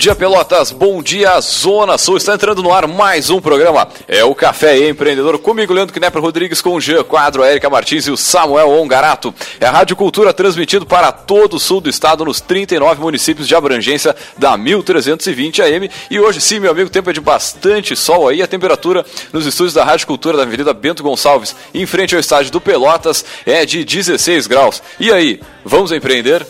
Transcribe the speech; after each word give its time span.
Dia, 0.00 0.14
Pelotas. 0.14 0.72
Bom 0.72 1.02
dia, 1.02 1.38
Zona 1.42 1.98
Sul. 1.98 2.16
Está 2.16 2.32
entrando 2.32 2.62
no 2.62 2.72
ar 2.72 2.88
mais 2.88 3.28
um 3.28 3.38
programa. 3.38 3.86
É 4.08 4.24
o 4.24 4.34
Café 4.34 4.88
Empreendedor. 4.88 5.38
Comigo, 5.38 5.74
Leandro 5.74 5.94
Knepper 5.94 6.22
Rodrigues, 6.22 6.62
com 6.62 6.70
o 6.70 6.80
Jean 6.80 7.04
Quadro, 7.04 7.42
a 7.42 7.50
Erika 7.50 7.68
Martins 7.68 8.06
e 8.06 8.10
o 8.10 8.16
Samuel 8.16 8.70
Ongarato. 8.70 9.34
É 9.60 9.66
a 9.66 9.70
Rádio 9.70 9.94
Cultura 9.96 10.32
transmitido 10.32 10.86
para 10.86 11.12
todo 11.12 11.56
o 11.56 11.60
sul 11.60 11.82
do 11.82 11.90
estado, 11.90 12.24
nos 12.24 12.40
39 12.40 12.98
municípios 12.98 13.46
de 13.46 13.54
abrangência 13.54 14.16
da 14.38 14.56
1320 14.56 15.60
AM. 15.60 15.90
E 16.10 16.18
hoje, 16.18 16.40
sim, 16.40 16.60
meu 16.60 16.70
amigo, 16.70 16.88
tempo 16.88 17.10
é 17.10 17.12
de 17.12 17.20
bastante 17.20 17.94
sol 17.94 18.26
aí. 18.26 18.40
A 18.40 18.46
temperatura 18.46 19.04
nos 19.34 19.44
estúdios 19.44 19.74
da 19.74 19.84
Rádio 19.84 20.06
Cultura 20.06 20.38
da 20.38 20.44
Avenida 20.44 20.72
Bento 20.72 21.02
Gonçalves, 21.02 21.54
em 21.74 21.84
frente 21.84 22.14
ao 22.14 22.20
estádio 22.22 22.50
do 22.50 22.58
Pelotas, 22.58 23.22
é 23.44 23.66
de 23.66 23.84
16 23.84 24.46
graus. 24.46 24.82
E 24.98 25.12
aí, 25.12 25.42
vamos 25.62 25.92
empreender? 25.92 26.46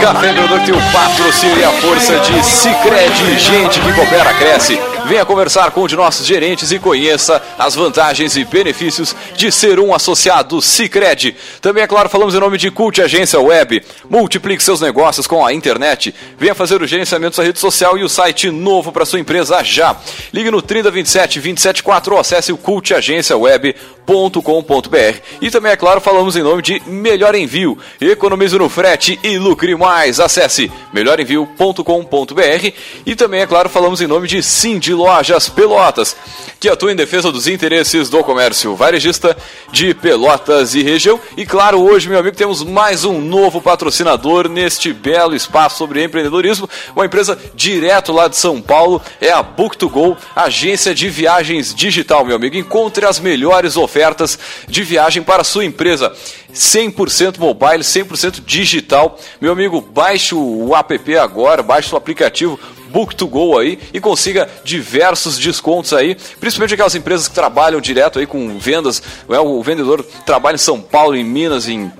Café 0.00 0.30
Empreendedor 0.30 0.60
tem 0.62 0.74
o 0.74 0.92
patrocínio 0.92 1.58
e 1.58 1.64
a 1.64 1.70
força 1.70 2.18
de 2.18 2.44
Cicred, 2.44 3.38
gente 3.38 3.80
que 3.80 3.92
coopera, 3.92 4.34
cresce. 4.34 4.80
Venha 5.06 5.24
conversar 5.24 5.70
com 5.72 5.82
um 5.82 5.86
de 5.86 5.96
nossos 5.96 6.26
gerentes 6.26 6.70
e 6.70 6.78
conheça 6.78 7.42
as 7.58 7.74
vantagens 7.74 8.36
e 8.36 8.44
benefícios 8.44 9.14
de 9.36 9.50
ser 9.50 9.80
um 9.80 9.94
associado 9.94 10.62
Cicred. 10.62 11.36
Também, 11.60 11.82
é 11.82 11.86
claro, 11.86 12.08
falamos 12.08 12.34
em 12.34 12.40
nome 12.40 12.56
de 12.56 12.70
Cult 12.70 13.02
Agência 13.02 13.40
Web. 13.40 13.82
Multiplique 14.08 14.62
seus 14.62 14.80
negócios 14.80 15.26
com 15.26 15.44
a 15.44 15.52
internet. 15.52 16.14
Venha 16.38 16.54
fazer 16.54 16.80
o 16.80 16.86
gerenciamento 16.86 17.36
da 17.36 17.42
rede 17.42 17.58
social 17.58 17.98
e 17.98 18.04
o 18.04 18.08
site 18.08 18.50
novo 18.50 18.92
para 18.92 19.04
sua 19.04 19.20
empresa 19.20 19.62
já. 19.62 19.96
Ligue 20.32 20.50
no 20.50 20.62
3027 20.62 21.40
274 21.40 22.14
ou 22.14 22.20
acesse 22.20 22.52
o 22.52 22.56
cultagenciaweb.com.br. 22.56 25.20
E 25.40 25.50
também, 25.50 25.72
é 25.72 25.76
claro, 25.76 26.00
falamos 26.00 26.36
em 26.36 26.42
nome 26.42 26.62
de 26.62 26.80
Melhor 26.86 27.34
Envio. 27.34 27.76
Economize 28.00 28.58
no 28.58 28.68
frete 28.68 29.18
e 29.22 29.38
lucre 29.38 29.74
mais. 29.74 30.20
Acesse 30.20 30.70
melhorenvio.com.br. 30.92 32.72
E 33.04 33.14
também, 33.14 33.40
é 33.40 33.46
claro, 33.46 33.68
falamos 33.68 34.00
em 34.00 34.06
nome 34.06 34.28
de 34.28 34.42
Cindy 34.42 34.91
de 34.92 34.94
Lojas 34.94 35.48
Pelotas, 35.48 36.14
que 36.60 36.68
atua 36.68 36.92
em 36.92 36.96
defesa 36.96 37.32
dos 37.32 37.46
interesses 37.46 38.10
do 38.10 38.22
comércio 38.22 38.76
varejista 38.76 39.34
de 39.72 39.94
Pelotas 39.94 40.74
e 40.74 40.82
região. 40.82 41.18
E 41.34 41.46
claro, 41.46 41.80
hoje, 41.82 42.10
meu 42.10 42.18
amigo, 42.18 42.36
temos 42.36 42.62
mais 42.62 43.02
um 43.04 43.18
novo 43.18 43.62
patrocinador 43.62 44.50
neste 44.50 44.92
belo 44.92 45.34
espaço 45.34 45.78
sobre 45.78 46.04
empreendedorismo, 46.04 46.68
uma 46.94 47.06
empresa 47.06 47.38
direto 47.54 48.12
lá 48.12 48.28
de 48.28 48.36
São 48.36 48.60
Paulo, 48.60 49.00
é 49.18 49.30
a 49.32 49.42
Book2Go, 49.42 50.14
agência 50.36 50.94
de 50.94 51.08
viagens 51.08 51.74
digital, 51.74 52.22
meu 52.22 52.36
amigo. 52.36 52.56
Encontre 52.56 53.06
as 53.06 53.18
melhores 53.18 53.78
ofertas 53.78 54.38
de 54.68 54.82
viagem 54.82 55.22
para 55.22 55.40
a 55.40 55.44
sua 55.44 55.64
empresa. 55.64 56.12
100% 56.52 57.38
mobile, 57.38 57.78
100% 57.78 58.42
digital. 58.44 59.18
Meu 59.40 59.52
amigo, 59.52 59.80
baixe 59.80 60.34
o 60.34 60.76
app 60.76 61.16
agora, 61.16 61.62
baixe 61.62 61.94
o 61.94 61.96
aplicativo 61.96 62.60
Book2Go 62.92 63.60
aí 63.60 63.78
e 63.92 64.00
consiga 64.00 64.48
diversos 64.64 65.38
descontos 65.38 65.92
aí, 65.92 66.16
principalmente 66.38 66.74
aquelas 66.74 66.94
empresas 66.94 67.28
que 67.28 67.34
trabalham 67.34 67.80
direto 67.80 68.18
aí 68.18 68.26
com 68.26 68.58
vendas, 68.58 69.02
né? 69.28 69.38
o 69.38 69.62
vendedor 69.62 70.04
trabalha 70.26 70.56
em 70.56 70.58
São 70.58 70.80
Paulo, 70.80 71.16
em 71.16 71.24
Minas, 71.24 71.68
em 71.68 71.90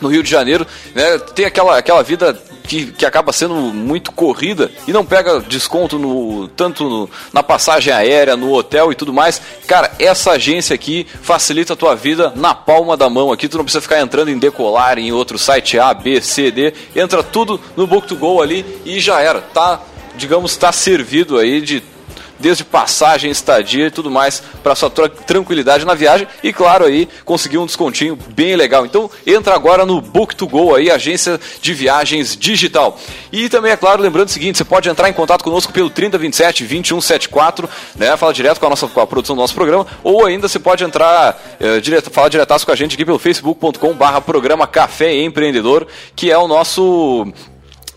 no 0.00 0.08
Rio 0.08 0.22
de 0.22 0.30
Janeiro, 0.30 0.66
né, 0.94 1.18
tem 1.34 1.46
aquela, 1.46 1.78
aquela 1.78 2.02
vida 2.02 2.38
que, 2.64 2.86
que 2.92 3.06
acaba 3.06 3.32
sendo 3.32 3.54
muito 3.54 4.10
corrida 4.12 4.70
e 4.88 4.92
não 4.92 5.04
pega 5.04 5.40
desconto 5.40 5.98
no 5.98 6.48
tanto 6.48 6.84
no, 6.88 7.10
na 7.32 7.42
passagem 7.42 7.92
aérea, 7.92 8.36
no 8.36 8.52
hotel 8.52 8.90
e 8.90 8.94
tudo 8.94 9.12
mais. 9.12 9.40
Cara, 9.66 9.92
essa 9.98 10.32
agência 10.32 10.74
aqui 10.74 11.06
facilita 11.22 11.74
a 11.74 11.76
tua 11.76 11.94
vida 11.94 12.32
na 12.34 12.54
palma 12.54 12.96
da 12.96 13.08
mão 13.08 13.32
aqui. 13.32 13.48
Tu 13.48 13.56
não 13.56 13.64
precisa 13.64 13.82
ficar 13.82 14.00
entrando 14.00 14.30
em 14.30 14.38
decolar 14.38 14.98
em 14.98 15.12
outro 15.12 15.38
site 15.38 15.78
A, 15.78 15.92
B, 15.92 16.20
C, 16.20 16.50
D. 16.50 16.72
Entra 16.96 17.22
tudo 17.22 17.60
no 17.76 17.86
Book2Go 17.86 18.42
ali 18.42 18.64
e 18.84 18.98
já 18.98 19.20
era. 19.20 19.40
Tá 19.40 19.80
digamos, 20.16 20.52
está 20.52 20.72
servido 20.72 21.38
aí 21.38 21.60
de 21.60 21.82
desde 22.38 22.64
passagem, 22.64 23.30
estadia 23.30 23.86
e 23.86 23.90
tudo 23.90 24.10
mais 24.10 24.42
para 24.62 24.74
sua 24.74 24.90
tranquilidade 24.90 25.84
na 25.84 25.94
viagem 25.94 26.26
e 26.42 26.52
claro 26.52 26.84
aí 26.84 27.08
conseguir 27.24 27.58
um 27.58 27.66
descontinho 27.66 28.18
bem 28.28 28.56
legal. 28.56 28.84
Então 28.84 29.10
entra 29.26 29.54
agora 29.54 29.86
no 29.86 30.02
Book2Go 30.02 30.76
aí, 30.76 30.90
agência 30.90 31.40
de 31.60 31.72
viagens 31.72 32.36
digital. 32.36 32.98
E 33.32 33.48
também 33.48 33.72
é 33.72 33.76
claro, 33.76 34.02
lembrando 34.02 34.28
o 34.28 34.30
seguinte, 34.30 34.58
você 34.58 34.64
pode 34.64 34.88
entrar 34.88 35.08
em 35.08 35.12
contato 35.12 35.42
conosco 35.42 35.72
pelo 35.72 35.90
3027 35.90 36.64
2174, 36.64 37.68
né? 37.96 38.16
Fala 38.16 38.32
direto 38.32 38.58
com 38.58 38.66
a 38.66 38.70
nossa 38.70 38.86
com 38.88 39.00
a 39.00 39.06
produção 39.06 39.34
do 39.34 39.40
nosso 39.40 39.54
programa 39.54 39.86
ou 40.02 40.26
ainda 40.26 40.48
você 40.48 40.58
pode 40.58 40.84
entrar 40.84 41.40
é, 41.58 41.80
direto, 41.80 42.10
falar 42.10 42.28
diretaço 42.28 42.66
com 42.66 42.72
a 42.72 42.76
gente 42.76 42.94
aqui 42.94 43.04
pelo 43.04 43.18
facebook.com/barra 43.18 44.20
programa 44.20 44.66
Café 44.66 45.14
Empreendedor, 45.14 45.86
que 46.14 46.30
é 46.30 46.36
o 46.36 46.46
nosso 46.46 47.26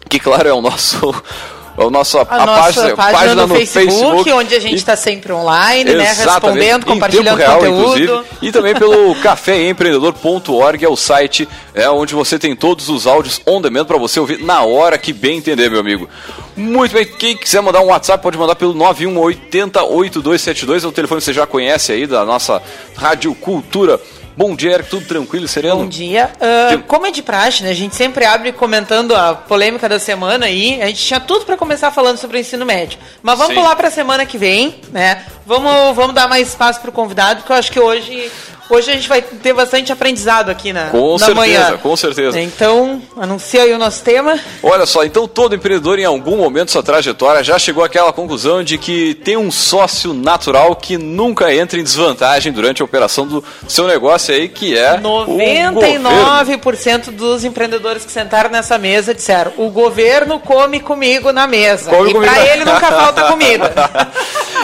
que 0.09 0.19
claro 0.19 0.47
é 0.47 0.53
o 0.53 0.61
nosso 0.61 1.13
o 1.85 1.91
nosso, 1.91 2.17
a, 2.17 2.25
a, 2.27 2.45
nossa 2.45 2.63
página, 2.63 2.95
página, 2.95 3.19
página 3.19 3.47
no, 3.47 3.55
Facebook, 3.55 3.91
Facebook, 3.91 4.31
onde 4.31 4.55
a 4.55 4.59
gente 4.59 4.77
está 4.77 4.95
sempre 4.95 5.31
online, 5.31 5.93
né, 5.93 6.11
respondendo, 6.11 6.87
compartilhando 6.87 7.37
real, 7.37 7.59
conteúdo. 7.59 8.03
Inclusive, 8.03 8.23
e 8.41 8.51
também 8.51 8.73
pelo 8.73 9.13
caféempreendedor.org, 9.21 10.83
é 10.83 10.89
o 10.89 10.95
site 10.95 11.47
é, 11.75 11.87
onde 11.87 12.15
você 12.15 12.39
tem 12.39 12.55
todos 12.55 12.89
os 12.89 13.05
áudios 13.05 13.39
on 13.45 13.61
demand 13.61 13.85
para 13.85 13.97
você 13.97 14.19
ouvir 14.19 14.43
na 14.43 14.63
hora 14.63 14.97
que 14.97 15.13
bem 15.13 15.37
entender, 15.37 15.69
meu 15.69 15.79
amigo. 15.79 16.09
Muito 16.55 16.93
bem, 16.93 17.05
quem 17.05 17.37
quiser 17.37 17.61
mandar 17.61 17.81
um 17.81 17.87
WhatsApp 17.87 18.23
pode 18.23 18.39
mandar 18.39 18.55
pelo 18.55 18.73
91808272, 18.73 20.83
é 20.83 20.87
o 20.87 20.91
telefone 20.91 21.21
que 21.21 21.25
você 21.25 21.33
já 21.33 21.45
conhece 21.45 21.91
aí 21.91 22.07
da 22.07 22.25
nossa 22.25 22.59
Rádio 22.95 23.35
Cultura 23.35 23.99
Bom 24.37 24.55
dia, 24.55 24.73
Eric, 24.73 24.91
tudo 24.91 25.03
tranquilo, 25.03 25.47
sereno? 25.47 25.77
Bom 25.77 25.87
dia. 25.87 26.29
Uh, 26.35 26.83
como 26.83 27.07
é 27.07 27.11
de 27.11 27.23
praxe, 27.23 27.63
né? 27.63 27.71
A 27.71 27.73
gente 27.73 27.95
sempre 27.95 28.23
abre 28.23 28.51
comentando 28.51 29.15
a 29.15 29.33
polêmica 29.33 29.89
da 29.89 29.97
semana 29.97 30.45
aí. 30.45 30.79
A 30.79 30.85
gente 30.85 31.03
tinha 31.03 31.19
tudo 31.19 31.43
para 31.43 31.57
começar 31.57 31.89
falando 31.89 32.19
sobre 32.19 32.37
o 32.37 32.39
ensino 32.39 32.63
médio. 32.63 32.99
Mas 33.23 33.35
vamos 33.35 33.55
Sim. 33.55 33.59
pular 33.59 33.75
para 33.75 33.87
a 33.87 33.91
semana 33.91 34.27
que 34.27 34.37
vem, 34.37 34.79
né? 34.91 35.25
Vamos, 35.43 35.95
vamos 35.95 36.13
dar 36.13 36.27
mais 36.27 36.49
espaço 36.49 36.79
para 36.79 36.91
o 36.91 36.93
convidado, 36.93 37.39
porque 37.39 37.51
eu 37.51 37.55
acho 37.55 37.71
que 37.71 37.79
hoje 37.79 38.31
Hoje 38.69 38.91
a 38.91 38.95
gente 38.95 39.07
vai 39.07 39.21
ter 39.21 39.53
bastante 39.53 39.93
aprendizado 39.93 40.49
aqui 40.49 40.73
na, 40.73 40.89
com 40.89 41.13
na 41.13 41.19
certeza, 41.19 41.35
manhã. 41.35 41.77
Com 41.77 41.95
certeza. 41.95 42.37
Então, 42.39 43.01
anuncia 43.15 43.61
aí 43.63 43.71
o 43.73 43.77
nosso 43.77 44.03
tema. 44.03 44.37
Olha 44.61 44.85
só, 44.85 45.05
então 45.05 45.25
todo 45.27 45.55
empreendedor 45.55 45.99
em 45.99 46.05
algum 46.05 46.35
momento 46.35 46.67
da 46.67 46.73
sua 46.73 46.83
trajetória 46.83 47.41
já 47.43 47.57
chegou 47.57 47.81
àquela 47.83 48.11
conclusão 48.11 48.61
de 48.63 48.77
que 48.77 49.13
tem 49.15 49.37
um 49.37 49.49
sócio 49.49 50.13
natural 50.13 50.75
que 50.75 50.97
nunca 50.97 51.53
entra 51.53 51.79
em 51.79 51.83
desvantagem 51.83 52.51
durante 52.51 52.81
a 52.81 52.85
operação 52.85 53.25
do 53.25 53.41
seu 53.67 53.87
negócio 53.87 54.33
aí, 54.33 54.49
que 54.49 54.77
é 54.77 54.99
99% 54.99 57.11
dos 57.11 57.45
empreendedores 57.45 58.03
que 58.05 58.11
sentaram 58.11 58.49
nessa 58.49 58.77
mesa 58.77 59.13
disseram: 59.13 59.53
"O 59.57 59.69
governo 59.69 60.39
come 60.39 60.81
comigo 60.81 61.31
na 61.31 61.47
mesa". 61.47 61.89
Come 61.89 62.11
e 62.11 62.13
para 62.13 62.45
ele 62.47 62.65
nunca 62.65 62.91
falta 62.91 63.23
comida. 63.31 63.73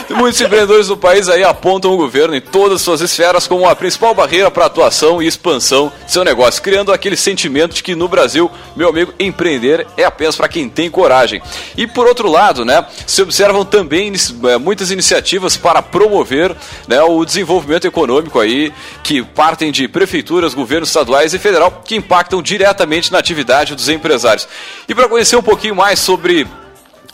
Muitos 0.10 0.42
empreendedores 0.42 0.88
do 0.88 0.98
país 0.98 1.30
aí 1.30 1.44
apontam 1.44 1.92
o 1.92 1.98
governo 1.98 2.36
em 2.36 2.42
todas 2.42 2.78
as 2.78 2.82
suas 2.82 3.02
esferas 3.02 3.48
como 3.48 3.68
a 3.68 3.76
principal 3.76 4.14
barreira 4.14 4.52
para 4.52 4.66
atuação 4.66 5.22
e 5.22 5.28
expansão 5.28 5.92
de 6.06 6.12
seu 6.12 6.24
negócio, 6.24 6.62
criando 6.62 6.92
aquele 6.92 7.16
sentimento 7.16 7.74
de 7.74 7.84
que 7.84 7.96
no 7.96 8.08
Brasil, 8.08 8.52
meu 8.76 8.90
amigo, 8.90 9.14
empreender 9.20 9.88
é 9.96 10.04
apenas 10.04 10.36
para 10.36 10.48
quem 10.48 10.70
tem 10.70 10.90
coragem. 10.90 11.42
E 11.78 11.88
por 11.88 12.08
outro 12.08 12.30
lado, 12.30 12.66
né, 12.66 12.86
se 13.08 13.22
observam 13.22 13.64
também 13.66 14.12
eh, 14.14 14.58
muitas 14.58 14.92
iniciativas 14.92 15.58
para 15.58 15.82
promover 15.82 16.56
né, 16.88 17.02
o 17.02 17.24
desenvolvimento 17.24 17.86
econômico 17.86 18.40
aí, 18.40 18.74
que 19.04 19.24
partem 19.24 19.72
de 19.72 19.88
prefeituras, 19.88 20.54
governos 20.54 20.90
estaduais 20.90 21.34
e 21.34 21.40
federal, 21.40 21.82
que 21.86 21.96
impactam 21.96 22.42
diretamente 22.42 23.12
na 23.12 23.20
atividade 23.20 23.76
dos 23.76 23.90
empresários. 23.90 24.48
E 24.88 24.94
para 24.94 25.08
conhecer 25.08 25.36
um 25.36 25.44
pouquinho 25.44 25.76
mais 25.76 26.00
sobre 26.00 26.48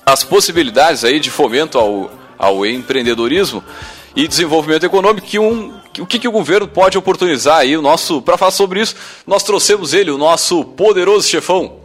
as 0.06 0.24
possibilidades 0.24 1.04
aí 1.04 1.20
de 1.20 1.30
fomento 1.30 1.78
ao, 1.78 2.19
ao 2.40 2.66
empreendedorismo 2.66 3.62
e 4.16 4.28
desenvolvimento 4.28 4.86
econômico, 4.86 5.28
que 5.28 5.38
um, 5.38 5.78
o 6.00 6.06
que, 6.06 6.18
que 6.18 6.28
o 6.28 6.32
governo 6.32 6.68
pode 6.68 6.98
oportunizar 6.98 7.58
aí, 7.58 7.76
o 7.76 7.82
nosso, 7.82 8.22
para 8.22 8.38
falar 8.38 8.52
sobre 8.52 8.82
isso, 8.82 8.96
nós 9.28 9.44
trouxemos 9.44 9.94
ele, 9.94 10.10
o 10.10 10.18
nosso 10.18 10.64
poderoso 10.64 11.28
chefão, 11.28 11.80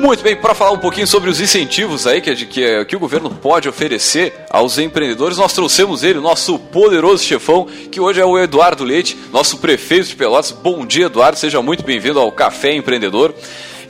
Muito 0.00 0.22
bem, 0.22 0.34
para 0.34 0.54
falar 0.54 0.70
um 0.70 0.78
pouquinho 0.78 1.06
sobre 1.06 1.28
os 1.28 1.42
incentivos 1.42 2.06
aí 2.06 2.22
que, 2.22 2.34
que, 2.46 2.84
que 2.86 2.96
o 2.96 2.98
governo 2.98 3.28
pode 3.28 3.68
oferecer 3.68 4.32
aos 4.48 4.78
empreendedores, 4.78 5.36
nós 5.36 5.52
trouxemos 5.52 6.02
ele, 6.02 6.18
nosso 6.18 6.58
poderoso 6.58 7.22
chefão, 7.22 7.66
que 7.92 8.00
hoje 8.00 8.18
é 8.18 8.24
o 8.24 8.38
Eduardo 8.38 8.82
Leite, 8.82 9.14
nosso 9.30 9.58
prefeito 9.58 10.08
de 10.08 10.16
Pelotas. 10.16 10.52
Bom 10.52 10.86
dia, 10.86 11.04
Eduardo, 11.04 11.38
seja 11.38 11.60
muito 11.60 11.84
bem-vindo 11.84 12.18
ao 12.18 12.32
Café 12.32 12.72
Empreendedor. 12.72 13.34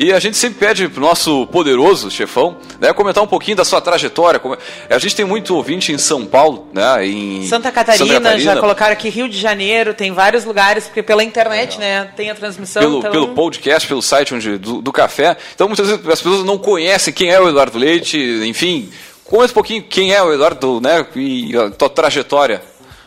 E 0.02 0.14
a 0.14 0.18
gente 0.18 0.34
sempre 0.38 0.58
pede 0.58 0.88
pro 0.88 1.02
nosso 1.02 1.46
poderoso 1.48 2.10
chefão 2.10 2.56
né, 2.80 2.90
comentar 2.90 3.22
um 3.22 3.26
pouquinho 3.26 3.58
da 3.58 3.66
sua 3.66 3.82
trajetória. 3.82 4.40
A 4.88 4.98
gente 4.98 5.14
tem 5.14 5.26
muito 5.26 5.54
ouvinte 5.54 5.92
em 5.92 5.98
São 5.98 6.24
Paulo, 6.24 6.68
né? 6.72 7.06
Em 7.06 7.46
Santa 7.46 7.70
Catarina, 7.70 8.06
Santa 8.06 8.20
Catarina. 8.22 8.54
já 8.54 8.58
colocaram 8.58 8.94
aqui 8.94 9.10
Rio 9.10 9.28
de 9.28 9.36
Janeiro, 9.36 9.92
tem 9.92 10.10
vários 10.10 10.46
lugares, 10.46 10.84
porque 10.86 11.02
pela 11.02 11.22
internet, 11.22 11.76
é. 11.76 11.80
né? 11.80 12.12
Tem 12.16 12.30
a 12.30 12.34
transmissão. 12.34 12.80
Pelo, 12.80 12.98
então... 13.00 13.10
pelo 13.10 13.28
podcast, 13.34 13.86
pelo 13.86 14.00
site 14.00 14.34
onde, 14.34 14.56
do, 14.56 14.80
do 14.80 14.90
café. 14.90 15.36
Então 15.54 15.68
muitas 15.68 15.86
vezes 15.86 16.08
as 16.08 16.22
pessoas 16.22 16.46
não 16.46 16.56
conhecem 16.56 17.12
quem 17.12 17.30
é 17.30 17.38
o 17.38 17.46
Eduardo 17.46 17.76
Leite, 17.76 18.16
enfim. 18.46 18.90
Comenta 19.22 19.50
um 19.50 19.54
pouquinho 19.54 19.82
quem 19.82 20.14
é 20.14 20.22
o 20.22 20.32
Eduardo, 20.32 20.80
né? 20.80 21.04
E 21.14 21.54
a 21.54 21.68
tua 21.68 21.90
trajetória. 21.90 22.62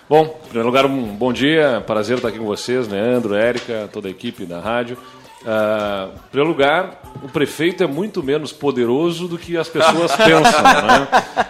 Bom, 0.07 0.25
em 0.25 0.47
primeiro 0.49 0.67
lugar, 0.67 0.85
um 0.85 1.05
bom 1.05 1.33
dia, 1.33 1.83
prazer 1.87 2.17
estar 2.17 2.27
aqui 2.27 2.37
com 2.37 2.45
vocês, 2.45 2.87
Leandro, 2.87 3.33
Érica, 3.33 3.89
toda 3.91 4.09
a 4.09 4.11
equipe 4.11 4.45
da 4.45 4.59
rádio. 4.59 4.95
Uh, 5.43 6.15
em 6.15 6.29
primeiro 6.29 6.49
lugar, 6.49 7.01
o 7.21 7.27
prefeito 7.27 7.83
é 7.83 7.87
muito 7.87 8.23
menos 8.23 8.53
poderoso 8.53 9.27
do 9.27 9.37
que 9.37 9.57
as 9.57 9.67
pessoas 9.67 10.15
pensam. 10.15 10.63
Né? 10.63 11.07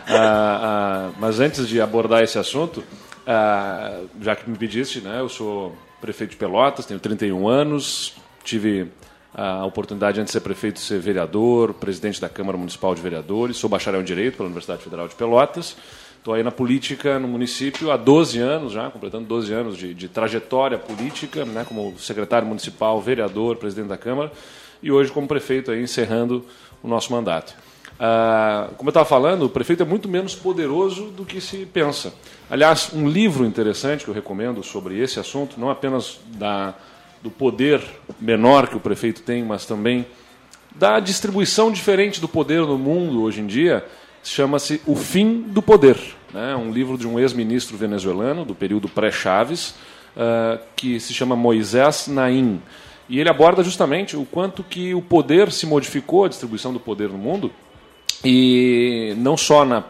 Uh, 0.10 1.10
uh, 1.10 1.14
mas 1.20 1.40
antes 1.40 1.68
de 1.68 1.80
abordar 1.80 2.24
esse 2.24 2.40
assunto, 2.40 2.84
já 4.20 4.36
que 4.36 4.50
me 4.50 4.58
pediste, 4.58 5.00
né, 5.00 5.20
eu 5.20 5.30
sou 5.30 5.76
prefeito 6.02 6.32
de 6.32 6.38
Pelotas, 6.38 6.86
tenho 6.86 7.00
31 7.00 7.48
anos, 7.48 8.16
tive 8.44 8.92
a 9.34 9.66
oportunidade 9.66 10.20
antes 10.20 10.32
de 10.32 10.34
ser 10.34 10.42
prefeito 10.42 10.76
de 10.76 10.82
ser 10.82 11.00
vereador, 11.00 11.74
presidente 11.74 12.20
da 12.20 12.30
Câmara 12.30 12.58
Municipal 12.58 12.94
de 12.94 13.02
Vereadores, 13.02 13.58
sou 13.58 13.70
bacharel 13.70 14.02
em 14.02 14.04
Direito 14.04 14.38
pela 14.38 14.48
Universidade 14.48 14.84
Federal 14.84 15.08
de 15.08 15.16
Pelotas. 15.16 15.76
Estou 16.24 16.36
aí 16.36 16.42
na 16.42 16.52
política 16.52 17.20
no 17.20 17.28
município 17.28 17.92
há 17.92 17.98
12 17.98 18.40
anos 18.40 18.72
já, 18.72 18.90
completando 18.90 19.26
12 19.26 19.54
anos 19.54 19.78
de, 19.78 19.94
de 19.94 20.08
trajetória 20.08 20.78
política, 20.78 21.44
né, 21.44 21.66
como 21.68 22.00
secretário 22.00 22.48
municipal, 22.48 23.02
vereador, 23.02 23.58
presidente 23.58 23.90
da 23.90 23.98
Câmara, 23.98 24.32
e 24.82 24.90
hoje 24.90 25.12
como 25.12 25.28
prefeito, 25.28 25.70
aí, 25.70 25.84
encerrando 25.84 26.46
o 26.82 26.88
nosso 26.88 27.12
mandato. 27.12 27.54
Ah, 28.00 28.70
como 28.78 28.88
eu 28.88 28.92
estava 28.92 29.06
falando, 29.06 29.44
o 29.44 29.50
prefeito 29.50 29.84
é 29.84 29.86
muito 29.86 30.08
menos 30.08 30.34
poderoso 30.34 31.08
do 31.08 31.26
que 31.26 31.42
se 31.42 31.66
pensa. 31.66 32.14
Aliás, 32.50 32.92
um 32.94 33.06
livro 33.06 33.46
interessante 33.46 34.06
que 34.06 34.10
eu 34.10 34.16
recomendo 34.16 34.64
sobre 34.64 34.98
esse 34.98 35.20
assunto, 35.20 35.60
não 35.60 35.70
apenas 35.70 36.22
da, 36.38 36.74
do 37.22 37.30
poder 37.30 37.82
menor 38.18 38.70
que 38.70 38.78
o 38.78 38.80
prefeito 38.80 39.24
tem, 39.24 39.44
mas 39.44 39.66
também 39.66 40.06
da 40.74 41.02
distribuição 41.02 41.70
diferente 41.70 42.22
do 42.22 42.30
poder 42.30 42.62
no 42.62 42.78
mundo 42.78 43.24
hoje 43.24 43.42
em 43.42 43.46
dia, 43.46 43.86
chama-se 44.24 44.82
O 44.86 44.96
Fim 44.96 45.42
do 45.42 45.62
Poder, 45.62 45.98
né? 46.34 46.56
um 46.56 46.72
livro 46.72 46.98
de 46.98 47.08
um 47.08 47.20
ex-ministro 47.20 47.78
venezuelano 47.78 48.46
do 48.46 48.56
período 48.56 48.88
pré-Chaves, 48.88 49.76
uh, 50.16 50.60
que 50.76 51.00
se 51.00 51.14
chama 51.14 51.36
Moisés 51.36 52.08
Naim. 52.08 52.62
E 53.10 53.20
ele 53.20 53.30
aborda 53.30 53.64
justamente 53.64 54.16
o 54.16 54.26
quanto 54.26 54.64
que 54.64 54.94
o 54.94 55.02
poder 55.02 55.52
se 55.52 55.66
modificou, 55.66 56.26
a 56.26 56.30
distribuição 56.30 56.72
do 56.72 56.80
poder 56.80 57.10
no 57.10 57.18
mundo, 57.18 57.52
e 58.24 59.14
não 59.18 59.36
só 59.36 59.66
na 59.66 59.84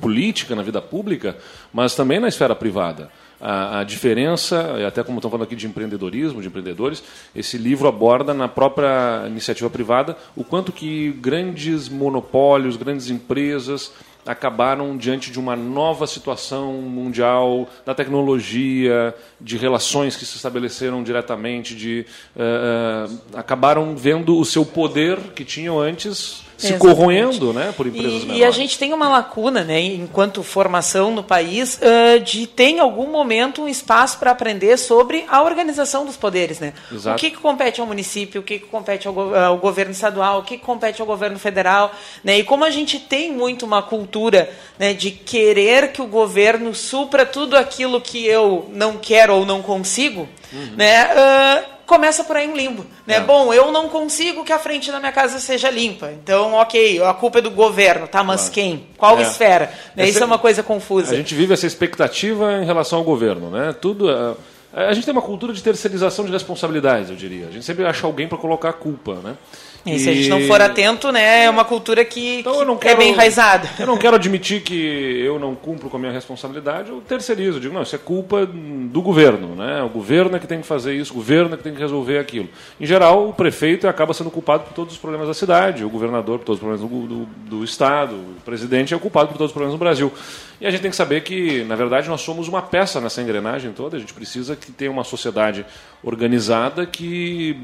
política, 0.00 0.56
na 0.56 0.62
vida 0.62 0.80
pública, 0.80 1.36
mas 1.72 1.94
também 1.94 2.18
na 2.18 2.28
esfera 2.28 2.54
privada 2.54 3.10
a, 3.40 3.80
a 3.80 3.84
diferença, 3.84 4.86
até 4.86 5.02
como 5.02 5.18
estão 5.18 5.30
falando 5.30 5.44
aqui 5.44 5.56
de 5.56 5.66
empreendedorismo, 5.66 6.40
de 6.40 6.48
empreendedores, 6.48 7.02
esse 7.34 7.56
livro 7.56 7.88
aborda 7.88 8.34
na 8.34 8.48
própria 8.48 9.24
iniciativa 9.26 9.70
privada 9.70 10.16
o 10.36 10.44
quanto 10.44 10.72
que 10.72 11.12
grandes 11.12 11.88
monopólios, 11.88 12.76
grandes 12.76 13.08
empresas 13.10 13.92
acabaram 14.26 14.96
diante 14.96 15.30
de 15.30 15.38
uma 15.38 15.56
nova 15.56 16.06
situação 16.06 16.74
mundial 16.74 17.68
da 17.86 17.94
tecnologia, 17.94 19.14
de 19.40 19.56
relações 19.56 20.16
que 20.16 20.24
se 20.24 20.36
estabeleceram 20.36 21.02
diretamente, 21.02 21.74
de 21.74 22.06
uh, 22.36 23.18
acabaram 23.34 23.96
vendo 23.96 24.38
o 24.38 24.44
seu 24.44 24.64
poder 24.64 25.18
que 25.34 25.44
tinham 25.44 25.78
antes 25.80 26.44
se 26.60 26.66
Exatamente. 26.66 26.94
corroendo 26.94 27.52
né, 27.54 27.72
por 27.74 27.86
empresas 27.86 28.24
e, 28.24 28.32
e, 28.32 28.44
a 28.44 28.50
gente 28.50 28.78
tem 28.78 28.92
uma 28.92 29.08
lacuna, 29.08 29.64
né, 29.64 29.80
enquanto 29.80 30.42
formação 30.42 31.10
no 31.10 31.22
país, 31.22 31.80
uh, 31.80 32.20
de 32.20 32.46
ter 32.46 32.64
em 32.64 32.80
algum 32.80 33.06
momento 33.06 33.62
um 33.62 33.68
espaço 33.68 34.18
para 34.18 34.30
aprender 34.30 34.76
sobre 34.76 35.24
a 35.26 35.42
organização 35.42 36.04
dos 36.04 36.18
poderes. 36.18 36.60
Né? 36.60 36.74
Exato. 36.92 37.16
O 37.16 37.18
que, 37.18 37.30
que 37.30 37.38
compete 37.38 37.80
ao 37.80 37.86
município, 37.86 38.42
o 38.42 38.44
que, 38.44 38.58
que 38.58 38.66
compete 38.66 39.08
ao, 39.08 39.34
ao 39.34 39.56
governo 39.56 39.92
estadual, 39.92 40.40
o 40.40 40.42
que, 40.42 40.58
que 40.58 40.64
compete 40.64 41.00
ao 41.00 41.06
governo 41.06 41.38
federal. 41.38 41.92
Né? 42.22 42.40
E 42.40 42.44
como 42.44 42.62
a 42.62 42.70
gente 42.70 42.98
tem 42.98 43.32
muito 43.32 43.64
uma 43.64 43.80
cultura 43.80 44.50
né, 44.78 44.92
de 44.92 45.10
querer 45.10 45.92
que 45.92 46.02
o 46.02 46.06
governo 46.06 46.74
supra 46.74 47.24
tudo 47.24 47.56
aquilo 47.56 48.02
que 48.02 48.26
eu 48.26 48.68
não 48.70 48.98
quero 48.98 49.34
ou 49.34 49.46
não 49.46 49.62
consigo, 49.62 50.28
uhum. 50.52 50.74
né, 50.76 51.06
uh, 51.06 51.79
começa 51.90 52.22
por 52.22 52.36
aí 52.36 52.46
um 52.46 52.56
limbo. 52.56 52.86
Né? 53.04 53.16
É. 53.16 53.20
Bom, 53.20 53.52
eu 53.52 53.72
não 53.72 53.88
consigo 53.88 54.44
que 54.44 54.52
a 54.52 54.60
frente 54.60 54.92
da 54.92 55.00
minha 55.00 55.10
casa 55.10 55.40
seja 55.40 55.68
limpa. 55.68 56.12
Então, 56.12 56.52
ok, 56.54 57.02
a 57.02 57.12
culpa 57.12 57.40
é 57.40 57.42
do 57.42 57.50
governo, 57.50 58.06
tá? 58.06 58.22
Mas 58.22 58.42
claro. 58.42 58.54
quem? 58.54 58.86
Qual 58.96 59.18
é. 59.18 59.22
esfera? 59.22 59.72
Né? 59.96 60.08
Isso 60.08 60.22
é 60.22 60.24
uma 60.24 60.38
coisa 60.38 60.62
confusa. 60.62 61.12
A 61.12 61.16
gente 61.16 61.34
vive 61.34 61.52
essa 61.52 61.66
expectativa 61.66 62.62
em 62.62 62.64
relação 62.64 63.00
ao 63.00 63.04
governo, 63.04 63.50
né? 63.50 63.74
Tudo. 63.80 64.08
Uh, 64.08 64.36
a 64.72 64.94
gente 64.94 65.04
tem 65.04 65.10
uma 65.10 65.20
cultura 65.20 65.52
de 65.52 65.60
terceirização 65.60 66.24
de 66.24 66.30
responsabilidades, 66.30 67.10
eu 67.10 67.16
diria. 67.16 67.48
A 67.48 67.50
gente 67.50 67.64
sempre 67.64 67.84
acha 67.84 68.06
alguém 68.06 68.28
para 68.28 68.38
colocar 68.38 68.68
a 68.68 68.72
culpa, 68.72 69.14
né? 69.14 69.34
E, 69.84 69.94
e, 69.94 69.98
se 69.98 70.10
a 70.10 70.12
gente 70.12 70.28
não 70.28 70.42
for 70.42 70.60
atento, 70.60 71.10
né, 71.10 71.44
é 71.44 71.50
uma 71.50 71.64
cultura 71.64 72.04
que, 72.04 72.40
então, 72.40 72.76
que 72.76 72.82
quero, 72.82 72.94
é 72.94 72.96
bem 72.96 73.12
enraizada. 73.12 73.68
Eu 73.78 73.86
não 73.86 73.96
quero 73.96 74.16
admitir 74.16 74.62
que 74.62 75.20
eu 75.24 75.38
não 75.38 75.54
cumpro 75.54 75.88
com 75.88 75.96
a 75.96 76.00
minha 76.00 76.12
responsabilidade, 76.12 76.90
eu 76.90 77.00
terceirizo. 77.00 77.56
Eu 77.56 77.60
digo, 77.60 77.74
não, 77.74 77.82
isso 77.82 77.94
é 77.94 77.98
culpa 77.98 78.46
do 78.46 79.00
governo. 79.00 79.54
Né? 79.56 79.82
O 79.82 79.88
governo 79.88 80.36
é 80.36 80.38
que 80.38 80.46
tem 80.46 80.60
que 80.60 80.66
fazer 80.66 80.94
isso, 80.94 81.12
o 81.12 81.16
governo 81.16 81.54
é 81.54 81.56
que 81.56 81.62
tem 81.62 81.74
que 81.74 81.80
resolver 81.80 82.18
aquilo. 82.18 82.48
Em 82.78 82.86
geral, 82.86 83.28
o 83.28 83.32
prefeito 83.32 83.88
acaba 83.88 84.12
sendo 84.12 84.30
culpado 84.30 84.64
por 84.64 84.74
todos 84.74 84.94
os 84.94 85.00
problemas 85.00 85.28
da 85.28 85.34
cidade, 85.34 85.84
o 85.84 85.88
governador 85.88 86.38
por 86.38 86.44
todos 86.44 86.60
os 86.60 86.66
problemas 86.66 86.80
do, 86.80 87.06
do, 87.06 87.26
do 87.58 87.64
Estado, 87.64 88.14
o 88.14 88.40
presidente 88.44 88.92
é 88.92 88.98
culpado 88.98 89.28
por 89.28 89.38
todos 89.38 89.50
os 89.50 89.54
problemas 89.54 89.72
no 89.72 89.78
Brasil. 89.78 90.12
E 90.60 90.66
a 90.66 90.70
gente 90.70 90.82
tem 90.82 90.90
que 90.90 90.96
saber 90.96 91.22
que, 91.22 91.64
na 91.64 91.74
verdade, 91.74 92.08
nós 92.08 92.20
somos 92.20 92.46
uma 92.46 92.60
peça 92.60 93.00
nessa 93.00 93.22
engrenagem 93.22 93.72
toda. 93.72 93.96
A 93.96 94.00
gente 94.00 94.12
precisa 94.12 94.54
que 94.54 94.70
tenha 94.70 94.90
uma 94.90 95.04
sociedade 95.04 95.64
organizada 96.02 96.84
que, 96.84 97.56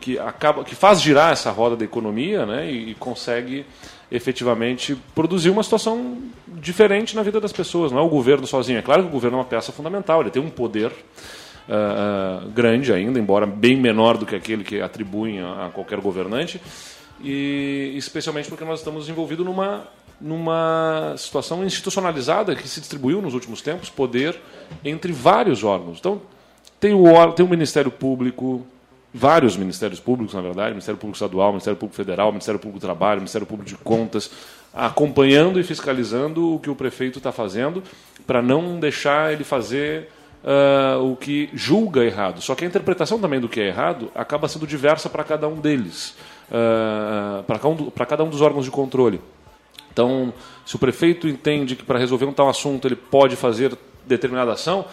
que, 0.00 0.18
acaba, 0.18 0.64
que 0.64 0.74
faz 0.74 1.00
girar 1.00 1.32
essa 1.32 1.52
roda 1.52 1.76
da 1.76 1.84
economia 1.84 2.44
né, 2.44 2.68
e, 2.68 2.94
consegue 2.96 3.64
efetivamente 4.10 4.96
produzir 5.14 5.50
uma 5.50 5.62
situação 5.62 6.18
diferente 6.48 7.14
na 7.14 7.22
vida 7.22 7.40
das 7.40 7.52
pessoas. 7.52 7.92
Não 7.92 8.00
é 8.00 8.02
o 8.02 8.08
governo 8.08 8.44
sozinho. 8.44 8.78
É 8.78 8.82
claro 8.82 9.02
que 9.02 9.08
o 9.08 9.12
governo 9.12 9.38
é 9.38 9.40
uma 9.40 9.46
peça 9.46 9.70
fundamental, 9.70 10.20
ele 10.20 10.30
tem 10.30 10.42
um 10.42 10.50
poder 10.50 10.90
uh, 10.90 12.48
grande 12.50 12.92
ainda, 12.92 13.20
embora 13.20 13.46
bem 13.46 13.76
menor 13.76 14.18
do 14.18 14.26
que 14.26 14.34
aquele 14.34 14.64
que 14.64 14.80
atribuem 14.80 15.40
a, 15.40 15.66
a 15.66 15.70
qualquer 15.70 16.00
governante, 16.00 16.60
e 17.22 17.94
especialmente 17.96 18.48
porque 18.48 18.64
nós 18.64 18.80
estamos 18.80 19.08
envolvidos 19.08 19.46
numa 19.46 19.86
numa 20.22 21.14
situação 21.18 21.64
institucionalizada 21.64 22.54
que 22.54 22.68
se 22.68 22.80
distribuiu 22.80 23.20
nos 23.20 23.34
últimos 23.34 23.60
tempos 23.60 23.90
poder 23.90 24.38
entre 24.84 25.12
vários 25.12 25.64
órgãos. 25.64 25.98
Então, 25.98 26.22
tem 26.78 26.94
o, 26.94 27.32
tem 27.32 27.44
o 27.44 27.48
Ministério 27.48 27.90
Público, 27.90 28.64
vários 29.12 29.56
ministérios 29.56 30.00
públicos, 30.00 30.34
na 30.34 30.40
verdade, 30.40 30.70
Ministério 30.70 30.98
Público 30.98 31.16
Estadual, 31.16 31.50
Ministério 31.50 31.76
Público 31.76 31.96
Federal, 31.96 32.30
Ministério 32.30 32.60
Público 32.60 32.78
do 32.78 32.82
Trabalho, 32.82 33.20
Ministério 33.20 33.46
Público 33.46 33.68
de 33.68 33.76
Contas, 33.76 34.30
acompanhando 34.72 35.60
e 35.60 35.64
fiscalizando 35.64 36.54
o 36.54 36.58
que 36.58 36.70
o 36.70 36.74
prefeito 36.74 37.18
está 37.18 37.30
fazendo, 37.30 37.82
para 38.26 38.40
não 38.40 38.78
deixar 38.80 39.32
ele 39.32 39.44
fazer 39.44 40.08
uh, 40.42 41.02
o 41.04 41.16
que 41.16 41.50
julga 41.52 42.04
errado. 42.04 42.40
Só 42.40 42.54
que 42.54 42.64
a 42.64 42.68
interpretação 42.68 43.18
também 43.18 43.40
do 43.40 43.48
que 43.48 43.60
é 43.60 43.68
errado 43.68 44.10
acaba 44.14 44.48
sendo 44.48 44.66
diversa 44.66 45.10
para 45.10 45.24
cada 45.24 45.48
um 45.48 45.60
deles, 45.60 46.16
uh, 46.48 47.42
para 47.42 47.58
cada, 47.58 48.06
cada 48.06 48.24
um 48.24 48.30
dos 48.30 48.40
órgãos 48.40 48.64
de 48.64 48.70
controle. 48.70 49.20
Então, 49.92 50.32
se 50.64 50.74
o 50.76 50.78
prefeito 50.78 51.28
entende 51.28 51.76
que 51.76 51.84
para 51.84 51.98
resolver 51.98 52.24
um 52.24 52.32
tal 52.32 52.48
assunto 52.48 52.88
ele 52.88 52.96
pode 52.96 53.36
fazer 53.36 53.76
determinada 54.06 54.52
ação, 54.52 54.86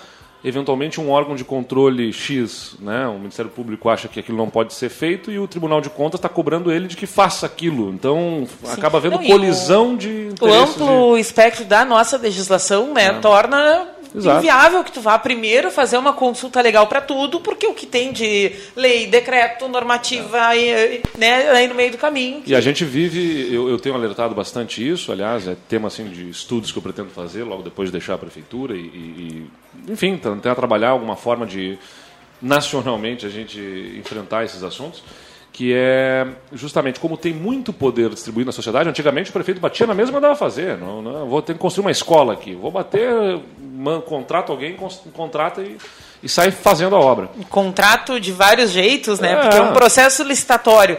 eventualmente 0.43 0.99
um 1.01 1.09
órgão 1.09 1.35
de 1.35 1.43
controle 1.43 2.11
X, 2.13 2.75
né, 2.79 3.07
o 3.07 3.17
Ministério 3.17 3.51
Público 3.51 3.89
acha 3.89 4.07
que 4.07 4.19
aquilo 4.19 4.37
não 4.37 4.49
pode 4.49 4.73
ser 4.73 4.89
feito 4.89 5.31
e 5.31 5.39
o 5.39 5.47
Tribunal 5.47 5.81
de 5.81 5.89
Contas 5.89 6.19
está 6.19 6.29
cobrando 6.29 6.71
ele 6.71 6.87
de 6.87 6.95
que 6.95 7.05
faça 7.05 7.45
aquilo. 7.45 7.91
Então 7.91 8.47
Sim. 8.63 8.71
acaba 8.71 8.97
havendo 8.97 9.17
não, 9.17 9.25
colisão 9.25 9.93
o, 9.93 9.97
de 9.97 10.29
O 10.39 10.53
amplo 10.53 11.15
de... 11.15 11.21
espectro 11.21 11.65
da 11.65 11.83
nossa 11.83 12.17
legislação 12.17 12.93
né, 12.93 13.05
é. 13.05 13.13
torna 13.13 13.87
Exato. 14.13 14.39
inviável 14.39 14.83
que 14.83 14.91
tu 14.91 15.01
vá 15.01 15.17
primeiro 15.19 15.69
fazer 15.69 15.97
uma 15.97 16.13
consulta 16.13 16.61
legal 16.61 16.87
para 16.87 17.01
tudo, 17.01 17.39
porque 17.39 17.67
o 17.67 17.73
que 17.73 17.85
tem 17.85 18.11
de 18.11 18.51
lei, 18.75 19.07
decreto, 19.07 19.67
normativa 19.67 20.37
é. 20.37 20.41
aí, 20.41 21.03
né, 21.17 21.49
aí 21.51 21.67
no 21.67 21.75
meio 21.75 21.91
do 21.91 21.97
caminho. 21.97 22.41
E 22.45 22.55
a 22.55 22.61
gente 22.61 22.83
vive, 22.83 23.53
eu, 23.53 23.69
eu, 23.69 23.79
tenho 23.79 23.95
alertado 23.95 24.33
bastante 24.33 24.87
isso, 24.87 25.11
aliás, 25.11 25.47
é 25.47 25.55
tema 25.67 25.87
assim 25.87 26.05
de 26.09 26.29
estudos 26.29 26.71
que 26.71 26.77
eu 26.77 26.81
pretendo 26.81 27.09
fazer 27.09 27.43
logo 27.43 27.63
depois 27.63 27.89
de 27.89 27.93
deixar 27.93 28.15
a 28.15 28.17
prefeitura 28.17 28.75
e, 28.75 28.79
e 28.79 29.49
enfim, 29.87 30.17
tentar 30.17 30.55
trabalhar 30.55 30.89
alguma 30.89 31.15
forma 31.15 31.45
de 31.45 31.77
nacionalmente 32.41 33.25
a 33.25 33.29
gente 33.29 33.59
enfrentar 33.97 34.45
esses 34.45 34.63
assuntos 34.63 35.03
que 35.51 35.73
é 35.73 36.27
justamente 36.53 36.99
como 36.99 37.17
tem 37.17 37.33
muito 37.33 37.73
poder 37.73 38.09
distribuído 38.09 38.47
na 38.47 38.51
sociedade. 38.51 38.89
Antigamente 38.89 39.29
o 39.29 39.33
prefeito 39.33 39.59
batia 39.59 39.87
na 39.87 39.93
mesa 39.93 40.11
e 40.11 40.13
mandava 40.13 40.35
fazer. 40.35 40.77
Não, 40.77 41.01
não, 41.01 41.27
vou 41.27 41.41
ter 41.41 41.53
que 41.53 41.59
construir 41.59 41.85
uma 41.85 41.91
escola 41.91 42.33
aqui. 42.33 42.55
Vou 42.55 42.71
bater, 42.71 43.09
man, 43.59 44.01
contrato 44.01 44.51
alguém, 44.51 44.77
contrata 45.13 45.61
e 45.61 45.77
e 46.21 46.27
sai 46.27 46.51
fazendo 46.51 46.95
a 46.95 46.99
obra. 46.99 47.29
Contrato 47.49 48.19
de 48.19 48.31
vários 48.31 48.71
jeitos, 48.71 49.19
né? 49.19 49.33
É. 49.33 49.35
Porque 49.37 49.57
é 49.57 49.61
um 49.61 49.73
processo 49.73 50.21
licitatório. 50.23 50.97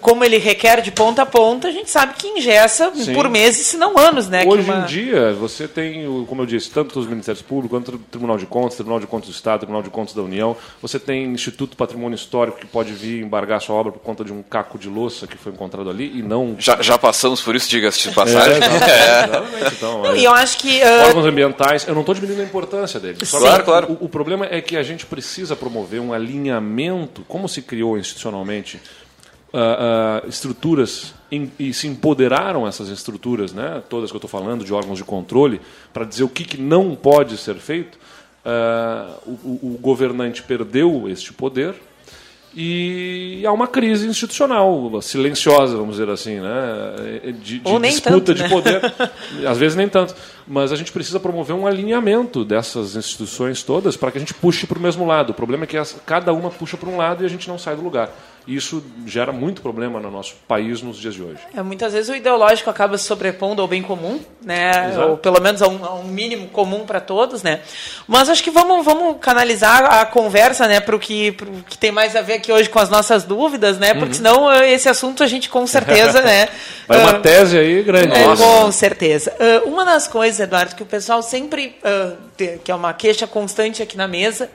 Como 0.00 0.24
ele 0.24 0.38
requer 0.38 0.80
de 0.80 0.90
ponta 0.90 1.22
a 1.22 1.26
ponta, 1.26 1.68
a 1.68 1.70
gente 1.70 1.90
sabe 1.90 2.14
que 2.14 2.28
ingessa 2.28 2.92
Sim. 2.94 3.12
por 3.14 3.28
meses, 3.28 3.66
se 3.66 3.76
não 3.76 3.98
anos, 3.98 4.28
né? 4.28 4.44
Hoje 4.46 4.70
uma... 4.70 4.82
em 4.82 4.86
dia, 4.86 5.32
você 5.32 5.66
tem, 5.66 6.24
como 6.28 6.42
eu 6.42 6.46
disse, 6.46 6.70
tanto 6.70 6.98
os 6.98 7.06
Ministérios 7.06 7.42
Públicos, 7.42 7.76
quanto 7.76 7.96
o 7.96 7.98
Tribunal 7.98 8.38
de 8.38 8.46
Contas, 8.46 8.76
Tribunal 8.76 9.00
de 9.00 9.06
Contas 9.06 9.28
do 9.28 9.32
Estado, 9.32 9.60
Tribunal 9.60 9.82
de 9.82 9.90
Contas 9.90 10.14
da 10.14 10.22
União. 10.22 10.56
Você 10.80 10.98
tem 10.98 11.24
Instituto 11.24 11.76
Patrimônio 11.76 12.14
Histórico 12.14 12.58
que 12.58 12.66
pode 12.66 12.92
vir 12.92 13.22
embargar 13.22 13.60
sua 13.60 13.74
obra 13.74 13.92
por 13.92 14.00
conta 14.00 14.24
de 14.24 14.32
um 14.32 14.42
caco 14.42 14.78
de 14.78 14.88
louça 14.88 15.26
que 15.26 15.36
foi 15.36 15.52
encontrado 15.52 15.90
ali 15.90 16.18
e 16.18 16.22
não. 16.22 16.56
Já, 16.58 16.80
já 16.80 16.96
passamos 16.96 17.40
por 17.40 17.56
isso, 17.56 17.68
diga-se 17.68 18.08
de 18.08 18.14
passagem. 18.14 18.54
É, 18.54 19.24
exatamente. 19.24 19.72
Então, 19.82 20.02
não, 20.02 20.12
é... 20.12 20.18
E 20.18 20.24
eu 20.24 20.32
acho 20.32 20.58
que. 20.58 20.80
Uh... 20.80 21.06
Órgãos 21.08 21.26
ambientais, 21.26 21.88
eu 21.88 21.94
não 21.94 22.02
estou 22.02 22.14
diminuindo 22.14 22.42
a 22.42 22.44
importância 22.44 23.00
deles. 23.00 23.30
Claro, 23.30 23.64
claro. 23.64 23.98
O, 24.00 24.04
o 24.04 24.08
problema 24.08 24.46
é 24.48 24.60
que 24.60 24.76
a 24.76 24.82
gente 24.82 25.06
precisa 25.06 25.42
precisa 25.42 25.56
promover 25.56 26.00
um 26.00 26.12
alinhamento, 26.12 27.24
como 27.26 27.48
se 27.48 27.62
criou 27.62 27.96
institucionalmente, 27.96 28.80
uh, 29.52 30.24
uh, 30.24 30.28
estruturas 30.28 31.14
in, 31.30 31.50
e 31.58 31.72
se 31.72 31.86
empoderaram 31.86 32.66
essas 32.66 32.88
estruturas, 32.88 33.52
né, 33.52 33.82
todas 33.88 34.10
que 34.10 34.16
eu 34.16 34.18
estou 34.18 34.30
falando, 34.30 34.64
de 34.64 34.72
órgãos 34.72 34.98
de 34.98 35.04
controle, 35.04 35.60
para 35.92 36.04
dizer 36.04 36.24
o 36.24 36.28
que, 36.28 36.44
que, 36.44 36.60
não 36.60 36.94
pode 36.94 37.36
ser 37.36 37.56
feito. 37.56 37.98
Uh, 38.44 39.38
o, 39.44 39.74
o 39.74 39.78
governante 39.80 40.42
perdeu 40.42 41.08
este 41.08 41.32
poder, 41.32 41.74
e 42.54 43.42
há 43.46 43.52
uma 43.52 43.66
crise 43.66 44.06
institucional 44.06 45.00
silenciosa, 45.00 45.74
vamos 45.74 45.96
dizer 45.96 46.10
assim, 46.10 46.38
né? 46.38 47.32
de, 47.42 47.60
de 47.60 47.78
disputa 47.78 48.00
tanto, 48.00 48.34
de 48.34 48.42
né? 48.42 48.48
poder. 48.48 48.94
Às 49.48 49.56
vezes 49.56 49.74
nem 49.74 49.88
tanto. 49.88 50.14
Mas 50.46 50.72
a 50.72 50.76
gente 50.76 50.92
precisa 50.92 51.20
promover 51.20 51.54
um 51.54 51.66
alinhamento 51.66 52.44
dessas 52.44 52.96
instituições 52.96 53.62
todas 53.62 53.96
para 53.96 54.10
que 54.10 54.18
a 54.18 54.20
gente 54.20 54.34
puxe 54.34 54.66
para 54.66 54.78
o 54.78 54.80
mesmo 54.80 55.06
lado. 55.06 55.30
O 55.30 55.34
problema 55.34 55.64
é 55.64 55.66
que 55.66 55.76
cada 56.04 56.32
uma 56.32 56.50
puxa 56.50 56.76
para 56.76 56.88
um 56.88 56.96
lado 56.96 57.22
e 57.22 57.26
a 57.26 57.28
gente 57.28 57.48
não 57.48 57.58
sai 57.58 57.76
do 57.76 57.82
lugar. 57.82 58.10
Isso 58.46 58.82
gera 59.06 59.30
muito 59.30 59.62
problema 59.62 60.00
no 60.00 60.10
nosso 60.10 60.34
país 60.48 60.82
nos 60.82 60.96
dias 60.96 61.14
de 61.14 61.22
hoje. 61.22 61.38
É, 61.56 61.62
muitas 61.62 61.92
vezes 61.92 62.08
o 62.10 62.14
ideológico 62.14 62.68
acaba 62.68 62.98
se 62.98 63.04
sobrepondo 63.04 63.62
ao 63.62 63.68
bem 63.68 63.82
comum, 63.82 64.18
né? 64.42 64.88
Exato. 64.90 65.10
ou 65.10 65.16
pelo 65.16 65.40
menos 65.40 65.62
a 65.62 65.68
um, 65.68 65.84
a 65.84 65.94
um 65.94 66.04
mínimo 66.04 66.48
comum 66.48 66.84
para 66.84 67.00
todos. 67.00 67.42
Né? 67.44 67.60
Mas 68.08 68.28
acho 68.28 68.42
que 68.42 68.50
vamos, 68.50 68.84
vamos 68.84 69.18
canalizar 69.20 69.84
a 69.84 70.04
conversa 70.04 70.66
né, 70.66 70.80
para 70.80 70.96
o 70.96 70.98
que, 70.98 71.36
que 71.68 71.78
tem 71.78 71.92
mais 71.92 72.16
a 72.16 72.20
ver 72.20 72.34
aqui 72.34 72.50
hoje 72.50 72.68
com 72.68 72.80
as 72.80 72.90
nossas 72.90 73.22
dúvidas, 73.22 73.78
né? 73.78 73.94
porque 73.94 74.08
uhum. 74.08 74.14
senão 74.14 74.52
eh, 74.52 74.72
esse 74.72 74.88
assunto 74.88 75.22
a 75.22 75.26
gente 75.26 75.48
com 75.48 75.64
certeza. 75.64 76.20
né, 76.22 76.48
Vai 76.88 76.98
uma 76.98 77.18
uh, 77.18 77.22
tese 77.22 77.56
aí 77.56 77.82
grande. 77.82 78.12
É, 78.12 78.24
com 78.24 78.72
certeza. 78.72 79.32
Uh, 79.64 79.68
uma 79.68 79.84
das 79.84 80.08
coisas, 80.08 80.31
Eduardo, 80.40 80.74
que 80.74 80.82
o 80.82 80.86
pessoal 80.86 81.22
sempre, 81.22 81.76
uh, 81.84 82.16
que 82.62 82.70
é 82.70 82.74
uma 82.74 82.92
queixa 82.92 83.26
constante 83.26 83.82
aqui 83.82 83.96
na 83.96 84.08
mesa, 84.08 84.50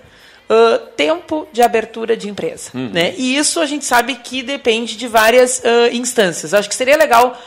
Uh, 0.49 0.79
tempo 0.95 1.45
de 1.51 1.61
abertura 1.61 2.15
de 2.15 2.29
empresa. 2.29 2.71
Uhum. 2.73 2.89
Né? 2.93 3.13
E 3.17 3.35
isso 3.35 3.59
a 3.59 3.65
gente 3.65 3.83
sabe 3.83 4.15
que 4.15 4.41
depende 4.41 4.95
de 4.95 5.05
várias 5.05 5.59
uh, 5.59 5.93
instâncias. 5.93 6.53
Acho 6.53 6.69
que 6.69 6.75
seria 6.75 6.95
legal 6.95 7.37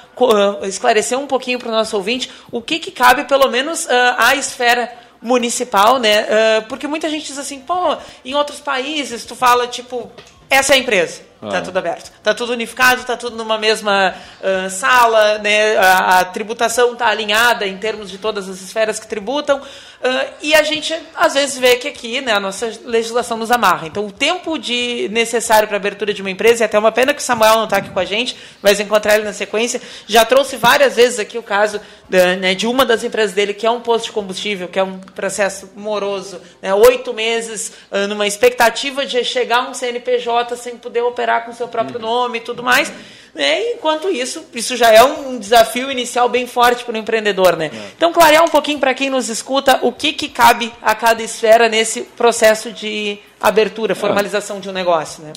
esclarecer 0.64 1.18
um 1.18 1.26
pouquinho 1.26 1.58
para 1.58 1.70
o 1.70 1.72
nosso 1.72 1.96
ouvinte 1.96 2.30
o 2.52 2.60
que, 2.60 2.78
que 2.78 2.90
cabe, 2.90 3.24
pelo 3.24 3.48
menos, 3.48 3.88
à 4.18 4.34
esfera 4.34 4.92
municipal, 5.22 5.98
né? 5.98 6.60
porque 6.68 6.86
muita 6.86 7.08
gente 7.08 7.24
diz 7.24 7.38
assim, 7.38 7.60
pô, 7.60 7.96
em 8.22 8.34
outros 8.34 8.60
países 8.60 9.24
tu 9.24 9.34
fala, 9.34 9.66
tipo, 9.66 10.12
essa 10.50 10.74
é 10.74 10.76
a 10.76 10.78
empresa. 10.78 11.29
Está 11.42 11.58
ah. 11.58 11.62
tudo 11.62 11.78
aberto. 11.78 12.12
Está 12.18 12.34
tudo 12.34 12.52
unificado, 12.52 13.00
está 13.00 13.16
tudo 13.16 13.34
numa 13.34 13.56
mesma 13.56 14.14
uh, 14.40 14.68
sala, 14.68 15.38
né? 15.38 15.76
a, 15.78 16.20
a 16.20 16.24
tributação 16.26 16.92
está 16.92 17.06
alinhada 17.06 17.66
em 17.66 17.78
termos 17.78 18.10
de 18.10 18.18
todas 18.18 18.46
as 18.46 18.60
esferas 18.60 19.00
que 19.00 19.06
tributam. 19.06 19.58
Uh, 19.58 20.32
e 20.42 20.54
a 20.54 20.62
gente, 20.62 20.94
às 21.14 21.34
vezes, 21.34 21.58
vê 21.58 21.76
que 21.76 21.88
aqui 21.88 22.20
né, 22.20 22.32
a 22.32 22.40
nossa 22.40 22.70
legislação 22.84 23.38
nos 23.38 23.50
amarra. 23.50 23.86
Então, 23.86 24.06
o 24.06 24.12
tempo 24.12 24.58
de 24.58 25.08
necessário 25.10 25.66
para 25.66 25.76
a 25.76 25.80
abertura 25.80 26.12
de 26.12 26.20
uma 26.20 26.30
empresa, 26.30 26.62
e 26.62 26.66
até 26.66 26.78
uma 26.78 26.92
pena 26.92 27.14
que 27.14 27.20
o 27.20 27.24
Samuel 27.24 27.56
não 27.56 27.64
está 27.64 27.78
aqui 27.78 27.90
com 27.90 28.00
a 28.00 28.04
gente, 28.04 28.36
mas 28.62 28.78
encontrar 28.78 29.14
ele 29.14 29.24
na 29.24 29.32
sequência, 29.32 29.80
já 30.06 30.24
trouxe 30.24 30.56
várias 30.56 30.96
vezes 30.96 31.18
aqui 31.18 31.38
o 31.38 31.42
caso 31.42 31.80
né, 32.08 32.54
de 32.54 32.66
uma 32.66 32.84
das 32.84 33.04
empresas 33.04 33.34
dele, 33.34 33.54
que 33.54 33.66
é 33.66 33.70
um 33.70 33.80
posto 33.80 34.06
de 34.06 34.12
combustível, 34.12 34.68
que 34.68 34.78
é 34.78 34.82
um 34.82 34.98
processo 34.98 35.70
moroso. 35.76 36.40
Né, 36.60 36.74
oito 36.74 37.14
meses 37.14 37.72
uh, 37.90 38.06
numa 38.08 38.26
expectativa 38.26 39.06
de 39.06 39.22
chegar 39.22 39.68
um 39.68 39.74
CNPJ 39.74 40.56
sem 40.56 40.76
poder 40.76 41.02
operar 41.02 41.29
com 41.38 41.52
seu 41.52 41.68
próprio 41.68 41.96
uhum. 41.96 42.06
nome 42.06 42.38
e 42.38 42.40
tudo 42.40 42.62
mais. 42.62 42.92
Né? 43.34 43.72
Enquanto 43.72 44.08
isso, 44.08 44.44
isso 44.54 44.76
já 44.76 44.90
é 44.90 45.02
um 45.04 45.38
desafio 45.38 45.90
inicial 45.90 46.28
bem 46.28 46.46
forte 46.46 46.84
para 46.84 46.94
o 46.94 46.98
empreendedor. 46.98 47.56
Né? 47.56 47.70
É. 47.72 47.90
Então, 47.96 48.12
clarear 48.12 48.42
um 48.42 48.48
pouquinho 48.48 48.78
para 48.78 48.92
quem 48.94 49.08
nos 49.08 49.28
escuta 49.28 49.78
o 49.82 49.92
que, 49.92 50.12
que 50.12 50.28
cabe 50.28 50.72
a 50.82 50.94
cada 50.94 51.22
esfera 51.22 51.68
nesse 51.68 52.02
processo 52.02 52.72
de 52.72 53.18
abertura, 53.40 53.94
formalização 53.94 54.56
é. 54.56 54.60
de 54.60 54.68
um 54.68 54.72
negócio. 54.72 55.22
Né? 55.22 55.32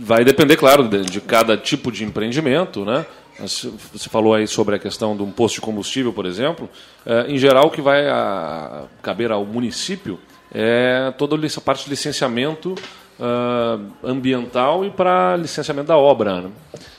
Vai 0.00 0.24
depender, 0.24 0.56
claro, 0.56 0.88
de, 0.88 1.02
de 1.02 1.20
cada 1.20 1.56
tipo 1.56 1.92
de 1.92 2.04
empreendimento, 2.04 2.84
né? 2.84 3.04
Você 3.38 4.08
falou 4.08 4.32
aí 4.32 4.46
sobre 4.46 4.76
a 4.76 4.78
questão 4.78 5.16
de 5.16 5.22
um 5.24 5.30
posto 5.32 5.56
de 5.56 5.60
combustível, 5.60 6.12
por 6.12 6.24
exemplo. 6.24 6.70
É, 7.04 7.26
em 7.28 7.36
geral, 7.36 7.66
o 7.66 7.70
que 7.70 7.80
vai 7.80 8.04
caber 9.02 9.32
ao 9.32 9.44
município 9.44 10.20
é 10.54 11.12
toda 11.18 11.34
a 11.34 11.60
parte 11.60 11.84
de 11.84 11.90
licenciamento 11.90 12.76
uh, 13.18 13.92
ambiental 14.02 14.84
e 14.84 14.90
para 14.90 15.36
licenciamento 15.36 15.88
da 15.88 15.96
obra. 15.96 16.42
Né? 16.42 16.50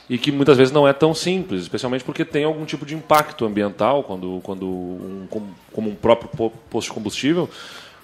E 0.09 0.17
que 0.17 0.31
muitas 0.31 0.57
vezes 0.57 0.71
não 0.71 0.87
é 0.87 0.93
tão 0.93 1.13
simples, 1.13 1.63
especialmente 1.63 2.03
porque 2.03 2.23
tem 2.23 2.43
algum 2.43 2.65
tipo 2.65 2.85
de 2.85 2.95
impacto 2.95 3.45
ambiental, 3.45 4.03
quando, 4.03 4.39
quando 4.43 4.67
um, 4.67 5.27
como 5.71 5.89
um 5.89 5.95
próprio 5.95 6.29
posto 6.69 6.89
de 6.89 6.93
combustível, 6.93 7.49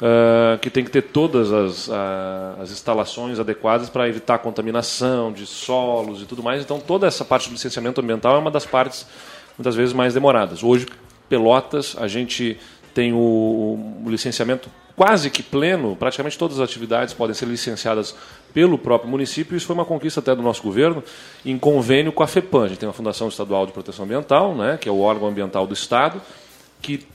uh, 0.02 0.58
que 0.60 0.70
tem 0.70 0.84
que 0.84 0.90
ter 0.90 1.04
todas 1.04 1.52
as, 1.54 1.88
uh, 1.88 2.62
as 2.62 2.72
instalações 2.72 3.40
adequadas 3.40 3.90
para 3.90 4.10
evitar 4.10 4.40
contaminação 4.40 5.32
de 5.32 5.46
solos 5.46 6.24
e 6.24 6.26
tudo 6.26 6.42
mais. 6.42 6.62
Então, 6.62 6.80
toda 6.80 7.06
essa 7.06 7.24
parte 7.24 7.50
do 7.50 7.54
licenciamento 7.54 8.02
ambiental 8.02 8.36
é 8.36 8.40
uma 8.40 8.52
das 8.52 8.66
partes, 8.66 9.06
muitas 9.58 9.76
vezes, 9.76 9.94
mais 9.94 10.14
demoradas. 10.14 10.64
Hoje, 10.64 10.88
Pelotas, 11.30 11.96
a 12.00 12.08
gente 12.08 12.58
tem 12.94 13.14
o, 13.14 13.18
o 14.04 14.10
licenciamento 14.10 14.70
quase 14.96 15.30
que 15.30 15.42
pleno, 15.42 15.96
praticamente 15.96 16.38
todas 16.38 16.60
as 16.60 16.70
atividades 16.70 17.14
podem 17.14 17.34
ser 17.34 17.46
licenciadas 17.46 18.16
pelo 18.54 18.78
próprio 18.78 19.10
município. 19.10 19.56
Isso 19.56 19.66
foi 19.66 19.74
uma 19.74 19.86
conquista 19.86 20.20
até 20.20 20.36
do 20.36 20.42
nosso 20.42 20.62
governo, 20.62 21.04
em 21.46 21.58
convênio 21.58 22.12
com 22.12 22.24
a 22.24 22.28
FEPAM. 22.28 22.66
A 22.66 22.68
gente 22.68 22.80
tem 22.80 22.90
a 22.90 22.94
Fundação 22.94 23.28
Estadual 23.28 23.66
de 23.66 23.72
Proteção 23.72 24.06
Ambiental, 24.06 24.56
né, 24.56 24.78
que 24.80 24.90
é 24.90 24.92
o 24.92 25.00
órgão 25.00 25.28
ambiental 25.28 25.66
do 25.66 25.74
Estado, 25.74 26.22
que 26.82 27.06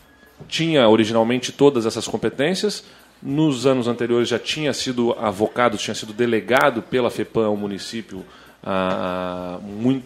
tinha 0.48 0.88
originalmente 0.88 1.52
todas 1.52 1.86
essas 1.86 2.06
competências. 2.06 2.84
Nos 3.22 3.66
anos 3.66 3.88
anteriores 3.88 4.28
já 4.28 4.38
tinha 4.38 4.72
sido 4.72 5.12
avocado, 5.18 5.78
tinha 5.78 5.94
sido 5.94 6.12
delegado 6.12 6.82
pela 6.82 7.10
FEPAM 7.10 7.46
ao 7.46 7.56
município 7.56 8.24
a, 8.62 9.56
a, 9.56 9.58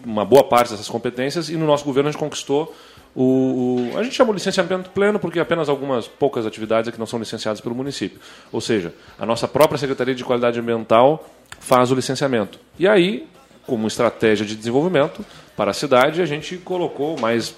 uma 0.05 0.25
boa 0.25 0.45
parte 0.45 0.71
dessas 0.71 0.89
competências, 0.89 1.49
e 1.49 1.57
no 1.57 1.67
nosso 1.67 1.85
governo 1.85 2.09
a 2.09 2.13
gente 2.13 2.21
conquistou 2.21 2.75
o, 3.15 3.91
o, 3.93 3.99
a 3.99 4.03
gente 4.03 4.15
chama 4.15 4.33
licenciamento 4.33 4.91
pleno 4.91 5.19
porque 5.19 5.41
apenas 5.41 5.69
algumas 5.69 6.07
poucas 6.07 6.47
atividades 6.47 6.89
é 6.89 6.93
que 6.93 6.99
não 6.99 7.07
são 7.07 7.19
licenciadas 7.19 7.61
pelo 7.61 7.75
município. 7.75 8.21
Ou 8.53 8.61
seja, 8.61 8.95
a 9.19 9.27
nossa 9.27 9.49
própria 9.49 9.79
Secretaria 9.79 10.15
de 10.15 10.25
Qualidade 10.25 10.61
Ambiental 10.61 11.29
faz 11.59 11.91
o 11.91 11.95
licenciamento. 11.95 12.59
E 12.79 12.87
aí, 12.87 13.27
como 13.67 13.87
estratégia 13.87 14.47
de 14.47 14.55
desenvolvimento 14.55 15.25
para 15.57 15.73
a 15.73 15.75
cidade, 15.75 16.23
a 16.23 16.27
gente 16.27 16.57
colocou 16.59 17.19
mais 17.19 17.55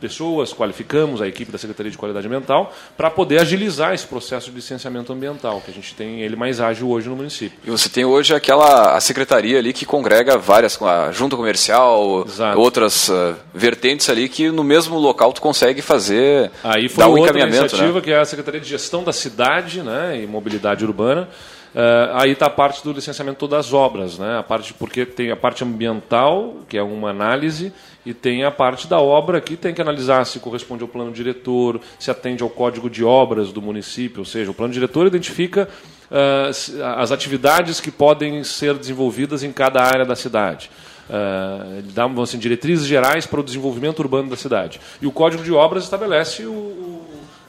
pessoas, 0.00 0.52
qualificamos 0.52 1.20
a 1.20 1.28
equipe 1.28 1.52
da 1.52 1.58
Secretaria 1.58 1.92
de 1.92 1.98
Qualidade 1.98 2.26
Ambiental 2.26 2.72
para 2.96 3.10
poder 3.10 3.40
agilizar 3.40 3.94
esse 3.94 4.06
processo 4.06 4.50
de 4.50 4.56
licenciamento 4.56 5.12
ambiental, 5.12 5.60
que 5.60 5.70
a 5.70 5.74
gente 5.74 5.94
tem 5.94 6.22
ele 6.22 6.36
mais 6.36 6.60
ágil 6.60 6.88
hoje 6.88 7.08
no 7.08 7.16
município. 7.16 7.58
E 7.64 7.70
você 7.70 7.88
tem 7.88 8.04
hoje 8.04 8.34
aquela 8.34 8.96
a 8.96 9.00
secretaria 9.00 9.58
ali 9.58 9.72
que 9.72 9.84
congrega 9.84 10.36
várias, 10.36 10.80
a 10.82 11.12
junta 11.12 11.36
comercial, 11.36 12.24
Exato. 12.26 12.58
outras 12.58 13.08
uh, 13.08 13.34
vertentes 13.54 14.08
ali 14.08 14.28
que 14.28 14.50
no 14.50 14.64
mesmo 14.64 14.98
local 14.98 15.32
tu 15.32 15.40
consegue 15.40 15.82
fazer 15.82 16.50
Aí 16.64 16.88
foi 16.88 17.04
dar 17.04 17.10
um 17.10 17.18
outra 17.18 17.38
iniciativa 17.38 17.92
né? 17.92 18.00
que 18.00 18.10
é 18.10 18.18
a 18.18 18.24
Secretaria 18.24 18.60
de 18.60 18.68
Gestão 18.68 19.04
da 19.04 19.12
Cidade 19.12 19.82
né, 19.82 20.20
e 20.22 20.26
Mobilidade 20.26 20.84
Urbana, 20.84 21.28
Uh, 21.74 22.10
aí 22.14 22.32
está 22.32 22.46
a 22.46 22.50
parte 22.50 22.82
do 22.82 22.92
licenciamento 22.92 23.46
das 23.46 23.72
obras, 23.72 24.18
né? 24.18 24.38
A 24.38 24.42
parte 24.42 24.74
porque 24.74 25.06
tem 25.06 25.30
a 25.30 25.36
parte 25.36 25.62
ambiental, 25.62 26.56
que 26.68 26.76
é 26.76 26.82
uma 26.82 27.10
análise, 27.10 27.72
e 28.04 28.12
tem 28.12 28.42
a 28.42 28.50
parte 28.50 28.88
da 28.88 28.98
obra 28.98 29.40
que 29.40 29.56
tem 29.56 29.72
que 29.72 29.80
analisar 29.80 30.24
se 30.26 30.40
corresponde 30.40 30.82
ao 30.82 30.88
plano 30.88 31.12
diretor, 31.12 31.80
se 31.98 32.10
atende 32.10 32.42
ao 32.42 32.50
código 32.50 32.90
de 32.90 33.04
obras 33.04 33.52
do 33.52 33.62
município, 33.62 34.20
ou 34.20 34.24
seja, 34.24 34.50
o 34.50 34.54
plano 34.54 34.72
diretor 34.72 35.06
identifica 35.06 35.68
uh, 36.10 36.96
as 36.96 37.12
atividades 37.12 37.80
que 37.80 37.92
podem 37.92 38.42
ser 38.42 38.74
desenvolvidas 38.74 39.44
em 39.44 39.52
cada 39.52 39.80
área 39.80 40.04
da 40.04 40.16
cidade. 40.16 40.70
Uh, 41.08 41.78
ele 41.78 41.92
dá 41.92 42.06
assim, 42.22 42.38
diretrizes 42.38 42.86
gerais 42.86 43.26
para 43.26 43.40
o 43.40 43.44
desenvolvimento 43.44 43.98
urbano 44.00 44.30
da 44.30 44.36
cidade. 44.36 44.80
E 45.02 45.06
o 45.06 45.12
código 45.12 45.42
de 45.42 45.52
obras 45.52 45.84
estabelece 45.84 46.46
o, 46.46 46.50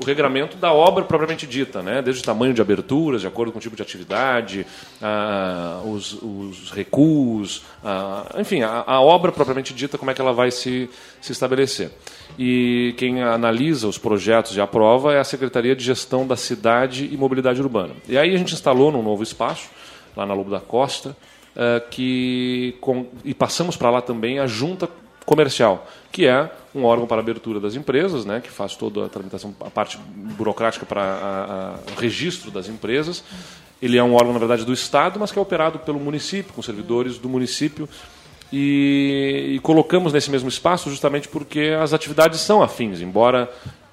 o 0.01 0.05
regramento 0.05 0.57
da 0.57 0.73
obra 0.73 1.03
propriamente 1.03 1.45
dita, 1.45 1.81
né? 1.81 2.01
desde 2.01 2.21
o 2.21 2.25
tamanho 2.25 2.53
de 2.53 2.61
aberturas, 2.61 3.21
de 3.21 3.27
acordo 3.27 3.51
com 3.51 3.59
o 3.59 3.61
tipo 3.61 3.75
de 3.75 3.81
atividade, 3.81 4.65
ah, 5.01 5.81
os, 5.85 6.13
os, 6.13 6.71
recuos, 6.71 7.63
ah, 7.83 8.35
enfim, 8.39 8.63
a, 8.63 8.83
a, 8.85 8.99
obra 8.99 9.31
propriamente 9.31 9.73
dita, 9.73 9.97
como 9.97 10.09
é 10.09 10.13
que 10.13 10.21
ela 10.21 10.33
vai 10.33 10.49
se, 10.49 10.89
se 11.21 11.31
estabelecer. 11.31 11.91
E 12.37 12.95
quem 12.97 13.21
analisa 13.21 13.87
os 13.87 13.97
projetos 13.97 14.55
e 14.55 14.61
aprova 14.61 15.13
é 15.13 15.19
a 15.19 15.23
Secretaria 15.23 15.75
de 15.75 15.83
Gestão 15.83 16.25
da 16.25 16.35
Cidade 16.35 17.07
e 17.11 17.15
Mobilidade 17.15 17.61
Urbana. 17.61 17.93
E 18.07 18.17
aí 18.17 18.33
a 18.33 18.37
gente 18.37 18.53
instalou 18.53 18.91
num 18.91 19.03
novo 19.03 19.21
espaço, 19.21 19.69
lá 20.15 20.25
na 20.25 20.33
Lobo 20.33 20.49
da 20.49 20.59
Costa, 20.59 21.15
uh, 21.55 21.89
que 21.89 22.75
com, 22.81 23.05
e 23.23 23.33
passamos 23.33 23.77
para 23.77 23.89
lá 23.89 24.01
também 24.01 24.39
a 24.39 24.47
junta 24.47 24.89
comercial, 25.31 25.87
que 26.11 26.27
é 26.27 26.51
um 26.75 26.83
órgão 26.83 27.07
para 27.07 27.21
abertura 27.21 27.57
das 27.57 27.73
empresas, 27.73 28.25
né, 28.25 28.41
que 28.41 28.49
faz 28.49 28.75
toda 28.75 29.05
a 29.05 29.09
tramitação, 29.09 29.55
a 29.61 29.69
parte 29.69 29.97
burocrática 30.37 30.85
para 30.85 31.79
o 31.95 31.99
registro 32.01 32.51
das 32.51 32.67
empresas. 32.67 33.23
Ele 33.81 33.97
é 33.97 34.03
um 34.03 34.13
órgão, 34.13 34.33
na 34.33 34.39
verdade, 34.39 34.65
do 34.65 34.73
Estado, 34.73 35.17
mas 35.17 35.31
que 35.31 35.39
é 35.39 35.41
operado 35.41 35.79
pelo 35.79 36.01
município, 36.01 36.53
com 36.53 36.61
servidores 36.61 37.17
do 37.17 37.29
município. 37.29 37.87
E, 38.51 39.53
e 39.55 39.59
colocamos 39.59 40.11
nesse 40.11 40.29
mesmo 40.29 40.49
espaço 40.49 40.89
justamente 40.89 41.29
porque 41.29 41.73
as 41.81 41.93
atividades 41.93 42.41
são 42.41 42.61
afins, 42.61 42.99
embora 42.99 43.49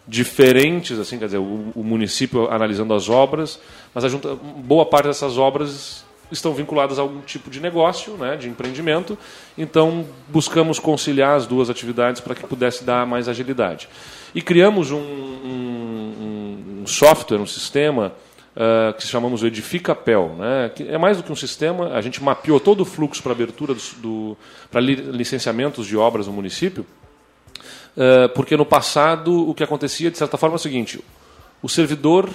diferentes, 0.07 0.99
assim, 0.99 1.21
quer 1.21 1.27
dizer, 1.27 1.39
o, 1.39 1.71
o 1.77 1.85
município 1.85 2.51
analisando 2.51 2.93
as 2.95 3.09
obras, 3.09 3.61
mas 3.95 4.05
a 4.05 4.09
junta, 4.09 4.35
boa 4.35 4.85
parte 4.85 5.07
dessas 5.07 5.39
obras 5.39 6.05
estão 6.31 6.53
vinculadas 6.53 6.99
a 6.99 7.03
algum 7.03 7.21
tipo 7.21 7.51
de 7.51 7.61
negócio, 7.61 8.15
né, 8.15 8.37
de 8.37 8.49
empreendimento. 8.49 9.19
Então, 9.57 10.07
buscamos 10.29 10.79
conciliar 10.79 11.37
as 11.37 11.47
duas 11.47 11.71
atividades 11.71 12.21
para 12.21 12.35
que 12.35 12.47
pudesse 12.47 12.85
dar 12.85 13.07
mais 13.07 13.29
agilidade. 13.29 13.89
E 14.35 14.43
criamos 14.43 14.91
um, 14.91 14.99
um, 14.99 16.81
um 16.83 16.87
software, 16.87 17.39
um 17.39 17.47
sistema 17.47 18.13
uh, 18.55 18.93
que 18.95 19.07
chamamos 19.07 19.43
o 19.43 19.47
Edificapel. 19.47 20.35
Né, 20.39 20.71
que 20.75 20.89
é 20.89 20.99
mais 20.99 21.17
do 21.17 21.23
que 21.23 21.33
um 21.33 21.37
sistema, 21.37 21.95
a 21.95 22.01
gente 22.01 22.23
mapeou 22.23 22.61
todo 22.61 22.81
o 22.81 22.85
fluxo 22.85 23.23
para 23.23 23.33
abertura 23.33 23.75
do, 23.75 23.81
do 23.99 24.37
para 24.71 24.81
licenciamentos 24.81 25.87
de 25.87 25.97
obras 25.97 26.27
no 26.27 26.33
município, 26.33 26.85
uh, 27.97 28.29
porque 28.35 28.57
no 28.57 28.67
passado 28.67 29.49
o 29.49 29.55
que 29.55 29.65
acontecia, 29.65 30.11
de 30.11 30.19
certa 30.19 30.37
forma, 30.37 30.57
é 30.57 30.59
o 30.59 30.61
seguinte: 30.61 31.03
o 31.63 31.69
servidor 31.69 32.29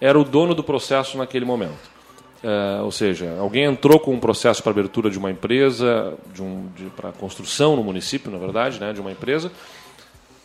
era 0.00 0.18
o 0.18 0.24
dono 0.24 0.54
do 0.54 0.62
processo 0.62 1.18
naquele 1.18 1.44
momento. 1.44 1.95
Uh, 2.44 2.84
ou 2.84 2.92
seja, 2.92 3.36
alguém 3.40 3.64
entrou 3.64 3.98
com 3.98 4.12
um 4.12 4.20
processo 4.20 4.62
para 4.62 4.70
abertura 4.70 5.10
de 5.10 5.18
uma 5.18 5.30
empresa, 5.30 6.14
de 6.34 6.42
um, 6.42 6.66
de, 6.76 6.84
para 6.90 7.10
construção 7.10 7.74
no 7.76 7.82
município, 7.82 8.30
na 8.30 8.38
verdade, 8.38 8.78
né, 8.78 8.92
de 8.92 9.00
uma 9.00 9.10
empresa. 9.10 9.50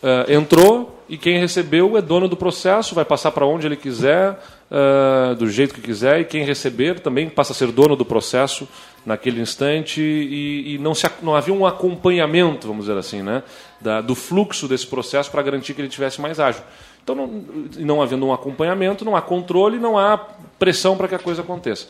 Uh, 0.02 0.32
entrou 0.32 1.04
e 1.08 1.16
quem 1.16 1.38
recebeu 1.38 1.96
é 1.96 2.02
dono 2.02 2.28
do 2.28 2.36
processo, 2.36 2.96
vai 2.96 3.06
passar 3.06 3.32
para 3.32 3.46
onde 3.46 3.68
ele 3.68 3.76
quiser, 3.76 4.40
uh, 4.72 5.36
do 5.36 5.48
jeito 5.48 5.76
que 5.76 5.82
quiser, 5.82 6.22
e 6.22 6.26
quem 6.26 6.44
receber 6.44 7.02
também 7.02 7.30
passa 7.30 7.52
a 7.52 7.56
ser 7.56 7.72
dono 7.72 7.96
do 7.96 8.06
processo 8.06 8.68
naquele 9.06 9.40
instante, 9.40 10.02
e, 10.02 10.74
e 10.74 10.78
não, 10.80 10.96
se, 10.96 11.08
não 11.22 11.36
havia 11.36 11.54
um 11.54 11.68
acompanhamento, 11.68 12.68
vamos 12.68 12.86
dizer 12.86 12.98
assim, 12.98 13.22
né, 13.22 13.44
da, 13.80 14.02
do 14.02 14.16
fluxo 14.16 14.68
desse 14.68 14.88
processo 14.88 15.30
para 15.30 15.44
garantir 15.44 15.76
que 15.76 15.82
ele 15.82 15.90
tivesse 15.90 16.20
mais 16.20 16.40
ágil. 16.40 16.64
Então, 17.04 17.16
não, 17.16 17.28
não 17.80 18.02
havendo 18.02 18.26
um 18.26 18.34
acompanhamento, 18.34 19.04
não 19.04 19.16
há 19.16 19.22
controle, 19.22 19.80
não 19.80 19.98
há 19.98 20.18
pressão 20.60 20.96
para 20.96 21.08
que 21.08 21.16
a 21.16 21.20
coisa 21.20 21.42
aconteça. 21.42 21.88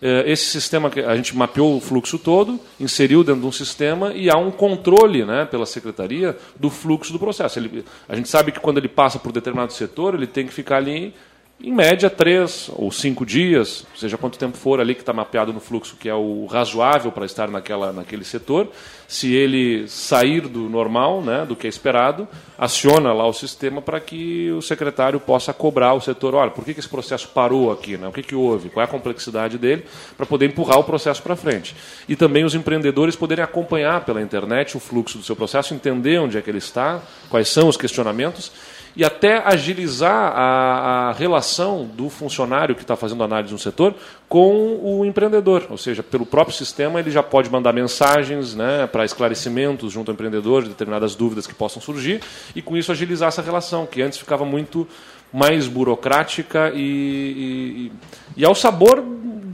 É, 0.00 0.30
esse 0.30 0.44
sistema, 0.44 0.90
a 1.06 1.16
gente 1.16 1.36
mapeou 1.36 1.76
o 1.76 1.80
fluxo 1.80 2.18
todo, 2.18 2.60
inseriu 2.78 3.24
dentro 3.24 3.40
de 3.40 3.46
um 3.46 3.52
sistema 3.52 4.12
e 4.12 4.28
há 4.28 4.36
um 4.36 4.50
controle 4.50 5.24
né, 5.24 5.44
pela 5.46 5.66
secretaria 5.66 6.36
do 6.58 6.68
fluxo 6.68 7.12
do 7.12 7.18
processo. 7.18 7.58
Ele, 7.58 7.84
a 8.08 8.14
gente 8.14 8.28
sabe 8.28 8.52
que 8.52 8.60
quando 8.60 8.78
ele 8.78 8.88
passa 8.88 9.18
por 9.18 9.32
determinado 9.32 9.72
setor, 9.72 10.14
ele 10.14 10.26
tem 10.26 10.46
que 10.46 10.52
ficar 10.52 10.76
ali 10.76 11.14
em 11.62 11.72
média, 11.72 12.10
três 12.10 12.68
ou 12.74 12.90
cinco 12.90 13.24
dias, 13.24 13.86
seja 13.96 14.18
quanto 14.18 14.38
tempo 14.38 14.56
for 14.56 14.80
ali 14.80 14.94
que 14.94 15.00
está 15.00 15.12
mapeado 15.12 15.52
no 15.52 15.60
fluxo, 15.60 15.96
que 15.96 16.08
é 16.08 16.14
o 16.14 16.46
razoável 16.46 17.12
para 17.12 17.24
estar 17.24 17.48
naquela, 17.48 17.92
naquele 17.92 18.24
setor. 18.24 18.68
Se 19.06 19.32
ele 19.32 19.86
sair 19.86 20.42
do 20.42 20.68
normal, 20.68 21.22
né, 21.22 21.46
do 21.46 21.54
que 21.54 21.66
é 21.66 21.70
esperado, 21.70 22.26
aciona 22.58 23.12
lá 23.12 23.26
o 23.26 23.32
sistema 23.32 23.80
para 23.80 24.00
que 24.00 24.50
o 24.50 24.60
secretário 24.60 25.20
possa 25.20 25.52
cobrar 25.52 25.94
o 25.94 26.00
setor. 26.00 26.34
Olha, 26.34 26.50
por 26.50 26.64
que, 26.64 26.74
que 26.74 26.80
esse 26.80 26.88
processo 26.88 27.28
parou 27.28 27.70
aqui? 27.70 27.96
Né? 27.96 28.08
O 28.08 28.12
que, 28.12 28.22
que 28.22 28.34
houve? 28.34 28.68
Qual 28.68 28.82
é 28.82 28.84
a 28.84 28.90
complexidade 28.90 29.56
dele? 29.56 29.84
Para 30.16 30.26
poder 30.26 30.46
empurrar 30.46 30.78
o 30.80 30.84
processo 30.84 31.22
para 31.22 31.36
frente. 31.36 31.74
E 32.08 32.16
também 32.16 32.44
os 32.44 32.54
empreendedores 32.54 33.14
poderem 33.14 33.44
acompanhar 33.44 34.04
pela 34.04 34.20
internet 34.20 34.76
o 34.76 34.80
fluxo 34.80 35.18
do 35.18 35.24
seu 35.24 35.36
processo, 35.36 35.72
entender 35.72 36.18
onde 36.18 36.36
é 36.36 36.42
que 36.42 36.50
ele 36.50 36.58
está, 36.58 37.00
quais 37.30 37.48
são 37.48 37.68
os 37.68 37.76
questionamentos 37.76 38.50
e 38.96 39.04
até 39.04 39.38
agilizar 39.44 40.32
a, 40.34 41.08
a 41.08 41.12
relação 41.12 41.84
do 41.84 42.08
funcionário 42.08 42.74
que 42.74 42.82
está 42.82 42.94
fazendo 42.94 43.24
análise 43.24 43.52
no 43.52 43.58
setor 43.58 43.94
com 44.28 44.78
o 44.82 45.04
empreendedor. 45.04 45.66
Ou 45.70 45.78
seja, 45.78 46.02
pelo 46.02 46.24
próprio 46.24 46.56
sistema 46.56 47.00
ele 47.00 47.10
já 47.10 47.22
pode 47.22 47.50
mandar 47.50 47.72
mensagens 47.72 48.54
né, 48.54 48.86
para 48.86 49.04
esclarecimentos 49.04 49.92
junto 49.92 50.10
ao 50.10 50.14
empreendedor 50.14 50.62
de 50.62 50.68
determinadas 50.70 51.14
dúvidas 51.14 51.46
que 51.46 51.54
possam 51.54 51.82
surgir 51.82 52.20
e 52.54 52.62
com 52.62 52.76
isso 52.76 52.92
agilizar 52.92 53.28
essa 53.28 53.42
relação, 53.42 53.86
que 53.86 54.00
antes 54.00 54.18
ficava 54.18 54.44
muito 54.44 54.86
mais 55.32 55.66
burocrática 55.66 56.70
e, 56.72 57.90
e, 57.90 57.92
e 58.36 58.44
ao 58.44 58.54
sabor 58.54 59.04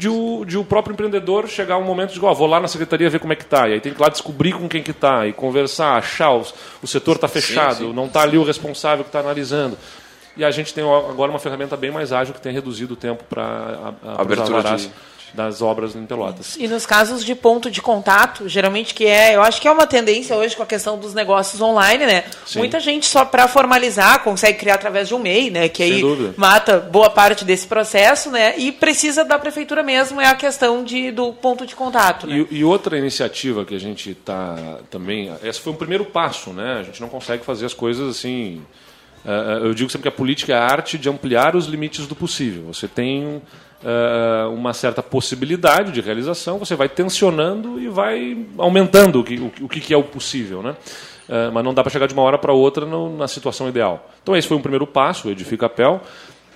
de 0.00 0.08
o, 0.08 0.46
de 0.46 0.56
o 0.56 0.64
próprio 0.64 0.94
empreendedor 0.94 1.46
chegar 1.46 1.76
um 1.76 1.84
momento 1.84 2.14
de, 2.14 2.24
oh, 2.24 2.34
vou 2.34 2.46
lá 2.46 2.58
na 2.58 2.66
secretaria 2.66 3.10
ver 3.10 3.20
como 3.20 3.34
é 3.34 3.36
que 3.36 3.42
está. 3.42 3.68
E 3.68 3.74
aí 3.74 3.80
tem 3.80 3.92
que 3.92 3.98
ir 3.98 4.02
lá 4.02 4.08
descobrir 4.08 4.54
com 4.54 4.66
quem 4.66 4.82
que 4.82 4.92
está 4.92 5.26
e 5.26 5.32
conversar, 5.34 5.98
achar, 5.98 6.32
os, 6.32 6.54
o 6.82 6.86
setor 6.86 7.16
está 7.16 7.28
fechado, 7.28 7.74
sim, 7.74 7.84
sim. 7.88 7.92
não 7.92 8.06
está 8.06 8.22
ali 8.22 8.38
o 8.38 8.42
responsável 8.42 9.04
que 9.04 9.10
está 9.10 9.20
analisando. 9.20 9.76
E 10.38 10.42
a 10.42 10.50
gente 10.50 10.72
tem 10.72 10.82
agora 10.82 11.30
uma 11.30 11.38
ferramenta 11.38 11.76
bem 11.76 11.90
mais 11.90 12.14
ágil 12.14 12.32
que 12.32 12.40
tem 12.40 12.50
reduzido 12.50 12.94
o 12.94 12.96
tempo 12.96 13.24
para 13.24 13.92
abertura 14.16 14.62
de 14.62 14.90
das 15.32 15.62
obras 15.62 15.94
em 15.94 16.04
Pelotas. 16.06 16.56
E 16.58 16.66
nos 16.66 16.84
casos 16.84 17.24
de 17.24 17.34
ponto 17.34 17.70
de 17.70 17.80
contato, 17.80 18.48
geralmente 18.48 18.94
que 18.94 19.06
é, 19.06 19.34
eu 19.34 19.42
acho 19.42 19.60
que 19.60 19.68
é 19.68 19.70
uma 19.70 19.86
tendência 19.86 20.34
hoje 20.36 20.56
com 20.56 20.62
a 20.62 20.66
questão 20.66 20.98
dos 20.98 21.14
negócios 21.14 21.60
online, 21.60 22.06
né? 22.06 22.24
Sim. 22.44 22.58
Muita 22.58 22.80
gente 22.80 23.06
só 23.06 23.24
para 23.24 23.46
formalizar 23.48 24.22
consegue 24.22 24.58
criar 24.58 24.74
através 24.74 25.08
de 25.08 25.14
um 25.14 25.18
MEI, 25.18 25.50
né? 25.50 25.68
Que 25.68 25.84
Sem 25.84 25.92
aí 25.94 26.00
dúvida. 26.00 26.34
mata 26.36 26.78
boa 26.78 27.10
parte 27.10 27.44
desse 27.44 27.66
processo, 27.66 28.30
né? 28.30 28.58
E 28.58 28.72
precisa 28.72 29.24
da 29.24 29.38
prefeitura 29.38 29.82
mesmo 29.82 30.20
é 30.20 30.26
a 30.26 30.34
questão 30.34 30.82
de, 30.84 31.10
do 31.10 31.32
ponto 31.32 31.66
de 31.66 31.74
contato. 31.74 32.26
Né? 32.26 32.46
E, 32.50 32.58
e 32.58 32.64
outra 32.64 32.98
iniciativa 32.98 33.64
que 33.64 33.74
a 33.74 33.80
gente 33.80 34.10
está 34.10 34.78
também, 34.90 35.32
esse 35.42 35.60
foi 35.60 35.72
um 35.72 35.76
primeiro 35.76 36.04
passo, 36.04 36.50
né? 36.50 36.78
A 36.80 36.82
gente 36.82 37.00
não 37.00 37.08
consegue 37.08 37.44
fazer 37.44 37.66
as 37.66 37.74
coisas 37.74 38.08
assim. 38.16 38.62
Uh, 39.24 39.66
eu 39.66 39.74
digo 39.74 39.90
sempre 39.90 40.04
que 40.04 40.08
a 40.08 40.16
política 40.16 40.52
é 40.52 40.56
a 40.56 40.64
arte 40.64 40.96
de 40.96 41.08
ampliar 41.08 41.54
os 41.54 41.66
limites 41.66 42.06
do 42.06 42.16
possível. 42.16 42.64
Você 42.72 42.88
tem 42.88 43.42
uh, 43.82 44.52
uma 44.52 44.72
certa 44.72 45.02
possibilidade 45.02 45.92
de 45.92 46.00
realização, 46.00 46.58
você 46.58 46.74
vai 46.74 46.88
tensionando 46.88 47.80
e 47.80 47.88
vai 47.88 48.46
aumentando 48.58 49.20
o 49.20 49.24
que, 49.24 49.38
o, 49.38 49.52
o 49.62 49.68
que 49.68 49.92
é 49.92 49.96
o 49.96 50.02
possível. 50.02 50.62
Né? 50.62 50.70
Uh, 51.28 51.52
mas 51.52 51.64
não 51.64 51.74
dá 51.74 51.82
para 51.82 51.90
chegar 51.90 52.06
de 52.06 52.14
uma 52.14 52.22
hora 52.22 52.38
para 52.38 52.52
outra 52.52 52.84
no, 52.84 53.16
na 53.16 53.28
situação 53.28 53.68
ideal. 53.68 54.10
Então, 54.22 54.36
esse 54.36 54.48
foi 54.48 54.56
um 54.56 54.62
primeiro 54.62 54.86
passo, 54.86 55.28
o 55.28 55.30
Edifica 55.30 55.68
Pel. 55.68 56.00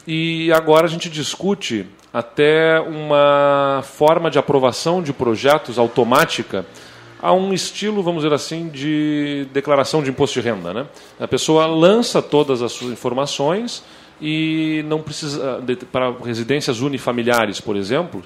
E 0.06 0.52
agora 0.52 0.86
a 0.86 0.88
gente 0.88 1.08
discute 1.08 1.86
até 2.12 2.78
uma 2.80 3.82
forma 3.82 4.30
de 4.30 4.38
aprovação 4.38 5.02
de 5.02 5.12
projetos 5.12 5.78
automática 5.78 6.66
a 7.20 7.32
um 7.32 7.54
estilo, 7.54 8.02
vamos 8.02 8.22
dizer 8.22 8.34
assim, 8.34 8.68
de 8.68 9.46
declaração 9.50 10.02
de 10.02 10.10
imposto 10.10 10.40
de 10.40 10.46
renda. 10.46 10.74
Né? 10.74 10.86
A 11.18 11.26
pessoa 11.26 11.64
lança 11.64 12.20
todas 12.20 12.60
as 12.60 12.70
suas 12.72 12.92
informações 12.92 13.82
e 14.20 14.84
não 14.86 15.02
precisa 15.02 15.62
para 15.90 16.10
residências 16.24 16.80
unifamiliares, 16.80 17.60
por 17.60 17.76
exemplo, 17.76 18.22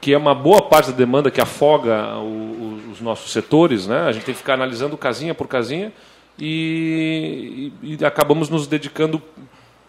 que 0.00 0.12
é 0.12 0.18
uma 0.18 0.34
boa 0.34 0.62
parte 0.62 0.90
da 0.90 0.96
demanda 0.96 1.30
que 1.30 1.40
afoga 1.40 2.16
o, 2.18 2.80
os 2.92 3.00
nossos 3.00 3.32
setores, 3.32 3.86
né? 3.86 4.02
A 4.02 4.12
gente 4.12 4.24
tem 4.24 4.34
que 4.34 4.40
ficar 4.40 4.54
analisando 4.54 4.96
casinha 4.96 5.34
por 5.34 5.48
casinha 5.48 5.92
e, 6.38 7.72
e, 7.82 7.96
e 8.00 8.04
acabamos 8.04 8.48
nos 8.48 8.66
dedicando 8.66 9.22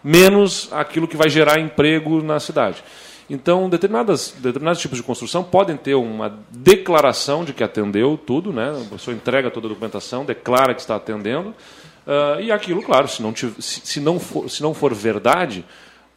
menos 0.02 0.68
àquilo 0.72 1.08
que 1.08 1.16
vai 1.16 1.28
gerar 1.28 1.58
emprego 1.58 2.22
na 2.22 2.40
cidade. 2.40 2.82
Então, 3.30 3.68
determinadas, 3.68 4.34
determinados 4.38 4.80
tipos 4.80 4.96
de 4.96 5.04
construção 5.04 5.44
podem 5.44 5.76
ter 5.76 5.94
uma 5.94 6.38
declaração 6.50 7.44
de 7.44 7.52
que 7.52 7.62
atendeu 7.62 8.16
tudo, 8.16 8.52
né? 8.52 8.70
a 8.70 8.90
pessoa 8.90 9.14
entrega 9.14 9.50
toda 9.50 9.66
a 9.66 9.68
documentação, 9.68 10.24
declara 10.24 10.74
que 10.74 10.80
está 10.80 10.96
atendendo, 10.96 11.54
Uh, 12.08 12.40
e 12.40 12.50
aquilo, 12.50 12.82
claro, 12.82 13.06
se 13.06 13.22
não, 13.22 13.36
se, 13.36 13.52
se, 13.60 14.00
não 14.00 14.18
for, 14.18 14.48
se 14.48 14.62
não 14.62 14.72
for 14.72 14.94
verdade, 14.94 15.62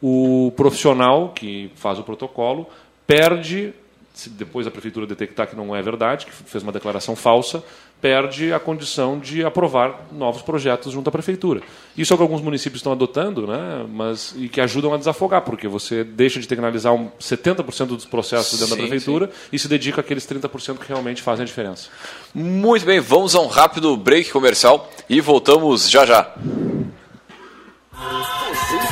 o 0.00 0.50
profissional 0.56 1.34
que 1.34 1.70
faz 1.76 1.98
o 1.98 2.02
protocolo 2.02 2.66
perde, 3.06 3.74
se 4.14 4.30
depois 4.30 4.66
a 4.66 4.70
prefeitura 4.70 5.06
detectar 5.06 5.46
que 5.46 5.54
não 5.54 5.76
é 5.76 5.82
verdade, 5.82 6.24
que 6.24 6.32
fez 6.32 6.62
uma 6.62 6.72
declaração 6.72 7.14
falsa, 7.14 7.62
perde 8.02 8.52
a 8.52 8.58
condição 8.58 9.20
de 9.20 9.44
aprovar 9.44 10.08
novos 10.10 10.42
projetos 10.42 10.92
junto 10.92 11.08
à 11.08 11.12
prefeitura. 11.12 11.62
Isso 11.96 12.12
é 12.12 12.14
o 12.14 12.16
que 12.18 12.22
alguns 12.22 12.42
municípios 12.42 12.80
estão 12.80 12.90
adotando, 12.92 13.46
né? 13.46 13.86
mas, 13.88 14.34
e 14.36 14.48
que 14.48 14.60
ajudam 14.60 14.92
a 14.92 14.96
desafogar, 14.96 15.42
porque 15.42 15.68
você 15.68 16.02
deixa 16.02 16.40
de 16.40 16.48
ter 16.48 16.56
que 16.56 16.60
analisar 16.60 16.90
um 16.92 17.08
70% 17.20 17.86
dos 17.86 18.04
processos 18.04 18.58
dentro 18.58 18.74
sim, 18.74 18.80
da 18.80 18.88
prefeitura 18.88 19.26
sim. 19.28 19.32
e 19.52 19.58
se 19.58 19.68
dedica 19.68 20.00
àqueles 20.00 20.26
30% 20.26 20.78
que 20.78 20.88
realmente 20.88 21.22
fazem 21.22 21.44
a 21.44 21.46
diferença. 21.46 21.88
Muito 22.34 22.84
bem, 22.84 22.98
vamos 22.98 23.36
a 23.36 23.40
um 23.40 23.46
rápido 23.46 23.96
break 23.96 24.32
comercial 24.32 24.90
e 25.08 25.20
voltamos 25.20 25.88
já 25.88 26.04
já. 26.04 26.34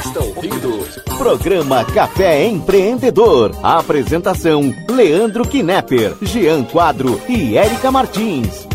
está 0.05 0.20
ouvindo 0.20 0.87
Programa 1.18 1.85
Café 1.85 2.46
Empreendedor. 2.46 3.57
apresentação: 3.62 4.73
Leandro 4.88 5.44
Knepper, 5.46 6.16
Jean 6.23 6.62
Quadro 6.62 7.20
e 7.29 7.57
Érica 7.57 7.90
Martins. 7.90 8.69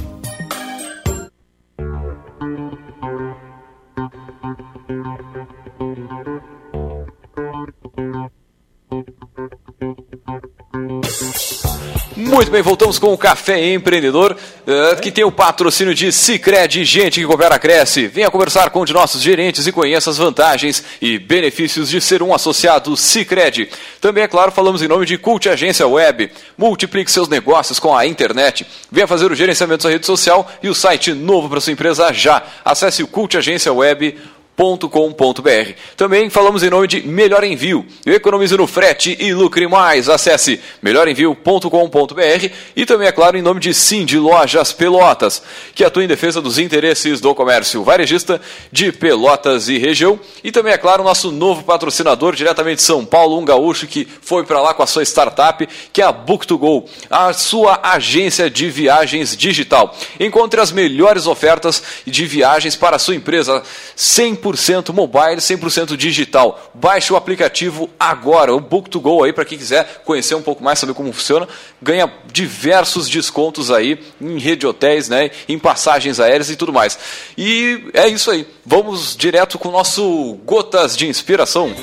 Muito 12.35 12.51
bem, 12.51 12.61
voltamos 12.61 12.99
com 12.99 13.13
o 13.13 13.17
Café 13.17 13.73
Empreendedor, 13.73 14.33
uh, 14.35 15.01
que 15.01 15.09
tem 15.09 15.23
o 15.23 15.31
patrocínio 15.31 15.95
de 15.95 16.11
Cicred, 16.11 16.83
gente 16.83 17.21
que 17.21 17.25
coopera 17.25 17.57
cresce. 17.57 18.07
Venha 18.07 18.29
conversar 18.29 18.71
com 18.71 18.81
um 18.81 18.85
de 18.85 18.91
nossos 18.91 19.21
gerentes 19.21 19.65
e 19.65 19.71
conheça 19.71 20.09
as 20.09 20.17
vantagens 20.17 20.83
e 21.01 21.17
benefícios 21.17 21.89
de 21.89 22.01
ser 22.01 22.21
um 22.21 22.33
associado 22.33 22.97
Cicred. 22.97 23.69
Também, 24.01 24.25
é 24.25 24.27
claro, 24.27 24.51
falamos 24.51 24.81
em 24.81 24.87
nome 24.89 25.05
de 25.05 25.17
Cult 25.17 25.47
Agência 25.47 25.87
Web. 25.87 26.29
Multiplique 26.57 27.09
seus 27.09 27.29
negócios 27.29 27.79
com 27.79 27.95
a 27.95 28.05
internet. 28.05 28.67
Venha 28.91 29.07
fazer 29.07 29.31
o 29.31 29.35
gerenciamento 29.35 29.77
da 29.77 29.81
sua 29.83 29.91
rede 29.91 30.05
social 30.05 30.45
e 30.61 30.67
o 30.67 30.75
site 30.75 31.13
novo 31.13 31.47
para 31.47 31.61
sua 31.61 31.71
empresa 31.71 32.11
já. 32.11 32.43
Acesse 32.65 33.01
o 33.01 33.07
Cult 33.07 33.37
Agência 33.37 33.71
Web 33.71 34.13
com.br. 34.55 35.73
Também 35.97 36.29
falamos 36.29 36.63
em 36.63 36.69
nome 36.69 36.87
de 36.87 37.01
Melhor 37.01 37.43
Envio. 37.43 37.85
Economize 38.05 38.55
no 38.55 38.65
frete 38.65 39.17
e 39.19 39.33
lucre 39.33 39.67
mais. 39.67 40.07
Acesse 40.07 40.61
melhorenvio.com.br 40.81 42.49
e 42.75 42.85
também, 42.85 43.07
é 43.07 43.11
claro, 43.11 43.37
em 43.37 43.41
nome 43.41 43.59
de 43.59 43.73
Sim 43.73 44.05
de 44.05 44.17
Lojas 44.17 44.71
Pelotas, 44.71 45.41
que 45.73 45.83
atua 45.83 46.03
em 46.03 46.07
defesa 46.07 46.41
dos 46.41 46.57
interesses 46.57 47.19
do 47.19 47.35
comércio 47.35 47.83
varejista 47.83 48.39
de 48.71 48.91
Pelotas 48.91 49.67
e 49.67 49.77
região. 49.77 50.19
E 50.43 50.51
também, 50.51 50.71
é 50.71 50.77
claro, 50.77 51.03
nosso 51.03 51.31
novo 51.31 51.63
patrocinador 51.63 52.33
diretamente 52.35 52.77
de 52.77 52.83
São 52.83 53.05
Paulo, 53.05 53.37
um 53.37 53.45
gaúcho 53.45 53.87
que 53.87 54.07
foi 54.21 54.45
para 54.45 54.61
lá 54.61 54.73
com 54.73 54.83
a 54.83 54.87
sua 54.87 55.03
startup, 55.03 55.67
que 55.91 56.01
é 56.01 56.05
a 56.05 56.13
Book2Go, 56.13 56.85
a 57.09 57.33
sua 57.33 57.79
agência 57.83 58.49
de 58.49 58.69
viagens 58.69 59.35
digital. 59.35 59.95
Encontre 60.19 60.61
as 60.61 60.71
melhores 60.71 61.27
ofertas 61.27 61.83
de 62.05 62.25
viagens 62.25 62.75
para 62.75 62.95
a 62.95 62.99
sua 62.99 63.15
empresa 63.15 63.61
sem 63.95 64.35
100% 64.53 64.93
mobile, 64.93 65.37
100% 65.37 65.97
digital. 65.97 66.71
Baixe 66.73 67.11
o 67.11 67.15
aplicativo 67.15 67.89
agora, 67.99 68.53
o 68.53 68.61
Book2Go 68.61 69.25
aí, 69.25 69.33
para 69.33 69.45
quem 69.45 69.57
quiser 69.57 70.03
conhecer 70.05 70.35
um 70.35 70.41
pouco 70.41 70.63
mais, 70.63 70.77
saber 70.77 70.93
como 70.93 71.11
funciona. 71.11 71.47
Ganha 71.81 72.11
diversos 72.31 73.09
descontos 73.09 73.71
aí 73.71 73.99
em 74.21 74.37
rede 74.37 74.61
de 74.61 74.67
hotéis, 74.67 75.09
né, 75.09 75.31
em 75.49 75.57
passagens 75.57 76.19
aéreas 76.19 76.49
e 76.49 76.55
tudo 76.55 76.71
mais. 76.71 76.99
E 77.35 77.89
é 77.93 78.07
isso 78.07 78.29
aí. 78.29 78.47
Vamos 78.63 79.15
direto 79.15 79.57
com 79.57 79.69
o 79.69 79.71
nosso 79.71 80.37
Gotas 80.45 80.95
de 80.95 81.07
Inspiração. 81.07 81.73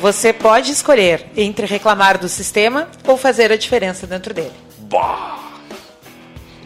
Você 0.00 0.34
pode 0.34 0.70
escolher 0.70 1.24
entre 1.34 1.66
reclamar 1.66 2.18
do 2.18 2.28
sistema 2.28 2.88
ou 3.06 3.16
fazer 3.16 3.50
a 3.50 3.56
diferença 3.56 4.06
dentro 4.06 4.34
dele. 4.34 4.52
Bah! 4.78 5.43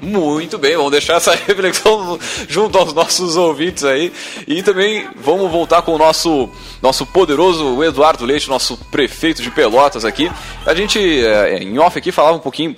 Muito 0.00 0.58
bem, 0.58 0.76
vamos 0.76 0.92
deixar 0.92 1.16
essa 1.16 1.34
reflexão 1.46 2.18
junto 2.48 2.78
aos 2.78 2.92
nossos 2.92 3.36
ouvintes 3.36 3.84
aí. 3.84 4.12
E 4.46 4.62
também 4.62 5.08
vamos 5.16 5.50
voltar 5.50 5.82
com 5.82 5.94
o 5.94 5.98
nosso, 5.98 6.48
nosso 6.80 7.04
poderoso 7.04 7.82
Eduardo 7.82 8.24
Leite, 8.24 8.48
nosso 8.48 8.76
prefeito 8.90 9.42
de 9.42 9.50
Pelotas 9.50 10.04
aqui. 10.04 10.30
A 10.64 10.74
gente, 10.74 10.98
é, 10.98 11.58
em 11.58 11.78
off 11.78 11.98
aqui, 11.98 12.12
falava 12.12 12.36
um 12.36 12.40
pouquinho 12.40 12.76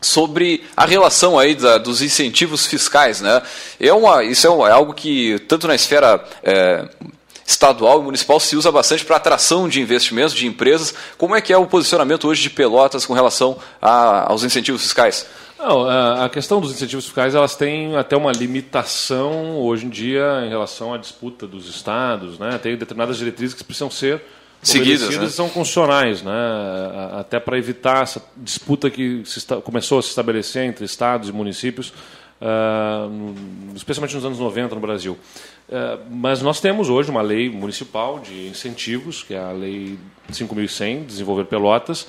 sobre 0.00 0.64
a 0.76 0.84
relação 0.84 1.38
aí 1.38 1.54
da, 1.54 1.78
dos 1.78 2.02
incentivos 2.02 2.66
fiscais, 2.66 3.20
né? 3.20 3.42
É 3.80 3.92
uma, 3.92 4.22
isso 4.24 4.46
é, 4.46 4.68
é 4.68 4.72
algo 4.72 4.94
que 4.94 5.38
tanto 5.48 5.66
na 5.66 5.74
esfera 5.74 6.24
é, 6.42 6.88
estadual 7.46 8.00
e 8.00 8.04
municipal 8.04 8.38
se 8.38 8.56
usa 8.56 8.70
bastante 8.70 9.04
para 9.04 9.16
atração 9.16 9.68
de 9.68 9.80
investimentos 9.80 10.34
de 10.34 10.46
empresas. 10.46 10.94
Como 11.16 11.34
é 11.34 11.40
que 11.40 11.52
é 11.52 11.56
o 11.56 11.66
posicionamento 11.66 12.28
hoje 12.28 12.42
de 12.42 12.50
Pelotas 12.50 13.06
com 13.06 13.14
relação 13.14 13.56
a, 13.80 14.30
aos 14.30 14.44
incentivos 14.44 14.82
fiscais? 14.82 15.26
Não, 15.58 15.88
a 15.88 16.28
questão 16.28 16.60
dos 16.60 16.70
incentivos 16.70 17.06
fiscais 17.06 17.34
elas 17.34 17.56
têm 17.56 17.96
até 17.96 18.16
uma 18.16 18.30
limitação 18.30 19.56
hoje 19.56 19.86
em 19.86 19.88
dia 19.88 20.42
em 20.46 20.48
relação 20.48 20.94
à 20.94 20.98
disputa 20.98 21.48
dos 21.48 21.68
estados, 21.68 22.38
né? 22.38 22.58
Tem 22.58 22.76
determinadas 22.76 23.18
diretrizes 23.18 23.54
que 23.54 23.64
precisam 23.64 23.90
ser 23.90 24.22
seguidas, 24.62 25.16
né? 25.16 25.28
são 25.28 25.48
constitucionais, 25.48 26.22
né? 26.22 26.32
Até 27.12 27.40
para 27.40 27.58
evitar 27.58 28.02
essa 28.02 28.22
disputa 28.36 28.88
que 28.88 29.22
está, 29.24 29.56
começou 29.60 29.98
a 29.98 30.02
se 30.02 30.08
estabelecer 30.08 30.64
entre 30.64 30.84
estados 30.84 31.28
e 31.28 31.32
municípios, 31.32 31.92
uh, 32.40 33.34
especialmente 33.74 34.14
nos 34.14 34.24
anos 34.24 34.38
90 34.38 34.74
no 34.74 34.80
Brasil. 34.80 35.18
Uh, 35.68 36.00
mas 36.10 36.40
nós 36.40 36.60
temos 36.60 36.88
hoje 36.88 37.10
uma 37.10 37.22
lei 37.22 37.50
municipal 37.50 38.18
de 38.18 38.46
incentivos, 38.46 39.22
que 39.22 39.34
é 39.34 39.38
a 39.38 39.52
Lei 39.52 39.98
5.100, 40.30 41.04
Desenvolver 41.06 41.44
Pelotas, 41.44 42.06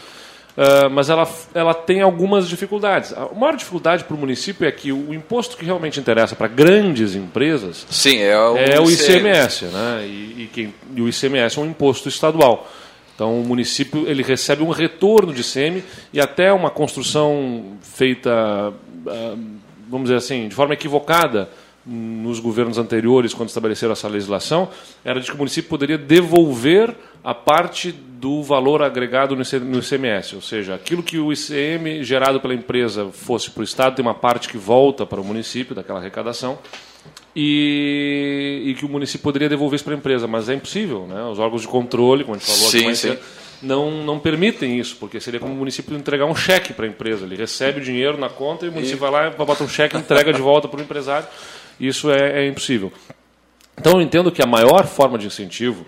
Uh, 0.60 0.90
mas 0.90 1.10
ela, 1.10 1.26
ela 1.54 1.74
tem 1.74 2.02
algumas 2.02 2.46
dificuldades. 2.46 3.14
A 3.14 3.30
maior 3.34 3.56
dificuldade 3.56 4.04
para 4.04 4.14
o 4.14 4.20
município 4.20 4.68
é 4.68 4.72
que 4.74 4.92
o 4.92 5.14
imposto 5.14 5.56
que 5.56 5.64
realmente 5.64 6.02
interessa 6.02 6.36
para 6.36 6.50
grandes 6.50 7.16
empresas 7.16 7.88
Sim, 7.90 8.18
é 8.18 8.38
o, 8.38 8.58
é 8.58 8.78
o 8.78 8.92
ICMS. 8.92 9.68
Né? 9.68 10.06
E, 10.06 10.44
e, 10.44 10.50
quem, 10.52 10.74
e 10.94 11.02
o 11.02 11.08
ICMS 11.08 11.58
é 11.58 11.62
um 11.62 11.66
imposto 11.66 12.10
estadual. 12.10 12.70
Então 13.16 13.40
o 13.40 13.44
município 13.46 14.06
ele 14.06 14.22
recebe 14.22 14.62
um 14.62 14.70
retorno 14.70 15.34
de 15.34 15.40
ICM 15.40 15.82
e 16.12 16.20
até 16.20 16.52
uma 16.52 16.70
construção 16.70 17.78
feita, 17.82 18.74
uh, 18.74 19.40
vamos 19.90 20.10
dizer 20.10 20.18
assim, 20.18 20.50
de 20.50 20.56
forma 20.56 20.74
equivocada 20.74 21.50
nos 21.86 22.42
governos 22.42 22.78
anteriores, 22.78 23.34
quando 23.34 23.48
estabeleceram 23.48 23.94
essa 23.94 24.10
legislação, 24.10 24.68
era 25.06 25.22
de 25.22 25.28
que 25.28 25.36
o 25.36 25.38
município 25.38 25.70
poderia 25.70 25.98
devolver 25.98 26.94
a 27.24 27.34
parte 27.34 27.96
do 28.20 28.44
valor 28.44 28.82
agregado 28.82 29.34
no 29.34 29.80
ICMS, 29.80 30.36
ou 30.36 30.42
seja, 30.42 30.76
aquilo 30.76 31.02
que 31.02 31.18
o 31.18 31.32
ICM 31.32 32.04
gerado 32.04 32.42
pela 32.42 32.54
empresa 32.54 33.10
fosse 33.14 33.50
para 33.50 33.62
o 33.62 33.64
Estado, 33.64 33.96
tem 33.96 34.04
uma 34.04 34.14
parte 34.14 34.50
que 34.50 34.58
volta 34.58 35.06
para 35.06 35.22
o 35.22 35.24
município 35.24 35.74
daquela 35.74 36.00
arrecadação 36.00 36.60
e, 37.34 38.64
e 38.66 38.74
que 38.74 38.84
o 38.84 38.90
município 38.90 39.24
poderia 39.24 39.48
devolver 39.48 39.76
isso 39.76 39.86
para 39.86 39.94
a 39.94 39.98
empresa, 39.98 40.28
mas 40.28 40.50
é 40.50 40.54
impossível, 40.54 41.08
né? 41.08 41.24
Os 41.24 41.40
órgãos 41.40 41.62
de 41.62 41.68
controle, 41.70 42.26
como 42.26 42.36
a 42.36 42.40
gente 42.40 42.52
falou 42.52 42.70
sim, 42.70 42.88
aqui 42.88 42.96
sim. 42.96 43.18
não, 43.62 44.04
não 44.04 44.20
permitem 44.20 44.78
isso, 44.78 44.98
porque 45.00 45.22
seria 45.22 45.40
como 45.40 45.54
o 45.54 45.56
município 45.56 45.96
entregar 45.96 46.26
um 46.26 46.36
cheque 46.36 46.74
para 46.74 46.86
a 46.86 46.90
empresa. 46.90 47.26
Ele 47.26 47.38
recebe 47.38 47.80
o 47.80 47.84
dinheiro 47.84 48.18
na 48.18 48.28
conta 48.28 48.66
e 48.66 48.70
o 48.70 48.72
município 48.74 48.98
e... 48.98 49.10
vai 49.10 49.12
lá, 49.12 49.30
bota 49.30 49.64
um 49.64 49.70
cheque 49.70 49.96
e 49.96 50.00
entrega 50.00 50.34
de 50.34 50.42
volta 50.42 50.68
para 50.68 50.80
o 50.82 50.84
empresário. 50.84 51.28
Isso 51.80 52.12
é, 52.12 52.44
é 52.44 52.48
impossível. 52.48 52.92
Então 53.78 53.94
eu 53.94 54.02
entendo 54.02 54.30
que 54.30 54.42
a 54.42 54.46
maior 54.46 54.86
forma 54.86 55.18
de 55.18 55.28
incentivo 55.28 55.86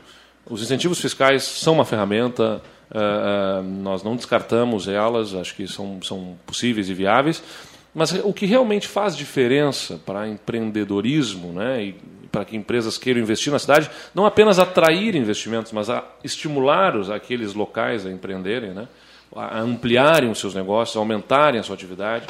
os 0.52 0.62
incentivos 0.62 1.00
fiscais 1.00 1.44
são 1.44 1.76
uma 1.76 1.86
ferramenta, 1.86 2.62
uh, 2.92 3.60
uh, 3.60 3.64
nós 3.64 4.04
não 4.04 4.18
descartamos 4.18 4.86
elas, 4.86 5.34
acho 5.34 5.56
que 5.56 5.66
são, 5.66 6.02
são 6.04 6.38
possíveis 6.46 6.90
e 6.90 6.94
viáveis, 6.94 7.42
mas 7.96 8.12
o 8.12 8.34
que 8.34 8.46
realmente 8.46 8.86
faz 8.86 9.16
diferença 9.16 9.98
para 10.06 10.28
empreendedorismo 10.28 11.54
né, 11.54 11.86
e 11.86 11.96
para 12.30 12.44
que 12.44 12.58
empresas 12.58 12.98
queiram 12.98 13.22
investir 13.22 13.52
na 13.52 13.60
cidade, 13.60 13.90
não 14.14 14.26
apenas 14.26 14.60
atrair 14.60 15.16
investimentos, 15.16 15.72
mas 15.72 15.90
a 15.90 16.04
estimular 16.22 16.98
os, 16.98 17.10
aqueles 17.10 17.54
locais 17.54 18.06
a 18.06 18.12
empreenderem, 18.12 18.72
né, 18.72 18.90
a 19.34 19.62
ampliarem 19.62 20.30
os 20.30 20.40
seus 20.40 20.54
negócios, 20.54 20.98
a 20.98 21.00
aumentarem 21.00 21.62
a 21.62 21.64
sua 21.64 21.76
atividade, 21.76 22.28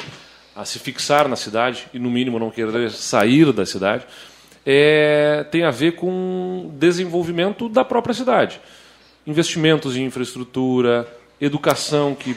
a 0.54 0.64
se 0.64 0.78
fixar 0.78 1.26
na 1.26 1.34
cidade 1.34 1.88
e, 1.92 1.98
no 1.98 2.10
mínimo, 2.10 2.38
não 2.38 2.52
querer 2.52 2.90
sair 2.92 3.52
da 3.52 3.66
cidade 3.66 4.06
é, 4.64 5.44
tem 5.50 5.64
a 5.64 5.70
ver 5.70 5.92
com 5.92 6.70
desenvolvimento 6.74 7.68
da 7.68 7.84
própria 7.84 8.14
cidade. 8.14 8.60
Investimentos 9.26 9.96
em 9.96 10.04
infraestrutura, 10.04 11.06
educação 11.40 12.14
que 12.14 12.36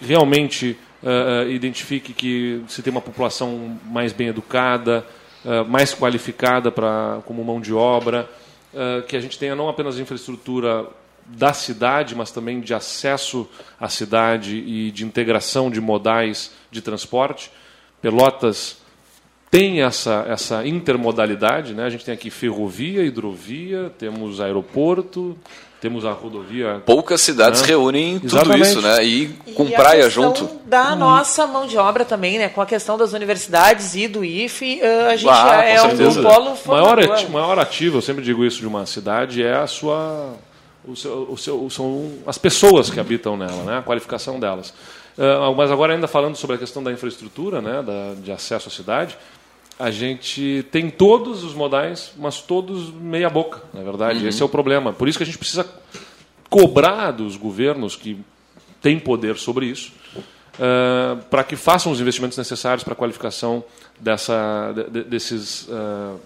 realmente 0.00 0.76
uh, 1.02 1.48
identifique 1.48 2.12
que 2.12 2.62
se 2.68 2.82
tem 2.82 2.90
uma 2.90 3.00
população 3.00 3.78
mais 3.84 4.12
bem 4.12 4.28
educada, 4.28 5.06
uh, 5.44 5.64
mais 5.68 5.94
qualificada 5.94 6.70
pra, 6.70 7.20
como 7.24 7.44
mão 7.44 7.60
de 7.60 7.72
obra, 7.72 8.28
uh, 8.72 9.02
que 9.06 9.16
a 9.16 9.20
gente 9.20 9.38
tenha 9.38 9.54
não 9.54 9.68
apenas 9.68 9.98
infraestrutura 9.98 10.86
da 11.24 11.52
cidade, 11.52 12.16
mas 12.16 12.32
também 12.32 12.60
de 12.60 12.74
acesso 12.74 13.48
à 13.80 13.88
cidade 13.88 14.56
e 14.56 14.90
de 14.90 15.04
integração 15.04 15.70
de 15.70 15.80
modais 15.80 16.52
de 16.70 16.82
transporte. 16.82 17.50
Pelotas 18.00 18.81
tem 19.52 19.82
essa, 19.82 20.24
essa 20.26 20.66
intermodalidade, 20.66 21.74
né? 21.74 21.84
A 21.84 21.90
gente 21.90 22.06
tem 22.06 22.14
aqui 22.14 22.30
ferrovia, 22.30 23.04
hidrovia, 23.04 23.92
temos 23.98 24.40
aeroporto, 24.40 25.36
temos 25.78 26.06
a 26.06 26.12
rodovia. 26.12 26.82
Poucas 26.86 27.20
cidades 27.20 27.60
né? 27.60 27.68
reúnem 27.68 28.18
tudo 28.18 28.28
Exatamente. 28.28 28.62
isso, 28.62 28.80
né? 28.80 29.04
E 29.04 29.28
com 29.54 29.66
e 29.66 29.72
praia 29.72 30.08
junto. 30.08 30.48
Da 30.64 30.94
hum. 30.94 30.96
nossa 30.96 31.46
mão 31.46 31.66
de 31.66 31.76
obra 31.76 32.02
também, 32.02 32.38
né? 32.38 32.48
Com 32.48 32.62
a 32.62 32.66
questão 32.66 32.96
das 32.96 33.12
universidades 33.12 33.94
e 33.94 34.08
do 34.08 34.24
IFE, 34.24 34.80
eh, 34.80 35.12
a 35.12 35.16
gente 35.16 35.28
ah, 35.28 35.62
é 35.62 35.82
um 35.82 36.22
polo 36.22 36.56
maior, 36.66 37.28
maior 37.28 37.58
ativo, 37.58 37.98
eu 37.98 38.02
sempre 38.02 38.24
digo 38.24 38.46
isso 38.46 38.58
de 38.58 38.66
uma 38.66 38.86
cidade, 38.86 39.42
é 39.42 39.54
a 39.54 39.66
sua. 39.66 40.32
O 40.82 40.96
seu, 40.96 41.26
o 41.30 41.36
seu, 41.36 41.70
são 41.70 42.10
as 42.26 42.38
pessoas 42.38 42.88
que 42.88 42.98
habitam 42.98 43.36
nela, 43.36 43.62
né? 43.64 43.78
a 43.78 43.82
qualificação 43.82 44.40
delas. 44.40 44.70
Uh, 45.16 45.54
mas 45.54 45.70
agora 45.70 45.92
ainda 45.92 46.08
falando 46.08 46.36
sobre 46.36 46.56
a 46.56 46.58
questão 46.58 46.82
da 46.82 46.90
infraestrutura, 46.90 47.60
né? 47.60 47.82
Da, 47.82 48.14
de 48.14 48.32
acesso 48.32 48.68
à 48.68 48.70
cidade, 48.70 49.16
a 49.78 49.90
gente 49.90 50.64
tem 50.70 50.90
todos 50.90 51.42
os 51.44 51.54
modais, 51.54 52.12
mas 52.16 52.40
todos 52.40 52.92
meia 52.92 53.28
boca, 53.28 53.62
na 53.72 53.82
verdade. 53.82 54.20
Uhum. 54.20 54.28
Esse 54.28 54.42
é 54.42 54.44
o 54.44 54.48
problema. 54.48 54.92
Por 54.92 55.08
isso 55.08 55.18
que 55.18 55.24
a 55.24 55.26
gente 55.26 55.38
precisa 55.38 55.66
cobrar 56.48 57.10
dos 57.12 57.36
governos 57.36 57.96
que 57.96 58.18
têm 58.80 58.98
poder 58.98 59.36
sobre 59.36 59.66
isso, 59.66 59.92
uh, 60.16 61.22
para 61.30 61.42
que 61.42 61.56
façam 61.56 61.90
os 61.90 62.00
investimentos 62.00 62.36
necessários 62.36 62.84
para 62.84 62.92
a 62.92 62.96
qualificação 62.96 63.64
dessa, 63.98 64.72
de, 64.72 65.04
desses. 65.04 65.68
Uh, 65.68 66.18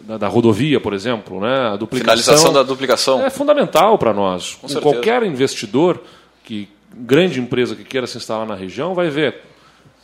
da, 0.00 0.16
da, 0.16 0.28
rodovia, 0.28 0.78
por 0.80 0.94
exemplo, 0.94 1.40
né? 1.40 1.70
a 1.72 1.76
duplicação. 1.76 2.22
Finalização 2.22 2.52
da 2.52 2.62
duplicação. 2.62 3.20
É 3.20 3.30
fundamental 3.30 3.98
para 3.98 4.14
nós. 4.14 4.54
Com 4.54 4.68
Qualquer 4.80 5.24
investidor, 5.24 6.00
que 6.44 6.68
grande 6.94 7.40
empresa 7.40 7.74
que 7.74 7.82
queira 7.82 8.06
se 8.06 8.16
instalar 8.16 8.46
na 8.46 8.54
região, 8.54 8.94
vai 8.94 9.10
ver. 9.10 9.42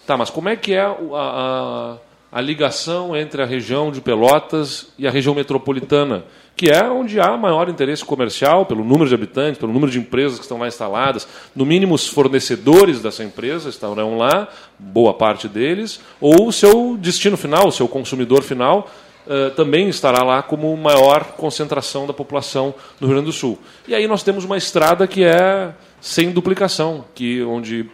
Tá, 0.05 0.17
mas 0.17 0.31
como 0.31 0.49
é 0.49 0.57
que 0.57 0.75
é 0.75 0.81
a, 0.81 0.97
a, 1.13 1.97
a 2.35 2.41
ligação 2.41 3.17
entre 3.17 3.41
a 3.41 3.47
região 3.47 3.93
de 3.93 4.01
Pelotas 4.01 4.89
e 4.99 5.07
a 5.07 5.11
região 5.11 5.37
metropolitana? 5.37 6.25
que 6.57 6.71
é 6.71 6.85
onde 6.85 7.19
há 7.19 7.37
maior 7.37 7.69
interesse 7.69 8.05
comercial, 8.05 8.65
pelo 8.65 8.85
número 8.85 9.09
de 9.09 9.15
habitantes, 9.15 9.59
pelo 9.59 9.73
número 9.73 9.91
de 9.91 9.99
empresas 9.99 10.39
que 10.39 10.45
estão 10.45 10.59
lá 10.59 10.69
instaladas. 10.69 11.27
No 11.55 11.67
mínimo, 11.67 11.97
os 11.97 12.07
fornecedores 12.07 13.01
dessa 13.01 13.25
empresa 13.25 13.69
estarão 13.69 14.17
lá, 14.17 14.49
boa 14.79 15.13
parte 15.13 15.49
deles, 15.49 16.01
ou 16.21 16.47
o 16.47 16.53
seu 16.53 16.97
destino 16.97 17.37
final, 17.37 17.67
o 17.67 17.73
seu 17.73 17.89
consumidor 17.89 18.45
final, 18.45 18.89
uh, 19.27 19.51
também 19.57 19.89
estará 19.89 20.23
lá 20.23 20.43
como 20.43 20.77
maior 20.77 21.33
concentração 21.33 22.07
da 22.07 22.13
população 22.13 22.73
no 23.01 23.09
Rio 23.09 23.17
Grande 23.17 23.31
do 23.31 23.33
Sul. 23.33 23.59
E 23.89 23.95
aí 23.95 24.07
nós 24.07 24.23
temos 24.23 24.45
uma 24.45 24.57
estrada 24.57 25.09
que 25.09 25.25
é 25.25 25.75
sem 26.01 26.31
duplicação, 26.31 27.05
que 27.15 27.43
onde 27.43 27.91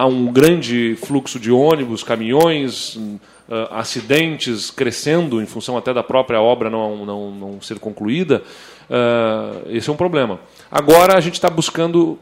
há 0.00 0.06
um 0.06 0.32
grande 0.32 0.96
fluxo 0.96 1.38
de 1.38 1.52
ônibus, 1.52 2.02
caminhões, 2.02 2.96
uh, 2.96 3.20
acidentes 3.70 4.70
crescendo 4.70 5.42
em 5.42 5.46
função 5.46 5.76
até 5.76 5.92
da 5.92 6.02
própria 6.02 6.40
obra 6.40 6.70
não, 6.70 7.04
não, 7.04 7.30
não 7.30 7.60
ser 7.60 7.78
concluída, 7.78 8.42
uh, 8.88 9.68
esse 9.68 9.90
é 9.90 9.92
um 9.92 9.96
problema. 9.96 10.40
Agora 10.70 11.18
a 11.18 11.20
gente 11.20 11.34
está 11.34 11.50
buscando, 11.50 12.18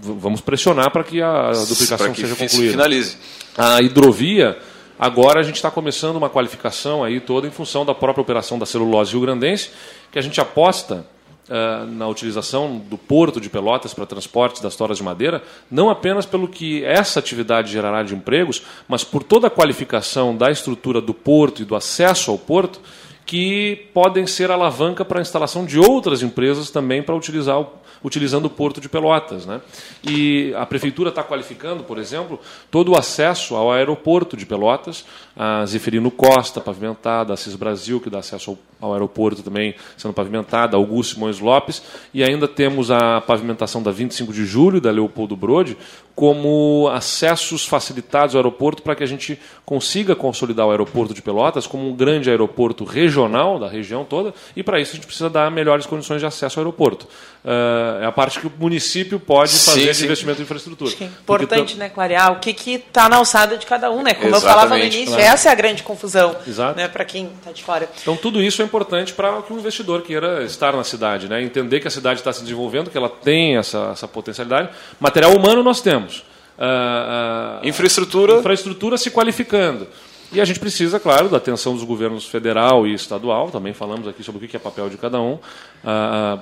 vamos 0.00 0.40
pressionar 0.40 0.90
para 0.90 1.04
que 1.04 1.20
a 1.20 1.50
duplicação 1.68 2.12
que 2.14 2.20
seja 2.22 2.34
concluída. 2.34 2.70
Finalize. 2.70 3.18
A 3.58 3.82
hidrovia, 3.82 4.56
agora 4.98 5.40
a 5.40 5.42
gente 5.42 5.56
está 5.56 5.70
começando 5.70 6.16
uma 6.16 6.30
qualificação 6.30 7.04
aí 7.04 7.20
toda 7.20 7.46
em 7.46 7.50
função 7.50 7.84
da 7.84 7.94
própria 7.94 8.22
operação 8.22 8.58
da 8.58 8.64
celulose 8.64 9.12
rio-grandense, 9.12 9.70
que 10.10 10.18
a 10.18 10.22
gente 10.22 10.40
aposta 10.40 11.04
uh, 11.48 11.86
na 11.86 12.06
utilização 12.06 12.78
do 12.78 12.96
porto 12.96 13.40
de 13.40 13.48
Pelotas 13.48 13.94
para 13.94 14.06
transporte 14.06 14.62
das 14.62 14.76
toras 14.76 14.98
de 14.98 15.02
madeira, 15.02 15.42
não 15.70 15.90
apenas 15.90 16.26
pelo 16.26 16.48
que 16.48 16.84
essa 16.84 17.18
atividade 17.18 17.72
gerará 17.72 18.02
de 18.02 18.14
empregos, 18.14 18.62
mas 18.86 19.04
por 19.04 19.22
toda 19.22 19.46
a 19.46 19.50
qualificação 19.50 20.36
da 20.36 20.50
estrutura 20.50 21.00
do 21.00 21.14
porto 21.14 21.62
e 21.62 21.64
do 21.64 21.74
acesso 21.74 22.30
ao 22.30 22.38
porto, 22.38 22.80
que 23.28 23.90
podem 23.92 24.26
ser 24.26 24.50
alavanca 24.50 25.04
para 25.04 25.18
a 25.18 25.20
instalação 25.20 25.66
de 25.66 25.78
outras 25.78 26.22
empresas 26.22 26.70
também 26.70 27.02
para 27.02 27.14
utilizar 27.14 27.60
o, 27.60 27.70
utilizando 28.02 28.46
o 28.46 28.50
porto 28.50 28.80
de 28.80 28.88
Pelotas. 28.88 29.44
Né? 29.44 29.60
E 30.02 30.54
a 30.56 30.64
prefeitura 30.64 31.10
está 31.10 31.22
qualificando, 31.22 31.84
por 31.84 31.98
exemplo, 31.98 32.40
todo 32.70 32.92
o 32.92 32.96
acesso 32.96 33.54
ao 33.54 33.70
aeroporto 33.70 34.34
de 34.34 34.46
Pelotas, 34.46 35.04
a 35.36 35.66
Zeferino 35.66 36.10
Costa, 36.10 36.58
pavimentada, 36.58 37.34
a 37.34 37.36
CIS 37.36 37.54
Brasil, 37.54 38.00
que 38.00 38.08
dá 38.08 38.20
acesso 38.20 38.52
ao 38.52 38.58
ao 38.80 38.92
aeroporto 38.92 39.42
também 39.42 39.74
sendo 39.96 40.14
pavimentada, 40.14 40.76
Augusto 40.76 41.14
Simões 41.14 41.40
Lopes, 41.40 41.82
e 42.14 42.22
ainda 42.22 42.46
temos 42.46 42.90
a 42.90 43.20
pavimentação 43.20 43.82
da 43.82 43.90
25 43.90 44.32
de 44.32 44.44
julho, 44.44 44.80
da 44.80 44.90
Leopoldo 44.90 45.36
Brode, 45.36 45.76
como 46.14 46.88
acessos 46.92 47.64
facilitados 47.64 48.34
ao 48.34 48.40
aeroporto 48.40 48.82
para 48.82 48.94
que 48.94 49.04
a 49.04 49.06
gente 49.06 49.38
consiga 49.64 50.16
consolidar 50.16 50.66
o 50.66 50.70
aeroporto 50.70 51.14
de 51.14 51.22
Pelotas 51.22 51.66
como 51.66 51.88
um 51.88 51.94
grande 51.94 52.30
aeroporto 52.30 52.84
regional 52.84 53.17
da 53.58 53.68
região 53.68 54.04
toda, 54.04 54.34
e 54.54 54.62
para 54.62 54.78
isso 54.78 54.92
a 54.92 54.94
gente 54.96 55.06
precisa 55.06 55.30
dar 55.30 55.50
melhores 55.50 55.86
condições 55.86 56.20
de 56.20 56.26
acesso 56.26 56.60
ao 56.60 56.64
aeroporto. 56.64 57.06
Uh, 57.44 58.02
é 58.02 58.06
a 58.06 58.12
parte 58.12 58.38
que 58.38 58.46
o 58.46 58.52
município 58.58 59.18
pode 59.18 59.52
fazer 59.52 59.94
sim, 59.94 60.00
de 60.00 60.04
investimento 60.04 60.40
em 60.40 60.44
infraestrutura. 60.44 60.88
Acho 60.90 60.98
que 60.98 61.04
é 61.04 61.06
importante, 61.06 61.60
Porque, 61.60 61.74
né, 61.76 61.88
clarear 61.88 62.32
o 62.32 62.40
que 62.40 62.50
está 62.74 63.08
na 63.08 63.16
alçada 63.16 63.56
de 63.56 63.64
cada 63.64 63.90
um, 63.90 64.02
né? 64.02 64.12
Como 64.12 64.28
Exatamente, 64.28 64.44
eu 64.44 64.50
falava 64.50 64.76
no 64.76 64.84
início, 64.84 65.06
claro. 65.06 65.22
essa 65.22 65.48
é 65.48 65.52
a 65.52 65.54
grande 65.54 65.82
confusão 65.82 66.36
né, 66.76 66.88
para 66.88 67.04
quem 67.04 67.26
está 67.38 67.52
de 67.52 67.62
fora. 67.62 67.88
Então 68.02 68.16
tudo 68.16 68.42
isso 68.42 68.60
é 68.60 68.64
importante 68.64 69.12
para 69.12 69.40
que 69.42 69.52
o 69.52 69.58
investidor 69.58 70.02
queira 70.02 70.44
estar 70.44 70.74
na 70.74 70.84
cidade, 70.84 71.28
né? 71.28 71.42
entender 71.42 71.80
que 71.80 71.88
a 71.88 71.90
cidade 71.90 72.20
está 72.20 72.32
se 72.32 72.42
desenvolvendo, 72.42 72.90
que 72.90 72.98
ela 72.98 73.08
tem 73.08 73.56
essa, 73.56 73.90
essa 73.92 74.06
potencialidade. 74.06 74.68
Material 75.00 75.34
humano 75.34 75.62
nós 75.62 75.80
temos. 75.80 76.24
Uh, 76.58 77.62
uh, 77.62 77.68
infraestrutura. 77.68 78.34
Infraestrutura 78.34 78.98
se 78.98 79.10
qualificando. 79.10 79.86
E 80.30 80.40
a 80.40 80.44
gente 80.44 80.60
precisa, 80.60 81.00
claro, 81.00 81.28
da 81.28 81.38
atenção 81.38 81.74
dos 81.74 81.84
governos 81.84 82.26
federal 82.26 82.86
e 82.86 82.92
estadual, 82.92 83.50
também 83.50 83.72
falamos 83.72 84.06
aqui 84.06 84.22
sobre 84.22 84.44
o 84.44 84.48
que 84.48 84.56
é 84.56 84.60
papel 84.60 84.90
de 84.90 84.98
cada 84.98 85.20
um. 85.20 85.38
Ah, 85.82 86.38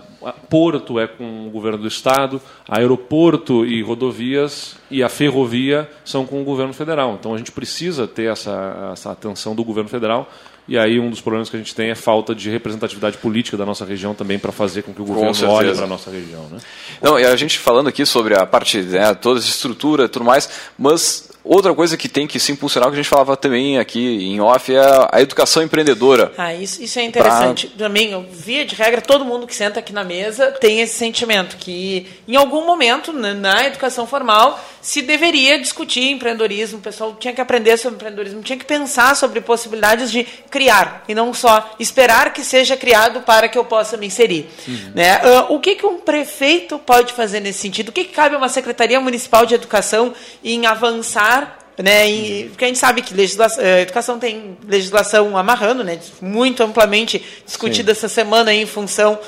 porto 0.51 0.99
é 0.99 1.07
com 1.07 1.46
o 1.46 1.51
governo 1.51 1.79
do 1.79 1.87
estado, 1.87 2.40
aeroporto 2.68 3.64
e 3.64 3.83
rodovias 3.83 4.77
e 4.90 5.05
a 5.05 5.09
ferrovia 5.09 5.88
são 6.05 6.27
com 6.27 6.40
o 6.40 6.44
governo 6.44 6.72
federal. 6.72 7.16
Então 7.18 7.33
a 7.33 7.38
gente 7.38 7.53
precisa 7.53 8.09
ter 8.09 8.31
essa, 8.31 8.90
essa 8.92 9.12
atenção 9.12 9.55
do 9.55 9.62
governo 9.62 9.88
federal 9.88 10.29
e 10.68 10.77
aí 10.77 10.99
um 10.99 11.09
dos 11.09 11.20
problemas 11.20 11.49
que 11.49 11.57
a 11.57 11.59
gente 11.59 11.75
tem 11.75 11.90
é 11.90 11.94
falta 11.94 12.35
de 12.35 12.51
representatividade 12.51 13.18
política 13.18 13.57
da 13.57 13.64
nossa 13.64 13.85
região 13.85 14.14
também 14.14 14.38
para 14.38 14.51
fazer 14.51 14.83
com 14.83 14.92
que 14.92 15.01
o 15.01 15.05
governo 15.05 15.49
olhe 15.49 15.72
para 15.72 15.85
a 15.85 15.87
nossa 15.87 16.11
região. 16.11 16.42
Né? 16.51 16.59
Não, 17.01 17.18
e 17.18 17.25
a 17.25 17.37
gente 17.37 17.59
falando 17.59 17.88
aqui 17.88 18.05
sobre 18.05 18.35
a 18.35 18.44
parte, 18.44 18.83
né, 18.83 19.14
toda 19.14 19.38
essa 19.38 19.49
estrutura 19.49 20.07
e 20.07 20.09
tudo 20.09 20.25
mais, 20.25 20.51
mas 20.77 21.25
Outra 21.48 21.72
coisa 21.72 21.96
que 21.96 22.09
tem 22.09 22.26
que 22.26 22.40
se 22.40 22.50
impulsionar, 22.50 22.90
que 22.90 22.94
a 22.94 22.96
gente 22.96 23.09
falava 23.09 23.37
também 23.37 23.78
aqui 23.78 24.26
em 24.26 24.40
off, 24.40 24.74
é 24.74 24.80
a 25.12 25.20
educação 25.20 25.62
empreendedora. 25.62 26.32
Ah, 26.37 26.52
isso, 26.52 26.82
isso 26.82 26.98
é 26.98 27.04
interessante. 27.04 27.68
Pra... 27.68 27.87
Também, 27.87 28.26
via 28.32 28.64
de 28.64 28.74
regra, 28.74 29.00
todo 29.00 29.24
mundo 29.24 29.46
que 29.46 29.54
senta 29.54 29.78
aqui 29.78 29.92
na 29.92 30.02
mesa 30.02 30.50
tem 30.50 30.80
esse 30.80 30.98
sentimento 30.98 31.56
que, 31.56 32.09
em 32.26 32.35
algum 32.35 32.66
momento, 32.66 33.12
na, 33.12 33.64
educação 33.64 34.09
formal, 34.09 34.61
se 34.82 35.02
deveria 35.02 35.61
discutir 35.61 36.11
empreendedorismo, 36.11 36.78
o 36.78 36.82
pessoal 36.82 37.14
tinha 37.18 37.32
que 37.32 37.40
aprender 37.40 37.76
sobre 37.76 37.96
empreendedorismo, 37.96 38.42
tinha 38.42 38.59
que 38.59 38.64
pensar 38.64 39.14
sobre 39.14 39.40
possibilidades 39.40 40.11
de 40.11 40.24
criar, 40.50 41.04
e 41.09 41.14
não 41.14 41.32
só 41.32 41.74
esperar 41.78 42.32
que 42.32 42.42
seja 42.42 42.76
criado 42.76 43.20
para 43.20 43.48
que 43.48 43.56
eu 43.56 43.64
possa 43.64 43.96
me 43.96 44.06
inserir. 44.06 44.48
Uhum. 44.66 44.92
Né? 44.94 45.18
Uh, 45.18 45.54
o 45.54 45.61
que, 45.61 45.76
que 45.76 45.87
um 45.87 45.98
prefeito 45.98 46.76
pode 46.78 47.12
fazer 47.12 47.38
nesse 47.38 47.61
sentido? 47.61 47.90
O 47.90 47.92
que, 47.92 48.04
que 48.04 48.12
cabe 48.12 48.35
a 48.35 48.38
uma 48.38 48.48
Secretaria 48.48 49.00
Municipal 49.00 49.46
de 49.46 49.54
Educação 49.54 50.12
em 50.42 50.66
avançar 50.66 51.36
né? 51.83 52.09
E, 52.09 52.49
porque 52.49 52.64
a 52.64 52.68
gente 52.68 52.79
sabe 52.79 53.03
que 53.03 53.14
a 53.14 53.62
eh, 53.62 53.83
educação 53.83 54.18
tem 54.18 54.57
legislação 54.66 55.37
amarrando, 55.37 55.85
né? 55.85 55.99
Muito 56.20 56.62
amplamente 56.62 57.22
discutida 57.44 57.92
essa 57.92 58.09
semana 58.09 58.53
em 58.53 58.66
função 58.66 59.18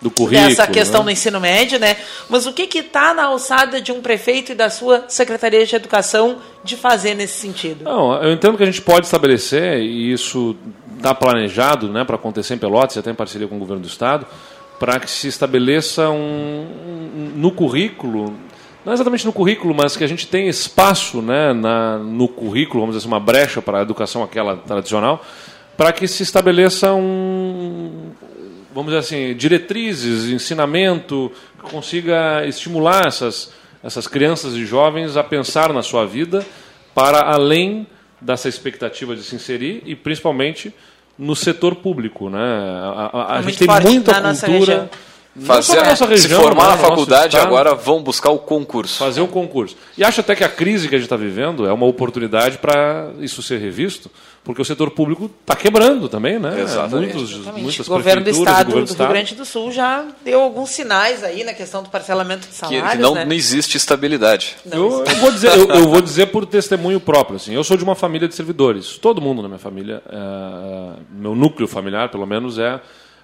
do 0.00 0.10
currículo, 0.10 0.48
dessa 0.48 0.66
questão 0.66 1.00
né? 1.02 1.04
do 1.06 1.10
ensino 1.12 1.40
médio, 1.40 1.78
né? 1.78 1.96
Mas 2.28 2.44
o 2.46 2.52
que 2.52 2.78
está 2.78 3.14
na 3.14 3.24
alçada 3.24 3.80
de 3.80 3.92
um 3.92 4.00
prefeito 4.00 4.52
e 4.52 4.54
da 4.54 4.68
sua 4.68 5.04
secretaria 5.06 5.64
de 5.64 5.76
educação 5.76 6.38
de 6.64 6.76
fazer 6.76 7.14
nesse 7.14 7.38
sentido? 7.38 7.84
Não, 7.84 8.20
eu 8.20 8.32
entendo 8.32 8.56
que 8.56 8.64
a 8.64 8.66
gente 8.66 8.82
pode 8.82 9.06
estabelecer 9.06 9.78
e 9.78 10.12
isso 10.12 10.56
está 10.96 11.14
planejado, 11.14 11.88
né, 11.88 12.04
para 12.04 12.16
acontecer 12.16 12.54
em 12.54 12.58
Pelotas, 12.58 12.96
até 12.98 13.10
em 13.10 13.14
parceria 13.14 13.46
com 13.46 13.56
o 13.56 13.58
governo 13.58 13.82
do 13.82 13.88
estado, 13.88 14.26
para 14.78 14.98
que 14.98 15.10
se 15.10 15.28
estabeleça 15.28 16.10
um, 16.10 16.16
um 16.16 17.32
no 17.36 17.52
currículo 17.52 18.36
não 18.84 18.92
exatamente 18.92 19.24
no 19.24 19.32
currículo, 19.32 19.74
mas 19.74 19.96
que 19.96 20.04
a 20.04 20.06
gente 20.06 20.26
tem 20.26 20.48
espaço 20.48 21.22
né, 21.22 21.52
na, 21.52 21.98
no 21.98 22.26
currículo, 22.28 22.80
vamos 22.80 22.96
dizer 22.96 23.06
assim, 23.06 23.12
uma 23.12 23.20
brecha 23.20 23.62
para 23.62 23.78
a 23.78 23.82
educação 23.82 24.22
aquela 24.22 24.56
tradicional, 24.56 25.24
para 25.76 25.92
que 25.92 26.08
se 26.08 26.22
estabeleça 26.22 26.92
um, 26.92 28.10
vamos 28.74 28.92
dizer 28.92 28.98
assim, 28.98 29.34
diretrizes, 29.36 30.30
ensinamento, 30.30 31.30
que 31.62 31.70
consiga 31.70 32.44
estimular 32.46 33.06
essas, 33.06 33.52
essas 33.82 34.06
crianças 34.06 34.54
e 34.54 34.64
jovens 34.64 35.16
a 35.16 35.22
pensar 35.22 35.72
na 35.72 35.82
sua 35.82 36.06
vida 36.06 36.44
para 36.94 37.20
além 37.20 37.86
dessa 38.20 38.48
expectativa 38.48 39.14
de 39.14 39.22
se 39.22 39.34
inserir 39.34 39.82
e 39.84 39.94
principalmente 39.94 40.72
no 41.18 41.36
setor 41.36 41.76
público. 41.76 42.30
Né? 42.30 42.38
A, 42.40 43.10
a, 43.12 43.38
a 43.38 43.42
gente 43.42 43.58
tem 43.58 43.68
muita 43.68 44.20
cultura 44.20 44.90
fazer 45.40 45.78
a, 45.78 45.84
região, 45.84 46.18
se 46.18 46.28
formar 46.28 46.64
né, 46.64 46.70
na 46.72 46.76
faculdade 46.76 47.38
agora 47.38 47.74
vão 47.74 48.02
buscar 48.02 48.30
o 48.30 48.38
concurso. 48.38 48.98
Fazer 48.98 49.22
o 49.22 49.28
concurso. 49.28 49.76
E 49.96 50.04
acho 50.04 50.20
até 50.20 50.36
que 50.36 50.44
a 50.44 50.48
crise 50.48 50.88
que 50.88 50.94
a 50.94 50.98
gente 50.98 51.06
está 51.06 51.16
vivendo 51.16 51.66
é 51.66 51.72
uma 51.72 51.86
oportunidade 51.86 52.58
para 52.58 53.10
isso 53.18 53.42
ser 53.42 53.58
revisto, 53.58 54.10
porque 54.44 54.60
o 54.60 54.64
setor 54.64 54.90
público 54.90 55.30
está 55.40 55.56
quebrando 55.56 56.06
também, 56.06 56.38
né? 56.38 56.60
Exatamente. 56.60 57.14
Muitos, 57.14 57.46
Muitas 57.46 57.86
o 57.86 57.90
governo 57.90 58.24
do 58.24 58.30
Estado 58.30 58.66
governo 58.66 58.86
do, 58.86 58.94
do 58.94 58.98
Rio 59.02 59.08
Grande 59.08 59.34
do 59.34 59.44
Sul 59.46 59.72
já 59.72 60.04
deu 60.22 60.40
alguns 60.40 60.68
sinais 60.68 61.24
aí 61.24 61.44
na 61.44 61.54
questão 61.54 61.82
do 61.82 61.88
parcelamento 61.88 62.46
de 62.46 62.54
salários. 62.54 62.90
Que, 62.90 62.96
que 62.96 63.02
não, 63.02 63.14
né? 63.14 63.24
não 63.24 63.32
existe 63.32 63.78
estabilidade. 63.78 64.56
Não 64.66 64.76
eu, 64.76 65.04
eu, 65.04 65.16
vou 65.16 65.32
dizer, 65.32 65.48
eu, 65.56 65.68
eu, 65.68 65.88
vou 65.88 66.02
dizer 66.02 66.26
por 66.26 66.44
testemunho 66.44 67.00
próprio. 67.00 67.36
Assim, 67.36 67.54
eu 67.54 67.64
sou 67.64 67.76
de 67.78 67.84
uma 67.84 67.94
família 67.94 68.28
de 68.28 68.34
servidores. 68.34 68.98
Todo 68.98 69.20
mundo 69.20 69.40
na 69.40 69.48
minha 69.48 69.60
família, 69.60 70.02
é, 70.10 71.00
meu 71.10 71.34
núcleo 71.34 71.66
familiar, 71.66 72.10
pelo 72.10 72.26
menos, 72.26 72.58
é 72.58 72.80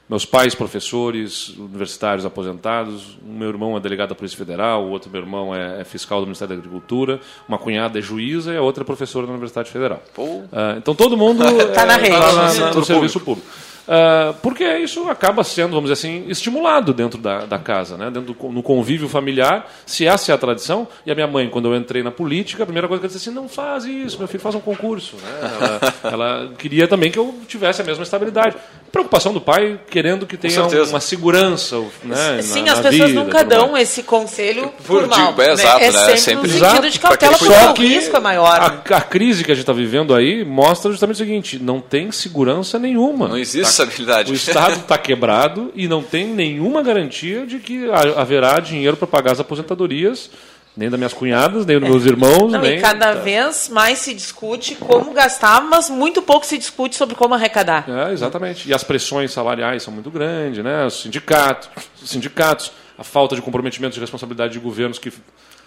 Meus 0.08 0.24
pais, 0.24 0.54
professores, 0.54 1.50
universitários 1.50 2.24
aposentados. 2.24 3.18
O 3.22 3.30
meu 3.30 3.48
irmão 3.48 3.76
é 3.76 3.80
delegado 3.80 4.08
da 4.08 4.14
Polícia 4.14 4.38
Federal, 4.38 4.84
o 4.84 4.90
outro 4.90 5.10
meu 5.10 5.20
irmão 5.20 5.54
é, 5.54 5.82
é 5.82 5.84
fiscal 5.84 6.20
do 6.20 6.26
Ministério 6.26 6.54
da 6.54 6.60
Agricultura, 6.60 7.20
uma 7.46 7.58
cunhada 7.58 7.98
é 7.98 8.02
juíza 8.02 8.54
e 8.54 8.56
a 8.56 8.62
outra 8.62 8.82
é 8.82 8.86
professora 8.86 9.26
da 9.26 9.32
Universidade 9.32 9.70
Federal. 9.70 10.02
Uh, 10.16 10.78
então 10.78 10.94
todo 10.94 11.14
mundo 11.14 11.44
está 11.44 11.84
na 11.86 11.96
rede, 11.96 12.16
tá 12.16 12.32
na, 12.32 12.54
na, 12.54 12.74
no 12.74 12.84
serviço 12.84 13.20
público. 13.20 13.46
Uh, 13.88 14.34
porque 14.42 14.64
isso 14.78 15.08
acaba 15.08 15.42
sendo, 15.42 15.70
vamos 15.70 15.90
dizer 15.90 15.94
assim, 15.94 16.26
estimulado 16.28 16.92
dentro 16.92 17.18
da, 17.18 17.46
da 17.46 17.58
casa, 17.58 17.96
né? 17.96 18.10
dentro 18.10 18.34
do, 18.34 18.48
no 18.50 18.62
convívio 18.62 19.08
familiar, 19.08 19.66
se 19.86 20.06
essa 20.06 20.30
é 20.30 20.34
a 20.34 20.38
tradição. 20.38 20.86
E 21.06 21.10
a 21.10 21.14
minha 21.14 21.26
mãe, 21.26 21.48
quando 21.48 21.72
eu 21.72 21.74
entrei 21.74 22.02
na 22.02 22.10
política, 22.10 22.64
a 22.64 22.66
primeira 22.66 22.86
coisa 22.86 23.00
que 23.00 23.06
ela 23.06 23.14
disse 23.14 23.30
assim: 23.30 23.34
não 23.34 23.48
faz 23.48 23.86
isso, 23.86 24.18
meu 24.18 24.28
filho 24.28 24.42
faz 24.42 24.54
um 24.54 24.60
concurso. 24.60 25.16
Né? 25.16 25.50
Ela, 25.58 25.94
ela, 26.12 26.52
queria 26.58 26.86
também 26.86 27.10
que 27.10 27.18
eu 27.18 27.34
tivesse 27.48 27.80
a 27.80 27.84
mesma 27.84 28.02
estabilidade. 28.02 28.56
Preocupação 28.92 29.32
do 29.32 29.40
pai 29.40 29.80
querendo 29.90 30.26
que 30.26 30.36
tenha 30.36 30.66
uma 30.66 31.00
segurança. 31.00 31.78
Né, 32.04 32.42
Sim, 32.42 32.64
na, 32.64 32.72
as 32.72 32.78
na 32.78 32.90
pessoas 32.90 33.10
vida, 33.10 33.24
nunca 33.24 33.42
dão 33.42 33.76
esse 33.76 34.02
conselho 34.02 34.68
por, 34.86 35.02
por 35.02 35.08
mal. 35.08 35.32
é, 35.32 35.46
né? 35.46 35.52
exato, 35.52 35.82
é 35.82 35.90
né? 35.90 36.16
sempre, 36.16 36.18
sempre 36.18 36.50
no 36.50 36.58
sentido 36.58 36.90
de 36.90 37.00
cautela, 37.00 37.38
porque 37.38 37.82
o 37.82 37.86
risco 37.86 38.16
é 38.16 38.20
maior. 38.20 38.60
A, 38.60 38.96
a, 38.96 39.00
crise 39.00 39.44
que 39.44 39.50
a 39.50 39.54
gente 39.54 39.62
está 39.62 39.72
vivendo 39.72 40.14
aí 40.14 40.44
mostra 40.44 40.90
justamente 40.90 41.16
o 41.16 41.18
seguinte: 41.18 41.58
não 41.58 41.80
tem 41.80 42.12
segurança 42.12 42.78
nenhuma. 42.78 43.28
Não 43.28 43.38
existe 43.38 43.76
tá, 43.77 43.77
estabilidade. 43.82 44.32
O 44.32 44.34
Estado 44.34 44.74
está 44.74 44.98
quebrado 44.98 45.72
e 45.74 45.88
não 45.88 46.02
tem 46.02 46.26
nenhuma 46.26 46.82
garantia 46.82 47.46
de 47.46 47.58
que 47.58 47.88
haverá 48.16 48.60
dinheiro 48.60 48.96
para 48.96 49.06
pagar 49.06 49.32
as 49.32 49.40
aposentadorias 49.40 50.30
nem 50.78 50.88
das 50.88 50.96
minhas 50.96 51.12
cunhadas, 51.12 51.66
nem 51.66 51.80
dos 51.80 51.88
meus 51.88 52.06
irmãos. 52.06 52.52
Não, 52.52 52.60
nem... 52.60 52.78
E 52.78 52.80
cada 52.80 53.16
tá. 53.16 53.20
vez 53.20 53.68
mais 53.68 53.98
se 53.98 54.14
discute 54.14 54.76
como 54.76 55.12
gastar, 55.12 55.60
mas 55.60 55.90
muito 55.90 56.22
pouco 56.22 56.46
se 56.46 56.56
discute 56.56 56.94
sobre 56.94 57.16
como 57.16 57.34
arrecadar. 57.34 57.84
É, 57.88 58.12
exatamente. 58.12 58.68
E 58.68 58.72
as 58.72 58.84
pressões 58.84 59.32
salariais 59.32 59.82
são 59.82 59.92
muito 59.92 60.08
grandes, 60.08 60.62
né? 60.62 60.86
Os 60.86 61.02
sindicatos, 61.02 61.68
os 62.00 62.08
sindicatos, 62.08 62.70
a 62.96 63.02
falta 63.02 63.34
de 63.34 63.42
comprometimento 63.42 63.94
de 63.94 64.00
responsabilidade 64.00 64.52
de 64.52 64.60
governos 64.60 65.00
que, 65.00 65.12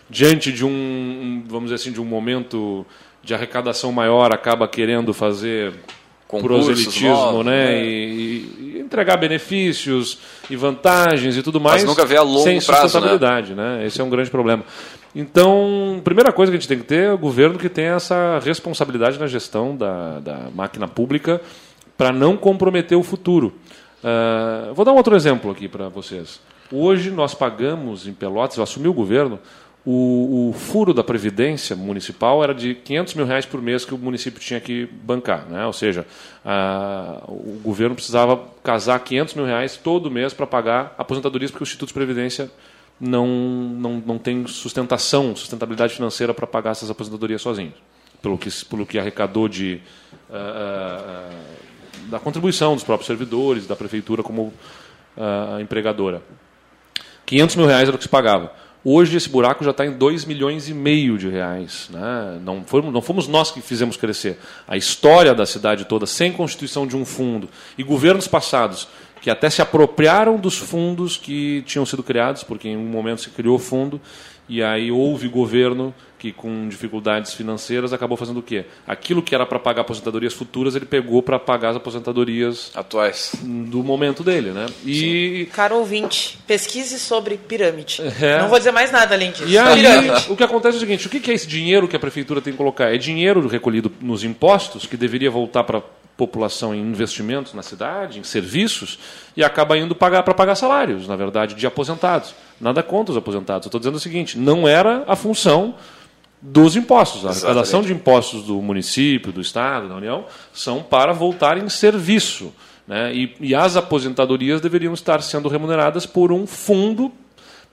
diante 0.10 0.50
de 0.50 0.64
um, 0.64 1.44
vamos 1.46 1.72
dizer 1.72 1.76
assim, 1.76 1.92
de 1.92 2.00
um 2.00 2.06
momento 2.06 2.86
de 3.22 3.34
arrecadação 3.34 3.92
maior, 3.92 4.34
acaba 4.34 4.66
querendo 4.66 5.14
fazer 5.14 5.74
proselitismo, 6.40 7.44
né? 7.44 7.66
né? 7.66 7.84
E, 7.84 8.76
e, 8.76 8.80
entregar 8.80 9.18
benefícios 9.18 10.20
e 10.50 10.56
vantagens 10.56 11.36
e 11.36 11.44
tudo 11.44 11.60
mais. 11.60 11.82
Mas 11.82 11.90
nunca 11.90 12.06
vê 12.06 12.18
a 12.18 12.22
longo 12.22 12.44
sem 12.44 12.62
prazo, 12.62 12.84
sustentabilidade, 12.84 13.54
né? 13.54 13.80
né? 13.80 13.86
Esse 13.86 14.00
é 14.00 14.04
um 14.04 14.10
grande 14.10 14.30
problema. 14.30 14.64
Então, 15.14 16.00
primeira 16.04 16.32
coisa 16.32 16.52
que 16.52 16.58
a 16.58 16.60
gente 16.60 16.68
tem 16.70 16.78
que 16.78 16.86
ter 16.86 17.06
é 17.06 17.14
o 17.14 17.18
governo 17.18 17.60
que 17.60 17.68
tem 17.68 17.86
essa 17.86 18.40
responsabilidade 18.40 19.20
na 19.20 19.28
gestão 19.28 19.76
da, 19.76 20.20
da 20.20 20.50
máquina 20.54 20.88
pública 20.88 21.42
para 21.98 22.12
não 22.12 22.38
comprometer 22.38 22.98
o 22.98 23.04
futuro. 23.04 23.54
Uh, 24.02 24.74
vou 24.74 24.86
dar 24.86 24.92
um 24.94 24.96
outro 24.96 25.16
exemplo 25.16 25.52
aqui 25.52 25.68
para 25.68 25.90
vocês. 25.90 26.40
Hoje 26.72 27.12
nós 27.12 27.34
pagamos 27.34 28.08
em 28.08 28.14
Pelotas, 28.14 28.56
eu 28.56 28.64
assumi 28.64 28.88
o 28.88 28.94
governo, 28.94 29.38
o, 29.84 30.50
o, 30.50 30.54
furo 30.54 30.94
da 30.94 31.04
Previdência 31.04 31.76
Municipal 31.76 32.44
era 32.44 32.54
de 32.54 32.76
500 32.76 33.16
mil 33.16 33.26
reais 33.26 33.46
por 33.48 33.60
mês 33.62 33.84
que 33.84 33.96
o 33.96 33.98
município 33.98 34.40
tinha 34.40 34.60
que 34.60 34.86
bancar. 34.86 35.48
Né? 35.48 35.66
Ou 35.66 35.74
seja, 35.74 36.06
a, 36.46 37.24
o 37.28 37.60
governo 37.64 37.96
precisava 37.96 38.40
casar 38.64 39.00
500 39.00 39.34
mil 39.34 39.46
reais 39.46 39.78
todo 39.78 40.12
mês 40.12 40.34
para 40.34 40.46
pagar 40.46 40.94
aposentadorias, 41.00 41.50
porque 41.50 41.64
o 41.64 41.66
Instituto 41.66 41.88
de 41.88 41.94
Previdência 41.96 42.52
não, 43.00 43.26
não, 43.28 44.04
não 44.06 44.18
tem 44.20 44.46
sustentação, 44.46 45.36
sustentabilidade 45.36 45.96
financeira 45.96 46.32
para 46.32 46.46
pagar 46.46 46.72
essas 46.72 46.92
aposentadorias 46.92 47.42
sozinho, 47.42 47.74
pelo 48.22 48.38
que, 48.38 48.50
pelo 48.66 48.86
que 48.86 49.00
arrecadou 49.00 49.48
de, 49.48 49.82
uh, 50.30 50.34
uh, 50.34 52.10
da 52.12 52.20
contribuição 52.20 52.76
dos 52.76 52.84
próprios 52.84 53.08
servidores, 53.08 53.66
da 53.66 53.76
prefeitura 53.76 54.22
como 54.22 54.54
uh, 55.18 55.60
empregadora. 55.60 56.22
500 57.26 57.56
mil 57.56 57.66
reais 57.66 57.88
era 57.88 57.96
o 57.96 57.98
que 57.98 58.04
se 58.04 58.10
pagava. 58.10 58.61
Hoje 58.84 59.16
esse 59.16 59.30
buraco 59.30 59.64
já 59.64 59.70
está 59.70 59.86
em 59.86 59.92
2 59.92 60.26
milhões 60.26 60.68
e 60.68 60.74
meio 60.74 61.16
de 61.18 61.30
reais. 61.30 61.88
Né? 61.92 62.40
Não, 62.44 62.64
fomos, 62.64 62.92
não 62.92 63.02
fomos 63.02 63.28
nós 63.28 63.52
que 63.52 63.62
fizemos 63.62 63.96
crescer. 63.96 64.40
A 64.68 64.76
história 64.76 65.36
da 65.36 65.46
cidade 65.46 65.86
toda, 65.86 66.08
sem 66.08 66.32
constituição 66.32 66.88
de 66.88 66.98
um 66.98 67.06
fundo, 67.06 67.48
e 67.78 67.84
governos 67.84 68.28
passados 68.28 68.88
que 69.22 69.30
até 69.30 69.52
se 69.52 69.62
apropriaram 69.62 70.36
dos 70.38 70.58
fundos 70.58 71.16
que 71.16 71.64
tinham 71.68 71.86
sido 71.86 72.02
criados, 72.02 72.44
porque 72.44 72.68
em 72.68 72.76
um 72.76 72.88
momento 72.88 73.22
se 73.22 73.30
criou 73.30 73.56
o 73.56 73.60
fundo, 73.60 74.02
e 74.52 74.62
aí 74.62 74.92
houve 74.92 75.30
governo 75.30 75.96
que, 76.20 76.34
com 76.34 76.68
dificuldades 76.68 77.34
financeiras, 77.34 77.94
acabou 77.94 78.18
fazendo 78.18 78.42
o 78.42 78.44
quê? 78.44 78.66
Aquilo 78.86 79.24
que 79.24 79.34
era 79.34 79.46
para 79.46 79.58
pagar 79.58 79.84
aposentadorias 79.84 80.34
futuras, 80.34 80.76
ele 80.76 80.86
pegou 80.86 81.24
para 81.24 81.40
pagar 81.40 81.70
as 81.70 81.78
aposentadorias 81.78 82.70
atuais 82.76 83.32
do 83.42 83.82
momento 83.82 84.26
dele, 84.26 84.52
né? 84.52 84.66
E 84.86 85.48
caro 85.54 85.78
ouvinte, 85.78 86.38
pesquise 86.46 87.00
sobre 87.00 87.38
pirâmide. 87.38 88.02
É. 88.22 88.42
Não 88.42 88.50
vou 88.50 88.58
dizer 88.58 88.74
mais 88.74 88.92
nada 88.92 89.16
além 89.16 89.32
disso. 89.32 89.48
E 89.48 89.58
aí, 89.58 89.82
pirâmide. 89.82 90.26
o 90.30 90.36
que 90.36 90.44
acontece 90.44 90.76
é 90.76 90.78
o 90.78 90.82
seguinte: 90.82 91.08
o 91.08 91.10
que 91.10 91.32
é 91.32 91.34
esse 91.34 91.48
dinheiro 91.48 91.88
que 91.88 91.96
a 91.96 92.00
prefeitura 92.00 92.42
tem 92.42 92.52
que 92.52 92.58
colocar? 92.58 92.94
É 92.94 92.98
dinheiro 92.98 93.48
recolhido 93.48 93.90
nos 94.02 94.26
impostos 94.26 94.86
que 94.86 94.98
deveria 94.98 95.32
voltar 95.32 95.64
para 95.64 95.82
população 96.18 96.76
em 96.76 96.82
investimentos 96.82 97.54
na 97.54 97.64
cidade, 97.64 98.20
em 98.20 98.24
serviços, 98.24 99.00
e 99.36 99.44
acaba 99.44 99.78
indo 99.78 99.96
pagar 99.96 100.22
para 100.24 100.34
pagar 100.34 100.56
salários, 100.56 101.08
na 101.08 101.16
verdade, 101.16 101.56
de 101.56 101.66
aposentados. 101.66 102.36
Nada 102.62 102.84
contra 102.84 103.12
os 103.12 103.18
aposentados. 103.18 103.66
Eu 103.66 103.70
estou 103.70 103.80
dizendo 103.80 103.96
o 103.96 104.00
seguinte: 104.00 104.38
não 104.38 104.68
era 104.68 105.04
a 105.08 105.16
função 105.16 105.76
dos 106.42 106.76
impostos. 106.76 107.26
A 107.26 107.30
arrecadação 107.30 107.82
de 107.82 107.92
impostos 107.92 108.44
do 108.44 108.62
município, 108.62 109.32
do 109.32 109.42
Estado, 109.42 109.90
da 109.90 109.96
União, 109.96 110.26
são 110.54 110.82
para 110.82 111.12
voltar 111.14 111.58
em 111.58 111.68
serviço. 111.70 112.54
Né? 112.88 113.14
E, 113.14 113.36
e 113.40 113.56
as 113.56 113.76
aposentadorias 113.76 114.62
deveriam 114.62 114.94
estar 114.94 115.22
sendo 115.22 115.48
remuneradas 115.48 116.06
por 116.06 116.32
um 116.32 116.48
fundo 116.48 117.12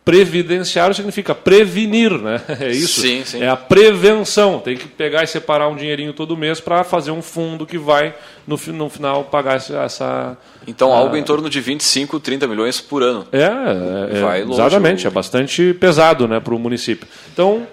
Previdenciário 0.05 0.95
significa 0.95 1.35
prevenir, 1.35 2.11
né? 2.13 2.41
É 2.61 2.71
isso. 2.71 3.03
Sim, 3.03 3.25
sim. 3.27 3.43
É 3.43 3.49
a 3.49 3.57
prevenção. 3.57 4.59
Tem 4.59 4.77
que 4.77 4.89
pegar 4.89 5.23
e 5.23 5.27
separar 5.27 5.69
um 5.69 5.77
dinheirinho 5.77 6.15
todo 6.15 6.37
mês 6.37 6.61
para 6.61 6.83
fazer 6.83 7.11
um 7.11 7.21
fundo 7.21 7.67
que 7.67 7.77
vai, 7.77 8.15
no, 8.47 8.59
no 8.73 8.89
final, 8.89 9.25
pagar 9.25 9.57
essa. 9.57 10.37
Então, 10.67 10.93
algo 10.93 11.15
em 11.15 11.23
torno 11.23 11.51
de 11.51 11.61
25, 11.61 12.21
30 12.21 12.47
milhões 12.47 12.81
por 12.81 13.03
ano. 13.03 13.27
É, 13.31 14.17
é, 14.17 14.21
vai 14.21 14.45
longe, 14.45 14.61
exatamente. 14.61 15.07
É 15.07 15.11
bastante 15.11 15.75
pesado 15.75 16.27
né, 16.27 16.41
para 16.41 16.55
o 16.55 16.59
município. 16.59 17.07
Então, 17.33 17.67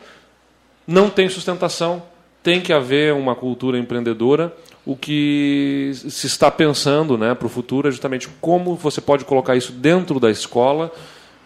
não 0.85 1.09
tem 1.09 1.29
sustentação, 1.29 2.03
tem 2.43 2.59
que 2.59 2.73
haver 2.73 3.13
uma 3.13 3.33
cultura 3.33 3.77
empreendedora. 3.77 4.53
O 4.85 4.95
que 4.95 5.91
se 5.93 6.27
está 6.27 6.51
pensando 6.51 7.17
né, 7.17 7.33
para 7.33 7.47
o 7.47 7.49
futuro 7.49 7.87
é 7.87 7.91
justamente 7.91 8.29
como 8.39 8.75
você 8.75 9.01
pode 9.01 9.25
colocar 9.25 9.55
isso 9.55 9.71
dentro 9.71 10.19
da 10.19 10.29
escola 10.29 10.91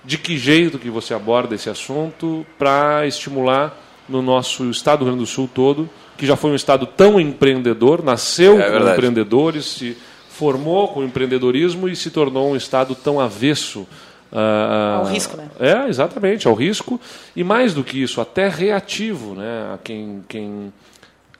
de 0.04 0.18
que 0.18 0.38
jeito 0.38 0.80
que 0.80 0.90
você 0.90 1.14
aborda 1.14 1.56
esse 1.56 1.70
assunto 1.70 2.46
para 2.58 3.06
estimular 3.06 3.78
no 4.08 4.22
nosso 4.22 4.70
estado 4.70 5.00
do 5.00 5.06
Rio 5.06 5.14
Grande 5.14 5.26
do 5.26 5.34
Sul 5.34 5.50
todo, 5.54 5.89
que 6.18 6.26
já 6.26 6.36
foi 6.36 6.52
um 6.52 6.56
estado 6.56 6.86
tão 6.86 7.20
empreendedor, 7.20 8.04
nasceu 8.04 8.60
é 8.60 8.72
com 8.72 8.89
empreendedores, 8.89 9.66
se 9.66 9.97
formou 10.30 10.88
com 10.88 11.04
empreendedorismo 11.04 11.88
e 11.88 11.95
se 11.95 12.10
tornou 12.10 12.52
um 12.52 12.56
estado 12.56 12.95
tão 12.95 13.20
avesso 13.20 13.88
Uh, 14.32 15.00
ao 15.00 15.06
risco, 15.06 15.36
né? 15.36 15.50
É, 15.60 15.88
exatamente, 15.89 16.47
ao 16.47 16.54
risco. 16.54 17.02
E 17.36 17.43
mais 17.43 17.74
do 17.74 17.84
que 17.84 18.02
isso, 18.02 18.22
até 18.22 18.47
reativo, 18.47 19.34
né? 19.34 19.74
A 19.74 19.80
quem, 19.84 20.24
quem, 20.28 20.72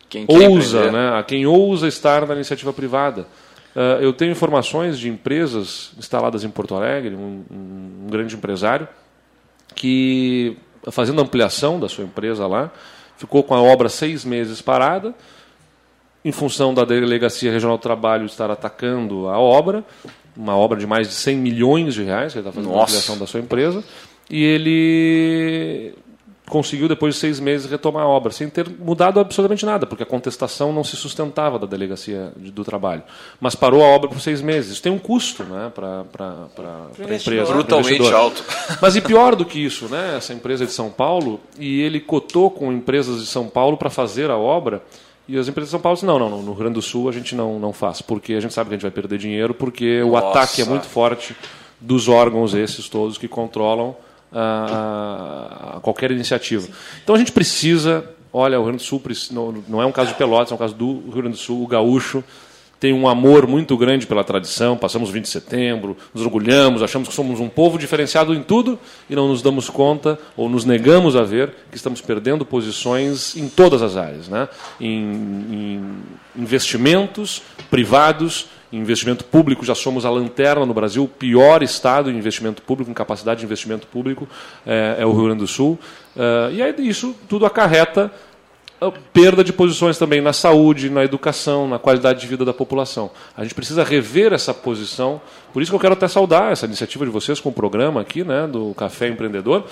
quem 0.10 0.26
ousa, 0.28 0.92
né? 0.92 1.20
A 1.20 1.24
quem 1.24 1.46
ousa 1.46 1.88
estar 1.88 2.26
na 2.26 2.34
iniciativa 2.34 2.74
privada. 2.74 3.28
Uh, 3.80 4.02
eu 4.02 4.12
tenho 4.12 4.34
informações 4.34 5.00
de 5.00 5.08
empresas 5.08 5.94
instaladas 5.98 6.44
em 6.44 6.50
Porto 6.50 6.76
Alegre, 6.76 7.16
um, 7.16 7.46
um, 7.50 8.08
grande 8.10 8.36
empresário, 8.36 8.86
que, 9.74 10.58
fazendo 10.92 11.22
ampliação 11.22 11.80
da 11.80 11.88
sua 11.88 12.04
empresa 12.04 12.46
lá, 12.46 12.74
ficou 13.16 13.42
com 13.42 13.56
a 13.56 13.62
obra 13.62 13.88
seis 13.88 14.26
meses 14.26 14.62
parada, 14.62 15.16
em 16.26 16.32
função 16.34 16.74
da 16.74 16.84
Delegacia 16.84 17.54
Regional 17.54 17.78
do 17.78 17.82
Trabalho 17.82 18.26
estar 18.26 18.52
atacando 18.52 19.30
a 19.30 19.40
obra, 19.40 19.86
uma 20.36 20.58
obra 20.58 20.78
de 20.78 20.86
mais 20.86 21.08
de 21.08 21.14
100 21.14 21.38
milhões 21.38 21.94
de 21.94 22.04
reais, 22.04 22.34
que 22.34 22.40
ele 22.40 22.50
está 22.50 22.52
fazendo 22.52 22.74
Nossa. 22.74 22.82
a 22.82 22.84
ampliação 22.84 23.18
da 23.18 23.26
sua 23.26 23.40
empresa, 23.40 23.82
e 24.30 24.44
ele 24.44 25.94
conseguiu, 26.50 26.88
depois 26.88 27.16
de 27.16 27.22
seis 27.22 27.40
meses, 27.40 27.70
retomar 27.70 28.04
a 28.04 28.08
obra, 28.08 28.32
sem 28.32 28.50
ter 28.50 28.68
mudado 28.70 29.20
absolutamente 29.20 29.66
nada, 29.66 29.86
porque 29.86 30.04
a 30.04 30.06
contestação 30.06 30.74
não 30.74 30.84
se 30.84 30.98
sustentava 30.98 31.58
da 31.58 31.66
delegacia 31.66 32.34
do 32.36 32.64
trabalho. 32.66 33.04
Mas 33.40 33.56
parou 33.56 33.82
a 33.82 33.88
obra 33.88 34.10
por 34.10 34.20
seis 34.20 34.42
meses. 34.42 34.74
Isso 34.74 34.82
tem 34.82 34.92
um 34.92 35.00
custo 35.00 35.44
né, 35.44 35.72
para 35.74 36.02
a 36.02 37.16
empresa. 37.16 37.54
Brutalmente 37.54 38.14
alto. 38.14 38.44
Mas 38.82 38.96
e 38.96 39.02
pior 39.02 39.36
do 39.36 39.46
que 39.46 39.64
isso, 39.64 39.88
né, 39.88 40.18
essa 40.18 40.34
empresa 40.34 40.66
de 40.66 40.72
São 40.72 40.90
Paulo, 40.90 41.40
e 41.58 41.82
ele 41.82 42.00
cotou 42.00 42.52
com 42.52 42.74
empresas 42.74 43.22
de 43.22 43.28
São 43.28 43.48
Paulo 43.48 43.78
para 43.78 43.90
fazer 43.90 44.30
a 44.30 44.38
obra. 44.38 44.82
E 45.28 45.38
as 45.38 45.48
empresas 45.48 45.70
de 45.70 45.72
São 45.72 45.80
Paulo 45.80 45.96
disseram, 45.96 46.18
não, 46.18 46.30
não, 46.30 46.42
no 46.42 46.52
Rio 46.52 46.62
Grande 46.62 46.74
do 46.74 46.82
Sul 46.82 47.08
a 47.08 47.12
gente 47.12 47.36
não, 47.36 47.60
não 47.60 47.72
faz, 47.72 48.02
porque 48.02 48.34
a 48.34 48.40
gente 48.40 48.52
sabe 48.52 48.70
que 48.70 48.74
a 48.74 48.78
gente 48.78 48.82
vai 48.82 48.92
perder 48.92 49.20
dinheiro, 49.20 49.54
porque 49.54 50.02
Nossa. 50.02 50.12
o 50.12 50.18
ataque 50.18 50.62
é 50.64 50.66
muito 50.66 50.88
forte 50.88 51.36
dos 51.80 52.08
órgãos 52.08 52.56
esses 52.56 52.90
todos 52.90 53.18
que 53.18 53.28
controlam 53.28 53.96
a, 54.32 55.76
a 55.78 55.80
qualquer 55.80 56.12
iniciativa. 56.12 56.68
Então 57.04 57.16
a 57.16 57.18
gente 57.18 57.32
precisa, 57.32 58.04
olha, 58.32 58.60
o 58.60 58.64
Rio 58.64 58.72
Grande 58.72 58.84
do 58.84 58.88
Sul 58.88 59.02
não 59.68 59.82
é 59.82 59.86
um 59.86 59.92
caso 59.92 60.10
de 60.10 60.18
Pelotas, 60.18 60.52
é 60.52 60.56
um 60.56 60.58
caso 60.58 60.76
do 60.76 61.02
Rio 61.06 61.22
Grande 61.22 61.32
do 61.32 61.38
Sul, 61.38 61.64
o 61.64 61.68
gaúcho 61.68 62.24
tem 62.80 62.94
um 62.94 63.08
amor 63.08 63.46
muito 63.46 63.76
grande 63.76 64.08
pela 64.08 64.24
tradição, 64.24 64.78
passamos 64.78 65.10
20 65.10 65.24
de 65.24 65.30
setembro, 65.30 65.98
nos 66.14 66.24
orgulhamos, 66.24 66.82
achamos 66.82 67.10
que 67.10 67.14
somos 67.14 67.40
um 67.40 67.50
povo 67.50 67.78
diferenciado 67.78 68.34
em 68.34 68.42
tudo 68.42 68.80
e 69.10 69.16
não 69.16 69.28
nos 69.28 69.42
damos 69.42 69.70
conta 69.70 70.18
ou 70.38 70.48
nos 70.48 70.64
negamos 70.64 71.16
a 71.16 71.24
ver 71.24 71.54
que 71.70 71.76
estamos 71.76 72.00
perdendo 72.00 72.46
posições 72.46 73.36
em 73.36 73.50
todas 73.50 73.82
as 73.82 73.98
áreas, 73.98 74.30
né? 74.30 74.48
em, 74.80 74.96
em 74.96 75.96
investimentos 76.36 77.42
privados, 77.70 78.48
investimento 78.72 79.26
público, 79.26 79.66
já 79.66 79.76
somos 79.76 80.06
a 80.06 80.10
lanterna 80.10 80.66
no 80.66 80.74
Brasil, 80.74 81.04
o 81.04 81.08
pior 81.08 81.64
estado 81.64 82.10
em 82.10 82.18
investimento 82.18 82.62
público, 82.62 82.90
em 82.90 82.94
capacidade 82.94 83.40
de 83.40 83.46
investimento 83.46 83.88
público 83.88 84.28
é, 84.66 84.98
é 85.00 85.06
o 85.06 85.12
Rio 85.12 85.26
Grande 85.26 85.40
do 85.40 85.48
Sul. 85.48 85.78
Uh, 86.16 86.54
e 86.54 86.62
aí 86.62 86.74
isso 86.80 87.16
tudo 87.28 87.46
acarreta 87.46 88.12
perda 89.14 89.44
de 89.44 89.52
posições 89.52 89.98
também 89.98 90.22
na 90.22 90.32
saúde, 90.32 90.90
na 90.90 91.04
educação, 91.04 91.68
na 91.68 91.78
qualidade 91.78 92.22
de 92.22 92.28
vida 92.28 92.46
da 92.46 92.54
população. 92.54 93.12
A 93.36 93.44
gente 93.44 93.54
precisa 93.54 93.84
rever 93.84 94.32
essa 94.32 94.54
posição. 94.54 95.22
Por 95.52 95.62
isso 95.62 95.72
que 95.72 95.76
eu 95.76 95.80
quero 95.80 95.94
até 95.94 96.08
saudar 96.08 96.52
essa 96.52 96.66
iniciativa 96.66 97.06
de 97.06 97.12
vocês 97.12 97.40
com 97.40 97.50
o 97.50 97.54
programa 97.54 98.00
aqui, 98.00 98.24
né, 98.24 98.48
do 98.48 98.74
Café 98.76 99.10
Empreendedor, 99.10 99.66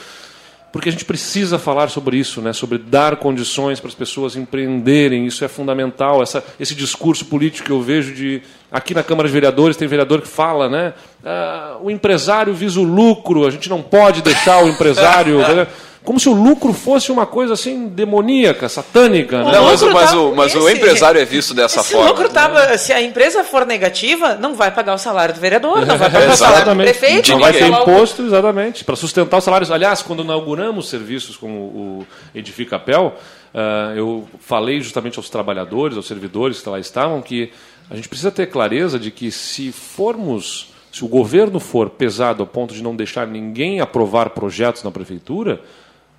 porque 0.74 0.90
a 0.90 0.92
gente 0.92 1.06
precisa 1.06 1.58
falar 1.58 1.90
sobre 1.90 2.18
isso, 2.18 2.42
né, 2.42 2.52
sobre 2.52 2.78
dar 2.78 3.16
condições 3.16 3.80
para 3.80 3.88
as 3.88 3.96
pessoas 3.96 4.36
empreenderem. 4.36 5.26
Isso 5.26 5.46
é 5.46 5.48
fundamental. 5.48 6.22
Essa, 6.22 6.44
esse 6.60 6.76
discurso 6.76 7.26
político 7.26 7.66
que 7.66 7.72
eu 7.72 7.82
vejo 7.82 8.14
de 8.14 8.42
aqui 8.70 8.94
na 8.94 9.02
Câmara 9.02 9.30
de 9.30 9.34
Vereadores 9.34 9.78
tem 9.78 9.88
vereador 9.88 10.22
que 10.22 10.28
fala, 10.28 10.68
né, 10.68 10.94
ah, 11.24 11.78
o 11.82 11.90
empresário 11.90 12.54
visa 12.54 12.80
o 12.80 12.84
lucro. 12.84 13.48
A 13.48 13.50
gente 13.50 13.70
não 13.70 13.82
pode 13.82 14.22
deixar 14.22 14.64
o 14.64 14.68
empresário 14.68 15.40
como 16.08 16.22
se 16.22 16.30
o 16.30 16.34
lucro 16.34 16.72
fosse 16.72 17.12
uma 17.12 17.26
coisa 17.26 17.54
assim 17.54 17.90
demoníaca, 17.90 18.70
satânica. 18.70 19.44
Né? 19.44 19.52
Não, 19.52 19.66
mas, 19.66 19.82
mas, 19.84 20.14
o, 20.14 20.32
mas 20.34 20.56
o 20.56 20.70
empresário 20.70 21.20
é 21.20 21.26
visto 21.26 21.54
dessa 21.54 21.84
se 21.84 21.92
forma. 21.92 22.06
O 22.06 22.14
lucro 22.14 22.30
tava, 22.30 22.66
né? 22.66 22.78
Se 22.78 22.94
a 22.94 23.02
empresa 23.02 23.44
for 23.44 23.66
negativa, 23.66 24.36
não 24.36 24.56
vai 24.56 24.72
pagar 24.72 24.94
o 24.94 24.98
salário 24.98 25.36
do 25.36 25.42
vereador, 25.42 25.86
não 25.86 25.98
vai 25.98 26.10
pagar 26.10 26.30
o 26.32 26.38
salário 26.38 26.74
do 26.74 26.78
prefeito. 26.78 27.30
Não 27.34 27.42
vai 27.42 27.52
ter 27.52 27.68
imposto, 27.68 28.24
exatamente, 28.24 28.86
para 28.86 28.96
sustentar 28.96 29.36
os 29.36 29.44
salários. 29.44 29.70
Aliás, 29.70 30.02
quando 30.02 30.24
inauguramos 30.24 30.88
serviços 30.88 31.36
como 31.36 31.58
o 31.58 32.08
Edificapel, 32.34 33.14
uh, 33.54 33.94
eu 33.94 34.26
falei 34.40 34.80
justamente 34.80 35.20
aos 35.20 35.30
trabalhadores, 35.30 35.98
aos 35.98 36.08
servidores 36.08 36.62
que 36.62 36.70
lá 36.70 36.80
estavam, 36.80 37.22
que 37.22 37.52
a 37.90 37.98
gente 37.98 38.08
precisa 38.08 38.32
ter 38.32 38.46
clareza 38.46 38.98
de 38.98 39.12
que 39.12 39.30
se 39.30 39.74
formos, 39.74 40.70
se 40.90 41.04
o 41.04 41.08
governo 41.10 41.60
for 41.60 41.90
pesado 41.90 42.42
ao 42.44 42.48
ponto 42.48 42.74
de 42.74 42.82
não 42.82 42.96
deixar 42.96 43.28
ninguém 43.28 43.82
aprovar 43.82 44.30
projetos 44.30 44.84
na 44.84 44.92
prefeitura, 44.92 45.60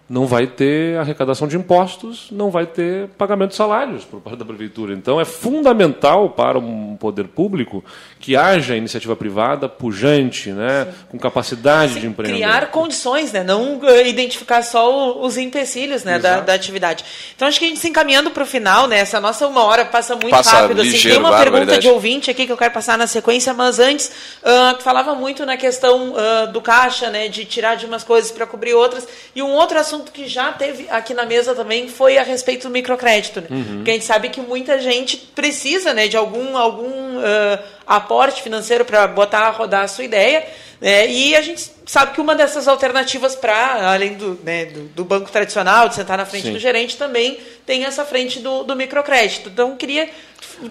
não 0.09 0.27
vai 0.27 0.47
ter 0.47 0.99
arrecadação 0.99 1.47
de 1.47 1.57
impostos, 1.57 2.29
não 2.31 2.51
vai 2.51 2.65
ter 2.65 3.09
pagamento 3.19 3.51
de 3.51 3.57
salários 3.57 4.05
por 4.05 4.21
parte 4.21 4.39
da 4.39 4.45
prefeitura. 4.45 4.95
Então 4.95 5.21
é 5.21 5.25
fundamental 5.25 6.31
para 6.31 6.59
um 6.59 6.97
poder 6.97 7.29
público 7.29 7.85
que 8.19 8.35
haja 8.35 8.75
iniciativa 8.75 9.15
privada 9.15 9.69
pujante, 9.69 10.51
né, 10.51 10.89
com 11.11 11.19
capacidade 11.19 11.95
Sim, 11.95 12.01
de 12.01 12.07
empreender. 12.07 12.37
Criar 12.37 12.71
condições, 12.71 13.33
né, 13.33 13.45
não 13.45 13.81
eh, 13.85 14.09
identificar 14.09 14.63
só 14.63 15.21
os 15.21 15.37
empecilhos 15.37 16.05
né, 16.05 16.19
da, 16.19 16.41
da, 16.41 16.55
atividade. 16.55 17.05
Então 17.37 17.47
acho 17.47 17.59
que 17.59 17.67
a 17.67 17.69
gente 17.69 17.81
se 17.81 17.89
encaminhando 17.89 18.31
para 18.31 18.43
o 18.43 18.47
final, 18.47 18.89
né, 18.89 19.01
essa 19.01 19.21
nossa 19.21 19.47
uma 19.47 19.63
hora 19.65 19.85
passa 19.85 20.15
muito 20.15 20.31
passa 20.31 20.63
rápido. 20.63 20.81
Assim. 20.81 20.99
Tem 20.99 21.19
uma 21.19 21.37
pergunta 21.37 21.79
de 21.79 21.89
ouvinte 21.89 22.31
aqui 22.31 22.47
que 22.47 22.53
eu 22.53 22.57
quero 22.57 22.73
passar 22.73 22.97
na 22.97 23.07
sequência, 23.07 23.53
mas 23.53 23.79
antes, 23.79 24.11
uh, 24.43 24.83
falava 24.83 25.15
muito 25.15 25.45
na 25.45 25.59
questão 25.59 26.13
uh, 26.13 26.51
do 26.51 26.63
caixa, 26.63 27.11
né, 27.11 27.29
de 27.29 27.45
tirar 27.45 27.75
de 27.75 27.85
umas 27.85 28.03
coisas 28.03 28.33
para 28.33 28.47
cobrir 28.47 28.73
outras, 28.73 29.07
e 29.35 29.43
um 29.43 29.51
outro 29.51 29.79
assunto 29.79 29.97
assunto 29.99 30.12
que 30.12 30.28
já 30.28 30.53
teve 30.53 30.88
aqui 30.88 31.12
na 31.12 31.26
mesa 31.26 31.55
também 31.55 31.88
foi 31.88 32.18
a 32.18 32.22
respeito 32.22 32.68
do 32.68 32.70
microcrédito, 32.70 33.40
né? 33.40 33.49
Uhum. 33.51 33.76
Porque 33.76 33.90
a 33.90 33.94
gente 33.94 34.05
sabe 34.05 34.28
que 34.28 34.40
muita 34.40 34.78
gente 34.78 35.16
precisa 35.16 35.92
né, 35.92 36.07
de 36.07 36.16
algum, 36.16 36.57
algum 36.57 37.18
uh, 37.18 37.59
aporte 37.86 38.42
financeiro 38.42 38.84
para 38.84 39.07
botar 39.09 39.40
a 39.40 39.51
rodar 39.51 39.84
a 39.84 39.88
sua 39.88 40.05
ideia. 40.05 40.46
Né? 40.81 41.11
E 41.11 41.35
a 41.35 41.43
gente 41.43 41.70
sabe 41.87 42.12
que 42.12 42.20
uma 42.20 42.35
dessas 42.35 42.68
alternativas 42.68 43.35
para, 43.35 43.93
além 43.93 44.14
do, 44.14 44.39
né, 44.45 44.66
do, 44.66 44.81
do, 44.89 45.05
banco 45.05 45.31
tradicional, 45.31 45.89
de 45.89 45.97
sentar 45.97 46.16
na 46.16 46.24
frente 46.24 46.47
Sim. 46.47 46.53
do 46.53 46.59
gerente, 46.59 46.97
também 46.97 47.39
tem 47.66 47.85
essa 47.85 48.05
frente 48.05 48.39
do, 48.41 48.62
do 48.62 48.76
microcrédito. 48.76 49.49
Então, 49.49 49.76
queria 49.76 50.09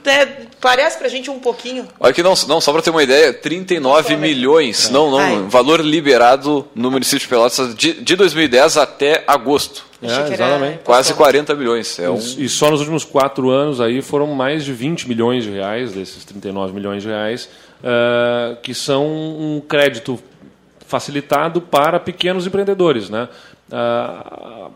né, 0.05 0.47
clareasse 0.61 0.97
para 0.97 1.07
a 1.07 1.09
gente 1.09 1.29
um 1.29 1.39
pouquinho. 1.39 1.87
Olha 1.99 2.13
que 2.13 2.23
não, 2.23 2.33
não 2.47 2.61
só 2.61 2.71
para 2.71 2.81
ter 2.81 2.89
uma 2.89 3.03
ideia, 3.03 3.33
39 3.33 4.13
não 4.13 4.19
milhões, 4.19 4.87
é. 4.87 4.91
não, 4.91 5.11
não, 5.11 5.19
Ai. 5.19 5.45
valor 5.49 5.81
liberado 5.81 6.67
no 6.73 6.89
município 6.89 7.19
de 7.19 7.27
Pelotas 7.27 7.75
de, 7.75 7.93
de 7.93 8.15
2010 8.15 8.77
até 8.77 9.23
agosto. 9.27 9.87
É, 10.01 10.33
exatamente. 10.33 10.79
Quase 10.83 11.13
40 11.13 11.55
milhões. 11.55 11.97
É 11.97 12.09
um... 12.09 12.17
E 12.17 12.47
só 12.47 12.69
nos 12.69 12.81
últimos 12.81 13.03
quatro 13.03 13.49
anos 13.49 13.81
aí 13.81 14.01
foram 14.01 14.27
mais 14.27 14.63
de 14.63 14.71
20 14.71 15.07
milhões 15.07 15.43
de 15.43 15.49
reais, 15.49 15.91
desses 15.91 16.23
39 16.23 16.73
milhões 16.73 17.01
de 17.01 17.09
reais, 17.09 17.49
uh, 17.81 18.55
que 18.61 18.73
são 18.73 19.05
um 19.05 19.61
crédito 19.61 20.19
facilitado 20.85 21.61
para 21.61 21.99
pequenos 21.99 22.47
empreendedores. 22.47 23.09
Né? 23.09 23.27
Uh, 23.71 24.71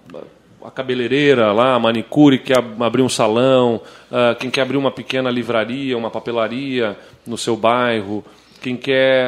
a 0.64 0.70
cabeleireira 0.70 1.52
lá, 1.52 1.76
a 1.76 1.80
manicure 1.80 2.38
que 2.38 2.54
abrir 2.54 3.02
um 3.02 3.10
salão, 3.10 3.82
uh, 4.12 4.36
quem 4.40 4.50
quer 4.50 4.62
abrir 4.62 4.78
uma 4.78 4.92
pequena 4.92 5.30
livraria, 5.30 5.98
uma 5.98 6.12
papelaria 6.12 6.98
no 7.26 7.38
seu 7.38 7.56
bairro, 7.56 8.24
quem 8.62 8.78
quer 8.78 9.28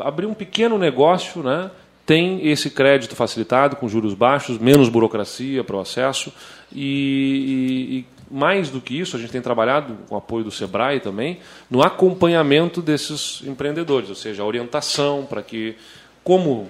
abrir 0.00 0.24
um 0.24 0.32
pequeno 0.32 0.78
negócio, 0.78 1.42
né, 1.42 1.70
tem 2.06 2.48
esse 2.48 2.70
crédito 2.70 3.14
facilitado 3.14 3.76
com 3.76 3.88
juros 3.88 4.14
baixos, 4.14 4.58
menos 4.58 4.88
burocracia 4.88 5.62
para 5.62 5.76
o 5.76 5.80
acesso 5.80 6.32
e, 6.74 8.04
e, 8.06 8.21
mais 8.32 8.70
do 8.70 8.80
que 8.80 8.98
isso, 8.98 9.14
a 9.14 9.20
gente 9.20 9.30
tem 9.30 9.42
trabalhado 9.42 9.98
com 10.08 10.14
o 10.14 10.18
apoio 10.18 10.42
do 10.42 10.50
Sebrae 10.50 11.00
também 11.00 11.38
no 11.70 11.82
acompanhamento 11.82 12.80
desses 12.80 13.42
empreendedores, 13.46 14.08
ou 14.08 14.14
seja, 14.14 14.42
a 14.42 14.46
orientação 14.46 15.26
para 15.28 15.42
que 15.42 15.76
como 16.24 16.68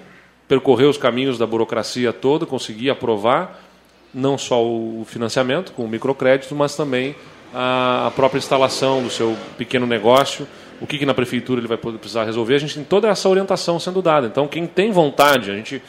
percorrer 0.49 0.87
os 0.87 0.99
caminhos 0.99 1.39
da 1.39 1.47
burocracia 1.47 2.13
toda, 2.13 2.45
conseguir 2.45 2.91
aprovar 2.91 3.61
não 4.13 4.37
só 4.37 4.63
o 4.63 5.05
financiamento 5.07 5.73
com 5.73 5.85
o 5.85 5.89
microcrédito, 5.89 6.55
mas 6.55 6.77
também 6.77 7.15
a, 7.55 8.13
própria 8.15 8.39
instalação 8.39 9.03
do 9.03 9.11
seu 9.11 9.37
pequeno 9.57 9.87
negócio, 9.87 10.47
o 10.81 10.87
que, 10.87 10.99
que 10.99 11.07
na 11.07 11.15
prefeitura 11.15 11.61
ele 11.61 11.69
vai 11.69 11.79
precisar 11.79 12.25
resolver. 12.25 12.57
A 12.57 12.59
gente 12.59 12.75
tem 12.75 12.85
toda 12.85 13.09
essa 13.09 13.29
orientação 13.29 13.79
sendo 13.79 14.03
dada. 14.03 14.27
Então, 14.27 14.49
quem 14.49 14.67
tem 14.67 14.91
vontade, 14.91 15.51
a 15.51 15.55
gente 15.55 15.81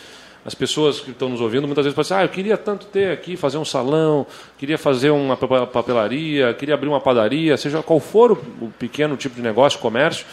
as 0.45 0.53
pessoas 0.53 0.99
que 0.99 1.11
estão 1.11 1.29
nos 1.29 1.39
ouvindo 1.39 1.65
muitas 1.67 1.85
vezes 1.85 1.95
pensam, 1.95 2.17
ah, 2.17 2.23
eu 2.23 2.29
queria 2.29 2.57
tanto 2.57 2.85
ter 2.87 3.11
aqui, 3.11 3.37
fazer 3.37 3.57
um 3.57 3.65
salão, 3.65 4.27
queria 4.57 4.77
fazer 4.77 5.09
uma 5.09 5.37
papelaria, 5.37 6.53
queria 6.53 6.75
abrir 6.75 6.89
uma 6.89 6.99
padaria, 6.99 7.55
seja 7.55 7.81
qual 7.81 7.99
for 7.99 8.31
o 8.33 8.69
pequeno 8.77 9.15
tipo 9.15 9.35
de 9.35 9.41
negócio, 9.41 9.79
comércio. 9.79 10.25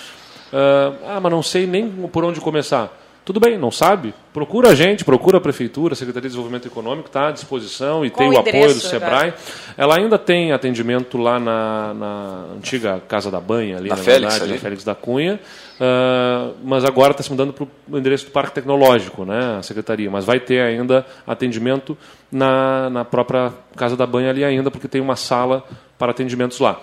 Uh, 0.52 0.96
ah, 1.06 1.20
mas 1.22 1.30
não 1.30 1.42
sei 1.42 1.66
nem 1.66 1.88
por 2.08 2.24
onde 2.24 2.40
começar. 2.40 2.92
Tudo 3.24 3.38
bem, 3.38 3.58
não 3.58 3.70
sabe? 3.70 4.14
Procura 4.32 4.70
a 4.70 4.74
gente, 4.74 5.04
procura 5.04 5.38
a 5.38 5.40
Prefeitura, 5.40 5.92
a 5.92 5.96
Secretaria 5.96 6.22
de 6.22 6.28
Desenvolvimento 6.28 6.66
Econômico 6.66 7.08
está 7.08 7.28
à 7.28 7.30
disposição 7.30 8.04
e 8.04 8.10
Qual 8.10 8.28
tem 8.28 8.36
o, 8.36 8.40
apoio 8.40 8.74
do 8.74 8.80
SEBRAE. 8.80 9.34
Ela 9.76 9.96
ainda 9.98 10.18
tem 10.18 10.52
atendimento 10.52 11.18
lá 11.18 11.38
na, 11.38 11.94
na 11.94 12.44
antiga 12.56 13.00
Casa 13.06 13.30
da 13.30 13.38
Banha, 13.40 13.76
ali 13.76 13.88
na, 13.88 13.96
na 13.96 14.02
Félix, 14.02 14.20
verdade, 14.20 14.42
ali. 14.44 14.52
na 14.54 14.58
Félix 14.58 14.84
da 14.84 14.94
Cunha, 14.94 15.38
uh, 15.78 16.54
mas 16.64 16.84
agora 16.84 17.10
está 17.10 17.22
se 17.22 17.30
mudando 17.30 17.52
para 17.52 17.64
o 17.64 17.98
endereço 17.98 18.24
do 18.24 18.30
Parque 18.30 18.52
Tecnológico, 18.52 19.24
né, 19.24 19.58
a 19.58 19.62
Secretaria, 19.62 20.10
mas 20.10 20.24
vai 20.24 20.40
ter 20.40 20.60
ainda 20.62 21.04
atendimento 21.26 21.96
na, 22.32 22.88
na 22.88 23.04
própria 23.04 23.52
Casa 23.76 23.96
da 23.96 24.06
Banha 24.06 24.30
ali 24.30 24.44
ainda, 24.44 24.70
porque 24.70 24.88
tem 24.88 25.00
uma 25.00 25.16
sala 25.16 25.64
para 25.98 26.12
atendimentos 26.12 26.58
lá. 26.58 26.80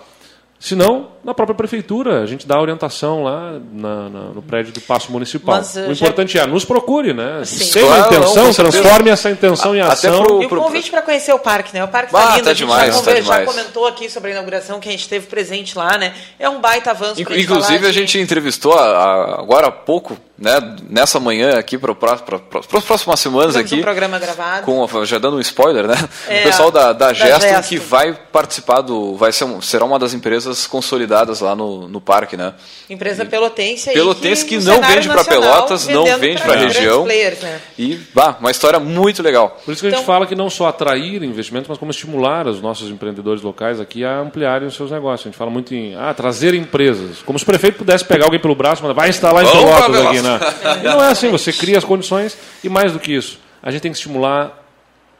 Se 0.60 0.74
não, 0.74 1.10
na 1.22 1.32
própria 1.32 1.54
prefeitura, 1.54 2.20
a 2.20 2.26
gente 2.26 2.44
dá 2.44 2.60
orientação 2.60 3.22
lá 3.22 3.60
na, 3.72 4.08
na, 4.08 4.20
no 4.30 4.42
prédio 4.42 4.72
do 4.72 4.80
Paço 4.80 5.12
Municipal. 5.12 5.56
Mas, 5.56 5.76
o 5.76 5.94
já... 5.94 6.06
importante 6.06 6.36
é, 6.36 6.44
nos 6.46 6.64
procure, 6.64 7.12
né? 7.12 7.42
Sim. 7.44 7.70
Tem 7.74 7.84
uma 7.84 8.00
intenção, 8.00 8.44
não, 8.44 8.52
transforme 8.52 9.08
essa 9.08 9.30
intenção 9.30 9.72
a, 9.72 9.76
em 9.76 9.80
ação. 9.80 10.24
Pro, 10.24 10.48
pro... 10.48 10.56
E 10.56 10.60
o 10.60 10.62
convite 10.64 10.90
para 10.90 11.02
conhecer 11.02 11.32
o 11.32 11.38
parque, 11.38 11.72
né? 11.72 11.84
O 11.84 11.88
parque 11.88 12.12
está 12.12 12.34
lindo, 12.34 12.44
tá 12.44 12.52
demais, 12.52 12.92
já, 12.92 13.02
tá 13.02 13.14
demais. 13.14 13.46
já 13.46 13.46
comentou 13.46 13.86
aqui 13.86 14.10
sobre 14.10 14.30
a 14.30 14.32
inauguração 14.32 14.80
que 14.80 14.88
a 14.88 14.92
gente 14.92 15.08
teve 15.08 15.28
presente 15.28 15.78
lá, 15.78 15.96
né? 15.96 16.12
É 16.40 16.48
um 16.48 16.60
baita 16.60 16.90
avanço. 16.90 17.22
Inclusive, 17.22 17.86
a 17.86 17.92
gente 17.92 18.18
entrevistou 18.18 18.72
a, 18.72 19.38
agora 19.40 19.68
há 19.68 19.72
pouco 19.72 20.18
né, 20.38 20.76
nessa 20.88 21.18
manhã 21.18 21.58
aqui 21.58 21.76
para 21.76 21.92
as 21.92 22.84
próximas 22.84 23.18
semanas 23.18 23.54
Temos 23.54 23.72
aqui. 23.72 23.80
Um 23.80 23.82
programa 23.82 24.18
gravado. 24.20 24.64
Com, 24.64 25.04
já 25.04 25.18
dando 25.18 25.36
um 25.36 25.40
spoiler, 25.40 25.88
né? 25.88 25.96
É, 26.28 26.40
o 26.40 26.42
pessoal 26.44 26.70
da, 26.70 26.92
da, 26.92 27.08
da 27.08 27.12
Gesto, 27.12 27.42
Gesto, 27.42 27.68
que 27.68 27.78
vai 27.78 28.12
participar 28.12 28.80
do. 28.82 29.16
Vai 29.16 29.32
ser, 29.32 29.46
será 29.62 29.84
uma 29.84 29.98
das 29.98 30.14
empresas 30.14 30.66
consolidadas 30.66 31.40
lá 31.40 31.56
no, 31.56 31.88
no 31.88 32.00
parque, 32.00 32.36
né? 32.36 32.54
Empresa 32.88 33.24
pelotense 33.24 33.90
Pelotense 33.92 34.44
que, 34.44 34.58
que 34.58 34.64
não 34.64 34.80
vende 34.80 35.08
para 35.08 35.24
Pelotas, 35.24 35.86
não 35.88 36.04
vende 36.18 36.40
para 36.40 36.54
a 36.54 36.56
região. 36.56 37.04
Players, 37.04 37.40
né? 37.40 37.60
E 37.76 37.96
bah, 38.14 38.36
uma 38.38 38.50
história 38.50 38.78
muito 38.78 39.22
legal. 39.22 39.58
Por 39.64 39.72
isso 39.72 39.80
que 39.80 39.88
a 39.88 39.90
gente 39.90 40.00
então, 40.00 40.14
fala 40.14 40.26
que 40.26 40.36
não 40.36 40.48
só 40.48 40.68
atrair 40.68 41.22
investimentos, 41.24 41.68
mas 41.68 41.78
como 41.78 41.90
estimular 41.90 42.46
os 42.46 42.62
nossos 42.62 42.88
empreendedores 42.90 43.42
locais 43.42 43.80
aqui 43.80 44.04
a 44.04 44.20
ampliarem 44.20 44.68
os 44.68 44.76
seus 44.76 44.90
negócios. 44.90 45.26
A 45.26 45.30
gente 45.30 45.38
fala 45.38 45.50
muito 45.50 45.74
em 45.74 45.96
ah, 45.96 46.14
trazer 46.14 46.54
empresas. 46.54 47.22
Como 47.24 47.38
se 47.38 47.42
o 47.42 47.46
prefeito 47.46 47.78
pudesse 47.78 48.04
pegar 48.04 48.26
alguém 48.26 48.40
pelo 48.40 48.54
braço 48.54 48.80
e 48.80 48.82
mandar, 48.82 48.94
vai 48.94 49.08
instalar 49.08 49.44
em 49.44 49.50
Pelotas 49.50 50.06
aqui, 50.06 50.22
né? 50.22 50.27
E 50.80 50.84
não 50.84 51.02
é 51.02 51.10
assim, 51.10 51.30
você 51.30 51.52
cria 51.52 51.78
as 51.78 51.84
condições 51.84 52.36
e 52.62 52.68
mais 52.68 52.92
do 52.92 52.98
que 52.98 53.12
isso, 53.12 53.38
a 53.62 53.70
gente 53.70 53.82
tem 53.82 53.90
que 53.90 53.96
estimular 53.98 54.64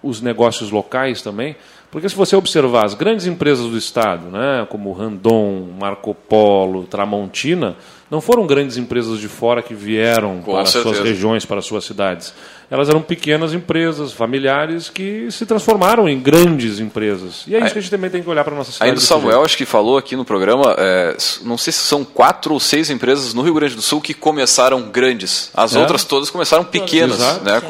os 0.02 0.20
negócios 0.20 0.70
locais 0.70 1.22
também 1.22 1.56
Porque 1.90 2.08
se 2.08 2.14
você 2.14 2.36
observar 2.36 2.84
as 2.84 2.92
grandes 2.94 3.26
empresas 3.26 3.66
do 3.66 3.78
Estado, 3.78 4.26
né, 4.26 4.66
como 4.68 4.92
Randon, 4.92 5.68
Marco 5.80 6.14
Polo, 6.14 6.84
Tramontina, 6.84 7.76
não 8.10 8.20
foram 8.20 8.46
grandes 8.46 8.76
empresas 8.76 9.18
de 9.18 9.28
fora 9.28 9.62
que 9.62 9.74
vieram 9.74 10.42
Com 10.42 10.52
para 10.52 10.66
certeza. 10.66 10.94
suas 10.94 11.06
regiões, 11.08 11.46
para 11.46 11.62
suas 11.62 11.84
cidades. 11.84 12.34
Elas 12.70 12.88
eram 12.90 13.00
pequenas 13.00 13.54
empresas, 13.54 14.12
familiares, 14.12 14.90
que 14.90 15.30
se 15.30 15.46
transformaram 15.46 16.06
em 16.06 16.20
grandes 16.20 16.78
empresas. 16.80 17.44
E 17.46 17.54
é 17.54 17.60
isso 17.60 17.72
que 17.72 17.78
a 17.78 17.80
gente 17.82 17.90
também 17.90 18.10
tem 18.10 18.22
que 18.22 18.28
olhar 18.28 18.44
para 18.44 18.52
a 18.54 18.58
nossa 18.58 18.72
cidade. 18.72 18.90
Ainda 18.90 19.00
o 19.00 19.02
Samuel, 19.02 19.30
jeito. 19.32 19.44
acho 19.46 19.56
que 19.56 19.64
falou 19.64 19.96
aqui 19.96 20.14
no 20.16 20.24
programa, 20.24 20.74
é, 20.78 21.16
não 21.44 21.56
sei 21.56 21.72
se 21.72 21.78
são 21.80 22.04
quatro 22.04 22.52
ou 22.52 22.60
seis 22.60 22.90
empresas 22.90 23.32
no 23.32 23.40
Rio 23.40 23.54
Grande 23.54 23.74
do 23.74 23.80
Sul 23.82 24.02
que 24.02 24.12
começaram 24.12 24.82
grandes. 24.90 25.50
As 25.54 25.74
É. 25.74 25.78
outras 25.78 26.04
todas 26.04 26.28
começaram 26.28 26.62
pequenas. 26.64 27.16
Exato. 27.18 27.44
Né? 27.44 27.62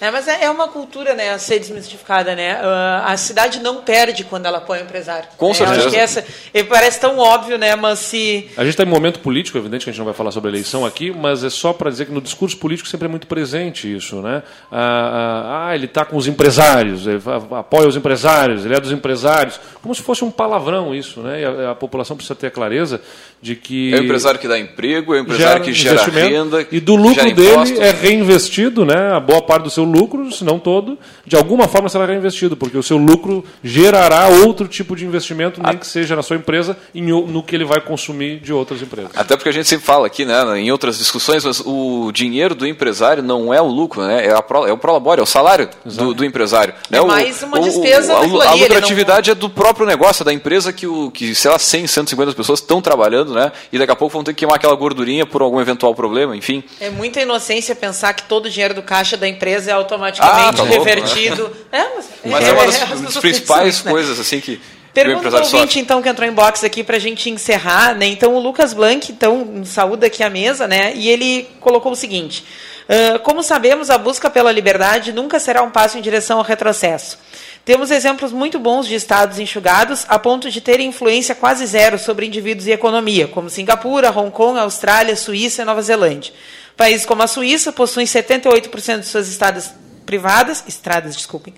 É, 0.00 0.10
mas 0.12 0.28
é 0.28 0.44
é 0.44 0.50
uma 0.50 0.68
cultura 0.68 1.14
né, 1.14 1.30
a 1.30 1.38
ser 1.38 1.58
desmistificada, 1.58 2.34
né? 2.36 2.52
Ah, 2.62 3.04
a 3.12 3.16
cidade 3.16 3.58
não 3.60 3.82
perde 3.82 4.22
quando 4.24 4.46
ela 4.46 4.60
põe 4.60 4.78
o 4.78 4.82
empresário. 4.82 5.28
Com? 5.36 5.48
Eu 5.48 5.54
certeza. 5.54 5.80
acho 5.80 5.90
que 5.90 5.96
essa 5.96 6.24
parece 6.68 7.00
tão 7.00 7.18
óbvio, 7.18 7.58
né? 7.58 7.74
Mas 7.74 7.98
se 7.98 8.48
A 8.56 8.62
gente 8.62 8.70
está 8.70 8.84
em 8.84 8.86
momento 8.86 9.18
político, 9.18 9.58
é 9.58 9.60
evidente 9.60 9.84
que 9.84 9.90
a 9.90 9.92
gente 9.92 9.98
não 9.98 10.04
vai 10.06 10.14
falar 10.14 10.30
sobre 10.30 10.50
eleição 10.50 10.86
aqui, 10.86 11.10
mas 11.10 11.42
é 11.42 11.50
só 11.50 11.72
para 11.72 11.90
dizer 11.90 12.06
que 12.06 12.12
no 12.12 12.20
discurso 12.20 12.56
político 12.58 12.88
sempre 12.88 13.06
é 13.06 13.08
muito 13.08 13.26
presente 13.26 13.92
isso. 13.92 14.16
Né? 14.22 14.37
Ah, 14.70 14.78
ah, 14.78 15.68
ah, 15.68 15.74
ele 15.74 15.86
está 15.86 16.04
com 16.04 16.16
os 16.16 16.26
empresários, 16.26 17.06
ele 17.06 17.20
a- 17.26 17.58
apoia 17.60 17.88
os 17.88 17.96
empresários, 17.96 18.64
ele 18.64 18.74
é 18.74 18.80
dos 18.80 18.92
empresários. 18.92 19.60
Como 19.82 19.94
se 19.94 20.02
fosse 20.02 20.24
um 20.24 20.30
palavrão 20.30 20.94
isso. 20.94 21.20
Né? 21.20 21.42
E 21.42 21.44
a, 21.44 21.70
a 21.70 21.74
população 21.74 22.16
precisa 22.16 22.34
ter 22.34 22.48
a 22.48 22.50
clareza 22.50 23.00
de 23.40 23.54
que. 23.54 23.94
É 23.94 23.98
o 24.00 24.04
empresário 24.04 24.38
que 24.40 24.48
dá 24.48 24.58
emprego, 24.58 25.14
é 25.14 25.18
o 25.18 25.22
empresário 25.22 25.62
que 25.62 25.72
gera 25.72 26.02
renda. 26.04 26.66
E 26.70 26.80
do 26.80 26.94
lucro 26.96 27.14
gera 27.22 27.34
dele 27.34 27.78
é 27.80 27.90
reinvestido, 27.90 28.84
né? 28.84 29.12
A 29.12 29.20
boa 29.20 29.42
parte 29.42 29.64
do 29.64 29.70
seu 29.70 29.84
lucro, 29.84 30.30
se 30.32 30.44
não 30.44 30.58
todo, 30.58 30.98
de 31.26 31.36
alguma 31.36 31.68
forma 31.68 31.88
será 31.88 32.04
reinvestido, 32.06 32.56
porque 32.56 32.76
o 32.76 32.82
seu 32.82 32.96
lucro 32.96 33.44
gerará 33.62 34.28
outro 34.28 34.66
tipo 34.66 34.94
de 34.96 35.04
investimento, 35.04 35.62
nem 35.62 35.76
que 35.76 35.86
seja 35.86 36.14
na 36.16 36.22
sua 36.22 36.36
empresa, 36.36 36.76
em 36.94 37.02
no 37.08 37.42
que 37.42 37.54
ele 37.56 37.64
vai 37.64 37.80
consumir 37.80 38.38
de 38.40 38.52
outras 38.52 38.82
empresas. 38.82 39.10
Até 39.14 39.36
porque 39.36 39.48
a 39.48 39.52
gente 39.52 39.68
sempre 39.68 39.86
fala 39.86 40.06
aqui, 40.06 40.24
né, 40.24 40.42
em 40.58 40.70
outras 40.70 40.98
discussões, 40.98 41.44
mas 41.44 41.62
o 41.64 42.10
dinheiro 42.12 42.54
do 42.54 42.66
empresário 42.66 43.22
não 43.22 43.52
é 43.52 43.60
o 43.60 43.66
lucro, 43.66 44.02
né? 44.06 44.26
É, 44.28 44.32
a 44.34 44.42
pro, 44.42 44.66
é 44.66 44.72
o 44.72 44.76
prolabore, 44.78 45.20
é 45.20 45.22
o 45.22 45.26
salário 45.26 45.68
do, 45.84 46.12
do 46.14 46.24
empresário. 46.24 46.74
né? 46.90 46.98
É 46.98 47.00
O- 47.00 47.06
mais 47.06 47.42
uma 47.42 47.58
o- 47.58 47.62
despesa 47.62 48.12
a, 48.12 48.20
daquilo 48.20 48.40
a 48.42 48.54
ele 48.56 48.64
lucratividade 48.64 49.30
é 49.30 49.34
do 49.34 49.48
próprio 49.48 49.86
negócio, 49.86 50.22
é 50.22 50.24
da 50.24 50.32
empresa 50.32 50.72
que, 50.72 50.86
o, 50.86 51.10
que, 51.10 51.34
sei 51.34 51.50
lá, 51.50 51.58
100, 51.58 51.86
150 51.86 52.32
pessoas 52.34 52.60
estão 52.60 52.80
trabalhando, 52.82 53.32
né? 53.34 53.50
E 53.72 53.78
daqui 53.78 53.92
a 53.92 53.96
pouco 53.96 54.12
vão 54.12 54.22
ter 54.24 54.32
que 54.32 54.40
queimar 54.40 54.56
aquela 54.56 54.74
gordurinha 54.74 55.24
por 55.26 55.42
algum 55.42 55.60
eventual 55.60 55.94
problema, 55.94 56.36
enfim. 56.36 56.62
é 56.80 56.90
muita 56.90 57.20
inocência 57.20 57.74
pensar 57.74 58.12
que 58.14 58.24
todo 58.24 58.46
o 58.46 58.50
dinheiro 58.50 58.74
do 58.74 58.82
caixa 58.82 59.16
da 59.16 59.26
empresa 59.28 59.70
é 59.70 59.74
Ah, 59.74 59.76
automaticamente 59.76 60.56
tá 60.56 60.62
louco, 60.62 60.84
revertido. 60.84 61.50
É, 61.72 61.84
mas, 61.94 62.06
Mas 62.24 62.44
é, 62.48 62.52
uma 62.52 62.64
das, 62.66 62.74
as 62.82 62.88
das 62.88 63.00
pessoas 63.00 63.18
principais 63.18 63.74
isso, 63.76 63.84
né? 63.84 63.90
coisas, 63.90 64.18
assim, 64.18 64.40
que, 64.40 64.54
o 64.54 64.58
Pergunta 64.94 65.16
do 65.16 65.26
empresário 65.28 65.46
ouvinte, 65.54 65.78
então, 65.78 66.02
que 66.02 66.08
entrou 66.08 66.28
em 66.28 66.32
box 66.32 66.64
aqui 66.64 66.82
pra 66.82 66.98
gente 66.98 67.30
encerrar, 67.30 67.94
né? 67.94 68.06
Então, 68.06 68.34
o 68.34 68.40
Lucas 68.40 68.72
Blanc, 68.72 69.12
então, 69.12 69.62
saúda 69.64 70.06
aqui 70.06 70.24
a 70.24 70.30
mesa, 70.30 70.66
né? 70.66 70.92
E 70.96 71.08
ele 71.08 71.46
colocou 71.60 71.92
o 71.92 71.96
seguinte: 71.96 72.44
"Ah, 72.88 73.18
como 73.18 73.42
sabemos, 73.42 73.90
a 73.90 73.98
busca 73.98 74.30
pela 74.30 74.50
liberdade 74.50 75.12
nunca 75.12 75.38
será 75.38 75.62
um 75.62 75.70
passo 75.70 75.98
em 75.98 76.00
direção 76.00 76.38
ao 76.38 76.44
retrocesso. 76.44 77.18
Temos 77.64 77.90
exemplos 77.90 78.32
muito 78.32 78.58
bons 78.58 78.86
de 78.86 78.94
estados 78.94 79.38
enxugados 79.38 80.06
a 80.08 80.18
ponto 80.18 80.50
de 80.50 80.58
terem 80.58 80.88
influência 80.88 81.34
quase 81.34 81.66
zero 81.66 81.98
sobre 81.98 82.24
indivíduos 82.24 82.66
e 82.66 82.70
economia, 82.70 83.28
como 83.28 83.50
Singapura, 83.50 84.10
Hong 84.10 84.30
Kong, 84.30 84.58
Austrália, 84.58 85.14
Suíça 85.14 85.60
e 85.60 85.64
Nova 85.66 85.82
Zelândia. 85.82 86.32
Países 86.78 87.04
como 87.04 87.22
a 87.22 87.26
Suíça 87.26 87.70
possuem 87.70 88.06
78% 88.06 89.00
de 89.00 89.06
suas 89.06 89.28
estradas 89.28 89.74
privadas, 90.06 90.64
estradas, 90.66 91.14
desculpem, 91.14 91.52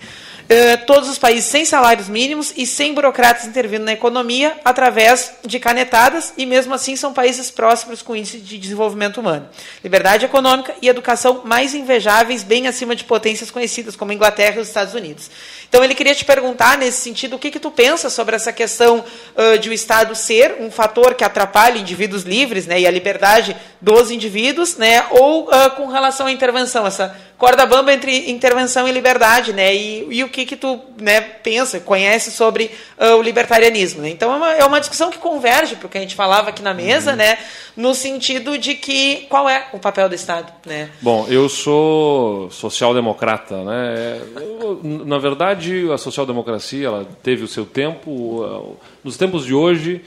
eh, 0.53 0.75
todos 0.75 1.07
os 1.07 1.17
países 1.17 1.45
sem 1.45 1.63
salários 1.63 2.09
mínimos 2.09 2.51
e 2.57 2.65
sem 2.65 2.93
burocratas 2.93 3.45
intervindo 3.45 3.85
na 3.85 3.93
economia 3.93 4.59
através 4.65 5.31
de 5.45 5.57
canetadas 5.61 6.33
e 6.35 6.45
mesmo 6.45 6.73
assim 6.73 6.97
são 6.97 7.13
países 7.13 7.49
prósperos 7.49 8.01
com 8.01 8.13
índice 8.13 8.37
de 8.37 8.57
desenvolvimento 8.57 9.21
humano. 9.21 9.47
Liberdade 9.81 10.25
econômica 10.25 10.75
e 10.81 10.89
educação 10.89 11.43
mais 11.45 11.73
invejáveis, 11.73 12.43
bem 12.43 12.67
acima 12.67 12.97
de 12.97 13.05
potências 13.05 13.49
conhecidas 13.49 13.95
como 13.95 14.11
Inglaterra 14.11 14.57
e 14.57 14.59
os 14.59 14.67
Estados 14.67 14.93
Unidos. 14.93 15.31
Então 15.71 15.85
ele 15.85 15.95
queria 15.95 16.13
te 16.13 16.25
perguntar 16.25 16.77
nesse 16.77 16.99
sentido 16.99 17.37
o 17.37 17.39
que 17.39 17.49
que 17.49 17.57
tu 17.57 17.71
pensa 17.71 18.09
sobre 18.09 18.35
essa 18.35 18.51
questão 18.51 19.05
ãh, 19.37 19.57
de 19.57 19.69
o 19.69 19.73
Estado 19.73 20.13
ser 20.15 20.57
um 20.59 20.69
fator 20.69 21.13
que 21.13 21.23
atrapalha 21.23 21.79
indivíduos 21.79 22.23
livres, 22.23 22.67
né, 22.67 22.81
e 22.81 22.85
a 22.85 22.91
liberdade 22.91 23.55
dos 23.79 24.11
indivíduos, 24.11 24.75
né, 24.75 25.05
ou 25.11 25.49
ãh, 25.49 25.69
com 25.69 25.87
relação 25.87 26.27
à 26.27 26.31
intervenção, 26.31 26.85
essa 26.85 27.15
corda 27.37 27.65
bamba 27.65 27.93
entre 27.93 28.29
intervenção 28.29 28.85
e 28.85 28.91
liberdade, 28.91 29.53
né, 29.53 29.73
e, 29.73 30.07
e 30.11 30.23
o 30.25 30.29
que 30.29 30.45
que 30.45 30.57
tu 30.57 30.77
né, 30.99 31.21
pensa, 31.21 31.79
conhece 31.79 32.31
sobre 32.31 32.69
ãh, 32.99 33.15
o 33.15 33.21
libertarianismo. 33.21 34.01
Né? 34.01 34.09
Então 34.09 34.29
é 34.33 34.35
uma, 34.35 34.51
é 34.51 34.65
uma 34.65 34.79
discussão 34.81 35.09
que 35.09 35.19
converge 35.19 35.77
para 35.77 35.87
o 35.87 35.89
que 35.89 35.97
a 35.97 36.01
gente 36.01 36.15
falava 36.15 36.49
aqui 36.49 36.61
na 36.61 36.73
mesa, 36.73 37.15
né, 37.15 37.37
no 37.77 37.95
sentido 37.95 38.57
de 38.57 38.75
que 38.75 39.25
qual 39.29 39.47
é 39.47 39.67
o 39.71 39.79
papel 39.79 40.09
do 40.09 40.15
Estado, 40.15 40.51
né? 40.65 40.89
Bom, 41.01 41.25
eu 41.29 41.47
sou 41.47 42.51
social-democrata, 42.51 43.63
né? 43.63 44.21
Eu, 44.35 44.81
na 44.83 45.17
verdade, 45.17 45.60
a 45.91 45.97
social-democracia 45.97 46.87
ela 46.87 47.07
teve 47.21 47.43
o 47.43 47.47
seu 47.47 47.65
tempo. 47.65 48.77
Nos 49.03 49.17
tempos 49.17 49.45
de 49.45 49.53
hoje, 49.53 50.01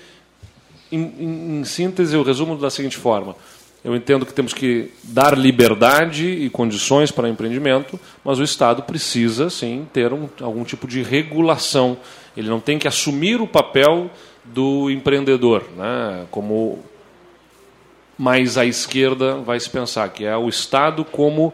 em, 0.91 1.03
em, 1.19 1.61
em 1.61 1.65
síntese, 1.65 2.15
eu 2.15 2.23
resumo 2.23 2.57
da 2.57 2.71
seguinte 2.71 2.97
forma: 2.97 3.37
eu 3.85 3.95
entendo 3.95 4.25
que 4.25 4.33
temos 4.33 4.55
que 4.55 4.91
dar 5.03 5.37
liberdade 5.37 6.27
e 6.27 6.49
condições 6.49 7.11
para 7.11 7.29
empreendimento, 7.29 8.01
mas 8.25 8.39
o 8.39 8.43
Estado 8.43 8.83
precisa, 8.83 9.51
sim, 9.51 9.87
ter 9.93 10.13
um, 10.13 10.29
algum 10.41 10.65
tipo 10.65 10.89
de 10.89 11.03
regulação. 11.03 11.99
Ele 12.35 12.49
não 12.49 12.61
tem 12.61 12.79
que 12.79 12.89
assumir 12.89 13.41
o 13.43 13.47
papel 13.47 14.11
do 14.43 14.91
empreendedor, 14.91 15.65
né? 15.77 16.27
Como 16.31 16.79
mais 18.17 18.57
à 18.57 18.65
esquerda 18.65 19.37
vai 19.37 19.59
se 19.61 19.69
pensar, 19.69 20.09
que 20.09 20.25
é 20.25 20.37
o 20.37 20.49
Estado 20.49 21.05
como 21.05 21.53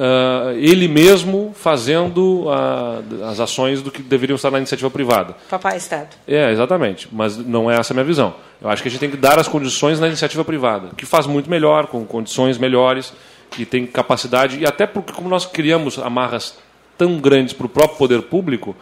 uh, 0.00 0.52
ele 0.56 0.88
mesmo 0.88 1.52
fazendo 1.54 2.46
uh, 2.46 3.24
as 3.28 3.38
ações 3.38 3.82
do 3.82 3.90
que 3.90 4.02
deveriam 4.02 4.36
estar 4.36 4.50
na 4.50 4.58
iniciativa 4.58 4.90
privada. 4.90 5.36
Papai 5.50 5.76
Estado. 5.76 6.16
É, 6.26 6.50
exatamente. 6.50 7.06
Mas 7.12 7.36
não 7.36 7.70
é 7.70 7.76
essa 7.76 7.92
a 7.92 7.94
minha 7.94 8.04
visão. 8.04 8.34
Eu 8.60 8.70
acho 8.70 8.82
que 8.82 8.88
a 8.88 8.90
gente 8.90 9.00
tem 9.00 9.10
que 9.10 9.16
dar 9.16 9.38
as 9.38 9.46
condições 9.46 10.00
na 10.00 10.06
iniciativa 10.06 10.44
privada, 10.44 10.90
que 10.96 11.04
faz 11.04 11.26
muito 11.26 11.50
melhor, 11.50 11.86
com 11.86 12.04
condições 12.06 12.56
melhores, 12.56 13.12
que 13.50 13.66
tem 13.66 13.86
capacidade, 13.86 14.58
e 14.58 14.66
até 14.66 14.86
porque, 14.86 15.12
como 15.12 15.28
nós 15.28 15.44
criamos 15.44 15.98
amarras 15.98 16.58
tão 16.96 17.18
grandes 17.18 17.52
para 17.52 17.66
o 17.66 17.68
próprio 17.68 17.98
poder 17.98 18.22
público, 18.22 18.76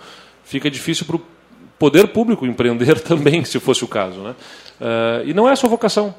fica 0.45 0.71
difícil 0.71 1.07
para 1.07 1.17
o 1.17 1.23
poder 1.79 2.09
público 2.09 2.47
empreender 2.47 2.99
também, 3.03 3.45
se 3.45 3.59
fosse 3.59 3.85
o 3.85 3.89
caso. 3.89 4.21
Né? 4.21 4.35
Uh, 4.81 5.29
e 5.29 5.35
não 5.35 5.49
é 5.49 5.53
a 5.53 5.57
sua 5.57 5.71
vocação. 5.71 6.15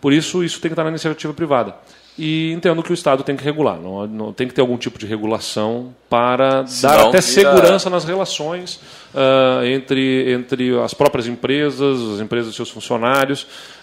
Por 0.00 0.12
isso, 0.12 0.44
isso 0.44 0.60
tem 0.60 0.68
que 0.68 0.74
estar 0.74 0.84
na 0.84 0.90
iniciativa 0.90 1.32
privada. 1.32 1.74
E 2.16 2.52
entendo 2.52 2.80
que 2.82 2.92
o 2.92 2.94
Estado 2.94 3.24
tem 3.24 3.36
que 3.36 3.42
regular. 3.42 3.76
Não, 3.76 4.06
não 4.06 4.32
tem 4.32 4.46
que 4.46 4.54
ter 4.54 4.60
algum 4.60 4.76
tipo 4.76 4.98
de 4.98 5.06
regulação 5.06 5.92
para 6.08 6.64
Senão 6.66 6.96
dar 6.96 7.08
até 7.08 7.20
segurança 7.20 7.90
nas 7.90 8.04
relações 8.04 8.76
uh, 9.12 9.64
entre, 9.64 10.32
entre 10.32 10.78
as 10.80 10.94
próprias 10.94 11.26
empresas, 11.26 12.00
as 12.14 12.20
empresas 12.20 12.52
e 12.52 12.56
seus 12.56 12.70
funcionários. 12.70 13.42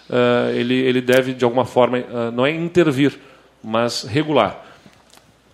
Uh, 0.10 0.50
ele, 0.54 0.76
ele 0.76 1.02
deve, 1.02 1.34
de 1.34 1.44
alguma 1.44 1.66
forma, 1.66 2.00
uh, 2.00 2.32
não 2.32 2.46
é 2.46 2.52
intervir, 2.52 3.20
mas 3.62 4.04
regular. 4.04 4.66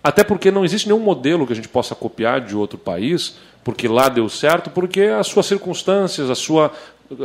Até 0.04 0.24
porque 0.24 0.52
não 0.52 0.64
existe 0.64 0.88
nenhum 0.88 1.02
modelo 1.02 1.48
que 1.48 1.54
a 1.54 1.56
gente 1.56 1.68
possa 1.68 1.96
copiar 1.96 2.42
de 2.42 2.56
outro 2.56 2.78
país, 2.78 3.38
porque 3.64 3.88
lá 3.88 4.08
deu 4.08 4.30
certo, 4.30 4.70
porque 4.70 5.02
as 5.02 5.28
suas 5.28 5.48
circunstâncias, 5.48 6.30
a 6.30 6.36
sua 6.36 6.72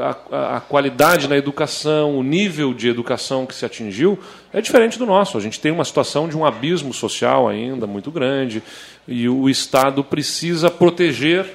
a, 0.01 0.57
a, 0.57 0.61
qualidade 0.61 1.28
na 1.28 1.37
educação, 1.37 2.16
o 2.16 2.22
nível 2.22 2.72
de 2.72 2.89
educação 2.89 3.45
que 3.45 3.55
se 3.55 3.64
atingiu 3.64 4.18
é 4.53 4.61
diferente 4.61 4.99
do 4.99 5.07
nosso. 5.07 5.37
A 5.37 5.41
gente 5.41 5.59
tem 5.59 5.72
uma 5.72 5.85
situação 5.85 6.28
de 6.28 6.37
um 6.37 6.45
abismo 6.45 6.93
social 6.95 7.49
ainda 7.49 7.87
muito 7.87 8.11
grande 8.11 8.62
e 9.09 9.28
o 9.28 9.49
Estado 9.49 10.05
precisa 10.05 10.70
proteger 10.70 11.47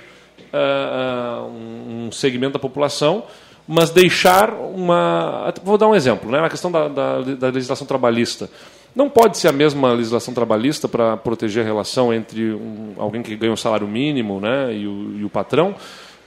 uh, 0.54 1.48
um 1.48 2.12
segmento 2.12 2.54
da 2.54 2.60
população, 2.60 3.24
mas 3.68 3.90
deixar 3.90 4.54
uma. 4.54 5.54
Vou 5.64 5.78
dar 5.78 5.88
um 5.88 5.96
exemplo, 5.96 6.30
né? 6.30 6.42
na 6.42 6.50
questão 6.50 6.72
da, 6.72 6.88
da, 6.88 7.22
da 7.22 7.48
legislação 7.48 7.88
trabalhista. 7.88 8.50
Não 8.96 9.10
pode 9.10 9.38
ser 9.38 9.48
a 9.48 9.52
mesma 9.52 9.94
legislação 9.94 10.34
trabalhista 10.34 10.88
para 10.88 11.16
proteger 11.16 11.64
a 11.64 11.66
relação 11.66 12.12
entre 12.14 12.52
um, 12.54 12.94
alguém 12.98 13.22
que 13.22 13.36
ganha 13.36 13.54
um 13.54 13.58
salário 13.58 13.88
mínimo 13.88 14.42
né, 14.42 14.74
e, 14.74 14.88
o, 14.88 15.20
e 15.20 15.24
o 15.24 15.30
patrão 15.30 15.76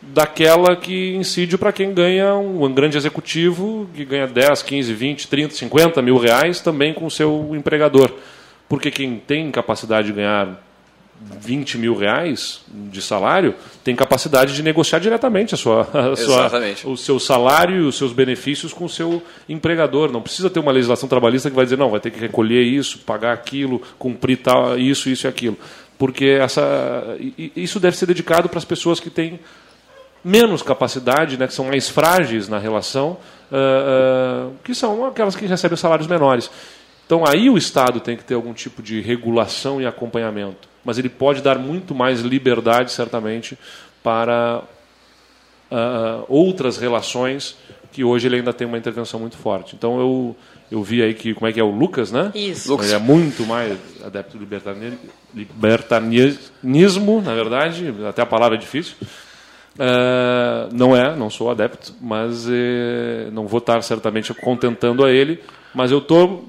daquela 0.02 0.74
que 0.76 1.14
incide 1.14 1.58
para 1.58 1.72
quem 1.72 1.92
ganha 1.92 2.34
um, 2.34 2.64
um, 2.64 2.72
grande 2.72 2.96
executivo 2.96 3.88
que 3.94 4.04
ganha 4.04 4.26
10, 4.26 4.62
15, 4.62 4.94
20, 4.94 5.28
30, 5.28 5.54
50 5.54 6.02
mil 6.02 6.16
reais 6.16 6.60
também 6.60 6.94
com 6.94 7.06
o 7.06 7.10
seu 7.10 7.50
empregador. 7.54 8.10
Porque 8.68 8.90
quem 8.90 9.18
tem 9.18 9.50
capacidade 9.50 10.08
de 10.08 10.12
ganhar 10.14 10.62
20 11.20 11.76
mil 11.76 11.94
reais 11.94 12.62
de 12.68 13.02
salário 13.02 13.54
tem 13.84 13.94
capacidade 13.94 14.54
de 14.54 14.62
negociar 14.62 15.00
diretamente 15.00 15.54
a 15.54 15.58
sua, 15.58 15.82
a 15.92 16.16
sua, 16.16 16.50
o 16.84 16.96
seu 16.96 17.20
salário 17.20 17.76
e 17.76 17.80
os 17.80 17.98
seus 17.98 18.12
benefícios 18.12 18.72
com 18.72 18.86
o 18.86 18.88
seu 18.88 19.22
empregador. 19.48 20.10
Não 20.10 20.22
precisa 20.22 20.48
ter 20.48 20.60
uma 20.60 20.72
legislação 20.72 21.08
trabalhista 21.08 21.50
que 21.50 21.56
vai 21.56 21.66
dizer, 21.66 21.76
não, 21.76 21.90
vai 21.90 22.00
ter 22.00 22.10
que 22.10 22.18
recolher 22.18 22.62
isso, 22.62 23.00
pagar 23.00 23.34
aquilo, 23.34 23.82
cumprir 23.98 24.38
tal, 24.38 24.78
isso, 24.78 25.10
isso 25.10 25.26
e 25.26 25.28
aquilo. 25.28 25.58
Porque 25.98 26.38
essa, 26.40 27.18
isso 27.54 27.78
deve 27.78 27.96
ser 27.98 28.06
dedicado 28.06 28.48
para 28.48 28.58
as 28.58 28.64
pessoas 28.64 28.98
que 28.98 29.10
têm 29.10 29.38
menos 30.24 30.62
capacidade, 30.62 31.36
né, 31.36 31.46
que 31.46 31.54
são 31.54 31.66
mais 31.66 31.88
frágeis 31.88 32.48
na 32.48 32.58
relação, 32.58 33.16
uh, 33.50 34.50
uh, 34.50 34.54
que 34.62 34.74
são 34.74 35.06
aquelas 35.06 35.34
que 35.34 35.46
recebem 35.46 35.76
salários 35.76 36.06
menores. 36.06 36.50
Então 37.06 37.26
aí 37.26 37.50
o 37.50 37.58
Estado 37.58 38.00
tem 38.00 38.16
que 38.16 38.24
ter 38.24 38.34
algum 38.34 38.52
tipo 38.52 38.82
de 38.82 39.00
regulação 39.00 39.80
e 39.80 39.86
acompanhamento, 39.86 40.68
mas 40.84 40.98
ele 40.98 41.08
pode 41.08 41.42
dar 41.42 41.58
muito 41.58 41.94
mais 41.94 42.20
liberdade, 42.20 42.92
certamente, 42.92 43.58
para 44.02 44.62
uh, 45.70 46.24
outras 46.28 46.76
relações 46.78 47.56
que 47.92 48.04
hoje 48.04 48.28
ele 48.28 48.36
ainda 48.36 48.52
tem 48.52 48.66
uma 48.66 48.78
intervenção 48.78 49.18
muito 49.18 49.36
forte. 49.36 49.74
Então 49.74 49.98
eu 49.98 50.36
eu 50.70 50.82
vi 50.84 51.02
aí 51.02 51.14
que 51.14 51.34
como 51.34 51.48
é 51.48 51.52
que 51.52 51.58
é 51.58 51.64
o 51.64 51.70
Lucas, 51.70 52.12
né? 52.12 52.30
Isso. 52.32 52.80
Ele 52.80 52.92
é 52.92 52.98
muito 52.98 53.44
mais 53.44 53.76
adepto 54.04 54.38
do 54.38 54.46
libertarianismo, 55.34 57.20
na 57.20 57.34
verdade, 57.34 57.92
até 58.08 58.22
a 58.22 58.26
palavra 58.26 58.56
é 58.56 58.60
difícil. 58.60 58.94
Uh, 59.76 60.68
não 60.72 60.94
é, 60.96 61.14
não 61.16 61.30
sou 61.30 61.50
adepto, 61.50 61.94
mas 62.00 62.46
uh, 62.46 63.30
não 63.32 63.46
vou 63.46 63.58
estar 63.58 63.82
certamente 63.82 64.34
contentando 64.34 65.04
a 65.04 65.10
ele, 65.10 65.40
mas 65.74 65.90
eu 65.90 65.98
estou 65.98 66.44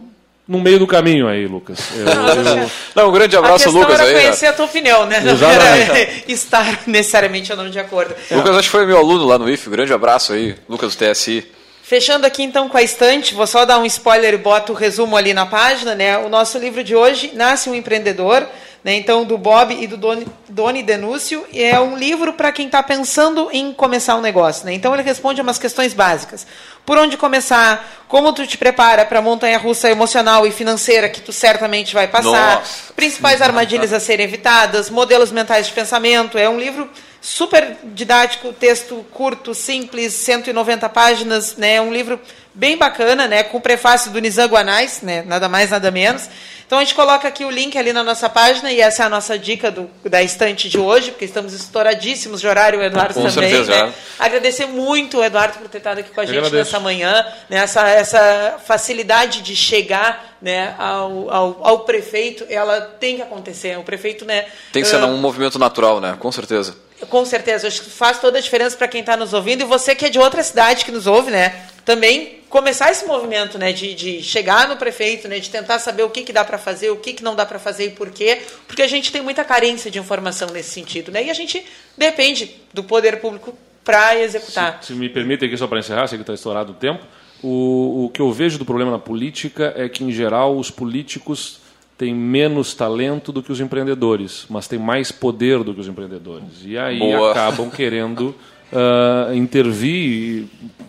no 0.48 0.60
meio 0.60 0.80
do 0.80 0.88
caminho 0.88 1.28
aí, 1.28 1.48
Lucas. 1.48 1.80
Eu, 1.96 2.06
eu... 2.06 2.72
Não, 2.94 3.10
um 3.10 3.12
grande 3.14 3.38
abraço, 3.38 3.70
a 3.70 3.72
Lucas. 3.72 4.00
Era 4.00 4.10
aí, 4.10 4.14
conhecer 4.16 4.48
a 4.48 4.54
tua 4.54 4.66
opinião, 4.66 5.06
né? 5.06 5.22
Não 5.22 5.50
era 5.50 6.10
estar 6.28 6.82
necessariamente 6.88 7.52
ou 7.52 7.58
não 7.58 7.70
de 7.70 7.80
acordo. 7.80 8.14
Lucas, 8.30 8.58
acho 8.58 8.68
que 8.68 8.72
foi 8.72 8.86
meu 8.86 8.98
aluno 8.98 9.26
lá 9.26 9.38
no 9.38 9.50
IF. 9.50 9.70
Um 9.70 9.72
grande 9.72 9.94
abraço 9.94 10.34
aí, 10.34 10.56
Lucas 10.68 10.94
do 10.94 11.06
TSI. 11.06 11.48
Fechando 11.84 12.26
aqui 12.26 12.44
então 12.44 12.68
com 12.68 12.78
a 12.78 12.82
estante, 12.82 13.34
vou 13.34 13.48
só 13.48 13.66
dar 13.66 13.78
um 13.78 13.86
spoiler 13.86 14.34
e 14.34 14.38
boto 14.38 14.74
o 14.74 14.76
resumo 14.76 15.16
ali 15.16 15.34
na 15.34 15.46
página, 15.46 15.94
né? 15.96 16.18
O 16.18 16.30
nosso 16.30 16.58
livro 16.58 16.84
de 16.84 16.96
hoje, 16.96 17.32
Nasce 17.34 17.70
um 17.70 17.76
Empreendedor, 17.76 18.46
né? 18.84 18.96
Então, 18.96 19.24
do 19.24 19.38
Bob 19.38 19.74
e 19.74 19.86
do 19.86 19.96
Doni, 19.96 20.28
Doni 20.50 20.82
Denúcio, 20.82 21.46
é 21.54 21.80
um 21.80 21.96
livro 21.96 22.34
para 22.34 22.52
quem 22.52 22.66
está 22.66 22.82
pensando 22.82 23.50
em 23.52 23.74
começar 23.74 24.16
um 24.16 24.22
negócio, 24.22 24.66
né? 24.66 24.74
Então 24.74 24.94
ele 24.94 25.04
responde 25.04 25.40
a 25.40 25.44
umas 25.44 25.60
questões 25.60 25.94
básicas. 25.94 26.48
Por 26.86 26.98
onde 26.98 27.16
começar? 27.16 28.06
Como 28.08 28.34
tu 28.34 28.46
te 28.48 28.58
prepara 28.58 29.06
para 29.06 29.20
a 29.20 29.22
montanha-russa 29.22 29.90
emocional 29.90 30.48
e 30.48 30.52
financeira 30.52 31.10
que 31.10 31.22
tu 31.22 31.32
certamente 31.32 31.94
vai 31.94 32.08
passar? 32.08 32.56
Nossa. 32.56 32.94
Principais 32.94 33.42
armadilhas 33.42 33.94
a 33.94 34.00
serem 34.00 34.26
evitadas, 34.26 34.90
modelos 34.90 35.32
mentais 35.32 35.68
de 35.68 35.74
pensamento. 35.74 36.38
É 36.38 36.50
um 36.50 36.60
livro 36.60 36.90
super 37.22 37.78
didático, 37.84 38.52
texto 38.52 39.06
curto, 39.12 39.54
simples, 39.54 40.12
190 40.14 40.90
páginas, 40.90 41.56
né? 41.56 41.80
Um 41.80 41.94
livro 41.94 42.20
bem 42.54 42.76
bacana, 42.76 43.28
né? 43.28 43.44
Com 43.44 43.62
prefácio 43.62 44.12
do 44.12 44.20
Nizam 44.20 44.48
Guanais, 44.48 45.02
né? 45.04 45.24
Nada 45.26 45.48
mais, 45.48 45.70
nada 45.70 45.92
menos. 45.92 46.28
Então 46.66 46.80
a 46.80 46.84
gente 46.84 46.96
coloca 46.96 47.28
aqui 47.28 47.44
o 47.44 47.52
link 47.52 47.78
ali 47.78 47.92
na 47.92 48.02
nossa 48.02 48.30
página 48.30 48.72
e 48.72 48.80
essa 48.80 49.04
é 49.04 49.06
a 49.06 49.10
nossa 49.10 49.38
dica 49.38 49.70
do, 49.70 49.90
da 50.06 50.24
estante 50.24 50.70
de 50.70 50.80
hoje, 50.80 51.12
porque 51.12 51.26
estamos 51.26 51.54
estouradíssimos 51.54 52.40
de 52.40 52.48
horário, 52.48 52.82
Eduardo 52.82 53.14
Com 53.14 53.30
também. 53.30 53.50
certeza, 53.50 53.88
né? 53.88 53.94
Agradecer 54.18 54.68
muito 54.68 55.18
o 55.18 55.24
Eduardo 55.24 55.60
por 55.60 55.68
ter 55.68 55.80
estado 55.80 56.00
aqui 56.00 56.12
com 56.12 56.22
a 56.22 56.24
Eu 56.24 56.28
gente 56.28 56.38
agradeço. 56.38 56.72
nessa 56.72 56.80
manhã, 56.80 57.26
né? 57.50 57.58
essa, 57.58 57.88
essa 57.90 58.56
facilidade 58.66 59.42
de 59.42 59.54
chegar 59.54 60.38
né, 60.42 60.74
ao, 60.80 61.30
ao, 61.30 61.68
ao 61.68 61.80
prefeito, 61.80 62.46
ela 62.50 62.80
tem 62.80 63.18
que 63.18 63.22
acontecer. 63.22 63.78
O 63.78 63.84
prefeito, 63.84 64.24
né? 64.26 64.46
Tem 64.72 64.82
que 64.82 64.88
ser 64.88 64.96
ah, 64.96 65.06
um 65.08 65.18
movimento 65.18 65.60
natural, 65.60 66.00
né? 66.00 66.16
Com 66.18 66.32
certeza. 66.32 66.74
Com 67.12 67.26
certeza, 67.26 67.68
acho 67.68 67.84
que 67.84 67.90
faz 67.90 68.20
toda 68.20 68.40
a 68.40 68.42
diferença 68.42 68.76
para 68.78 68.88
quem 68.88 69.02
está 69.02 69.18
nos 69.18 69.34
ouvindo 69.34 69.62
e 69.62 69.66
você 69.66 69.94
que 69.94 70.06
é 70.06 70.10
de 70.10 70.18
outra 70.18 70.42
cidade 70.42 70.86
que 70.86 70.92
nos 70.92 71.06
ouve, 71.06 71.30
né? 71.30 71.66
Também 71.84 72.40
começar 72.50 72.90
esse 72.90 73.06
movimento, 73.06 73.60
né? 73.60 73.74
De, 73.74 73.94
de 73.94 74.24
chegar 74.24 74.68
no 74.70 74.78
prefeito, 74.78 75.28
né? 75.28 75.38
De 75.38 75.50
tentar 75.50 75.78
saber 75.80 76.04
o 76.04 76.10
que, 76.10 76.24
que 76.24 76.32
dá 76.32 76.46
para 76.46 76.58
fazer, 76.58 76.90
o 76.90 76.96
que, 76.96 77.14
que 77.14 77.24
não 77.24 77.36
dá 77.36 77.46
para 77.46 77.60
fazer 77.60 77.88
e 77.88 77.90
por 77.92 78.10
quê, 78.12 78.42
porque 78.66 78.82
a 78.82 78.88
gente 78.88 79.12
tem 79.12 79.22
muita 79.22 79.44
carência 79.44 79.92
de 79.92 80.00
informação 80.00 80.50
nesse 80.50 80.70
sentido, 80.70 81.12
né? 81.12 81.26
E 81.26 81.30
a 81.30 81.34
gente 81.34 81.64
depende 81.98 82.56
do 82.74 82.84
poder 82.84 83.20
público 83.20 83.56
para 83.84 84.18
executar. 84.18 84.82
Se 84.82 84.94
me 84.94 85.10
permite 85.10 85.44
aqui 85.44 85.58
só 85.58 85.68
para 85.68 85.80
encerrar, 85.80 86.08
sei 86.08 86.18
que 86.18 86.24
está 86.24 86.34
estourado 86.34 86.72
o 86.72 86.76
tempo, 86.76 87.06
o, 87.44 88.06
o 88.06 88.10
que 88.10 88.22
eu 88.22 88.32
vejo 88.32 88.58
do 88.58 88.66
problema 88.66 88.92
na 88.92 89.00
política 89.00 89.74
é 89.76 89.90
que, 89.90 90.04
em 90.04 90.12
geral, 90.12 90.58
os 90.58 90.72
políticos 90.72 91.61
têm 92.02 92.16
menos 92.16 92.74
talento 92.74 93.32
do 93.32 93.44
que 93.44 93.52
os 93.52 93.60
empreendedores, 93.60 94.48
mas 94.50 94.68
têm 94.68 94.80
mais 94.80 95.12
poder 95.12 95.64
do 95.64 95.72
que 95.72 95.82
os 95.82 95.88
empreendedores. 95.88 96.48
E 96.66 96.76
aí 96.76 96.98
Boa. 96.98 97.30
acabam 97.30 97.70
querendo 97.70 98.34
ah, 98.74 99.30
intervir 99.36 100.46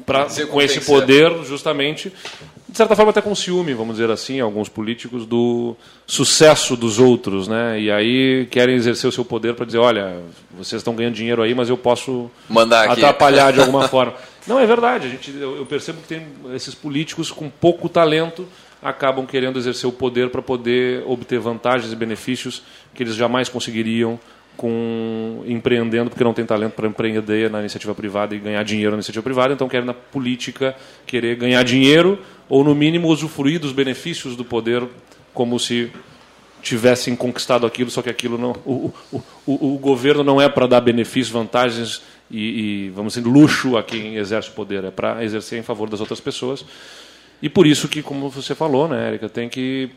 pra, 0.07 0.27
com 0.51 0.63
esse 0.63 0.81
poder, 0.81 1.31
justamente, 1.45 2.11
de 2.67 2.77
certa 2.79 2.97
forma 2.97 3.11
até 3.11 3.21
com 3.21 3.35
ciúme, 3.35 3.75
vamos 3.75 3.97
dizer 3.97 4.11
assim, 4.11 4.41
alguns 4.41 4.71
políticos, 4.71 5.27
do 5.27 5.77
sucesso 6.07 6.79
dos 6.79 6.99
outros. 6.99 7.47
Né? 7.47 7.79
E 7.79 7.91
aí 7.91 8.47
querem 8.51 8.75
exercer 8.75 9.07
o 9.07 9.13
seu 9.13 9.23
poder 9.27 9.53
para 9.53 9.67
dizer, 9.67 9.79
olha, 9.79 10.17
vocês 10.57 10.81
estão 10.81 10.95
ganhando 10.95 11.15
dinheiro 11.15 11.43
aí, 11.43 11.55
mas 11.55 11.69
eu 11.69 11.77
posso 11.77 12.31
Mandar 12.49 12.85
aqui. 12.85 13.05
atrapalhar 13.05 13.53
de 13.53 13.61
alguma 13.61 13.87
forma. 13.87 14.15
Não, 14.47 14.59
é 14.59 14.65
verdade. 14.65 15.09
A 15.09 15.11
gente, 15.11 15.31
eu, 15.31 15.59
eu 15.59 15.67
percebo 15.67 16.01
que 16.01 16.09
tem 16.09 16.27
esses 16.55 16.75
políticos 16.75 17.31
com 17.31 17.51
pouco 17.51 17.87
talento 17.87 18.49
acabam 18.83 19.27
querendo 19.27 19.59
exercer 19.59 19.89
o 19.89 19.93
poder 19.93 20.31
para 20.31 20.43
poder 20.43 21.05
obter 21.07 21.39
vantagens 21.39 21.93
e 21.93 21.97
benefícios 21.97 22.63
que 22.95 23.03
eles 23.03 23.15
jamais 23.15 23.49
conseguiriam 23.49 24.19
com 24.57 25.43
empreendendo, 25.47 26.11
porque 26.11 26.23
não 26.23 26.35
tem 26.35 26.45
talento 26.45 26.73
para 26.73 26.87
empreender 26.87 27.51
na 27.51 27.61
iniciativa 27.61 27.95
privada 27.95 28.35
e 28.35 28.39
ganhar 28.39 28.63
dinheiro 28.63 28.91
na 28.91 28.97
iniciativa 28.97 29.23
privada, 29.23 29.55
então 29.55 29.69
querem 29.69 29.87
na 29.87 29.95
política 29.95 30.75
querer 31.07 31.37
ganhar 31.37 31.63
dinheiro 31.63 32.19
ou 32.49 32.63
no 32.63 32.75
mínimo 32.75 33.09
usufruir 33.09 33.59
dos 33.59 33.73
benefícios 33.73 34.37
do 34.37 34.45
poder 34.45 34.87
como 35.33 35.59
se 35.59 35.91
tivessem 36.63 37.17
conquistado 37.17 37.67
aquilo, 37.67 37.91
só 37.91 38.03
que 38.03 38.11
aquilo 38.11 38.39
não. 38.39 38.53
O, 38.65 38.93
o, 39.11 39.23
o, 39.47 39.75
o 39.75 39.79
governo 39.79 40.23
não 40.23 40.41
é 40.41 40.49
para 40.49 40.67
dar 40.67 40.81
benefícios, 40.81 41.31
vantagens 41.31 42.03
e, 42.31 42.87
e, 42.87 42.91
vamos 42.91 43.15
dizer, 43.15 43.27
luxo 43.27 43.77
a 43.77 43.83
quem 43.83 44.17
exerce 44.17 44.49
o 44.51 44.53
poder, 44.53 44.85
é 44.85 44.91
para 44.91 45.25
exercer 45.25 45.59
em 45.59 45.63
favor 45.63 45.89
das 45.89 46.01
outras 46.01 46.21
pessoas. 46.21 46.65
E 47.43 47.49
por 47.49 47.67
isso 47.67 47.89
que, 47.89 48.03
como 48.03 48.31
você 48.31 48.55
falou, 48.55 48.87
né, 48.87 49.09
Érica, 49.09 49.29
tem 49.29 49.49
que 49.49 49.91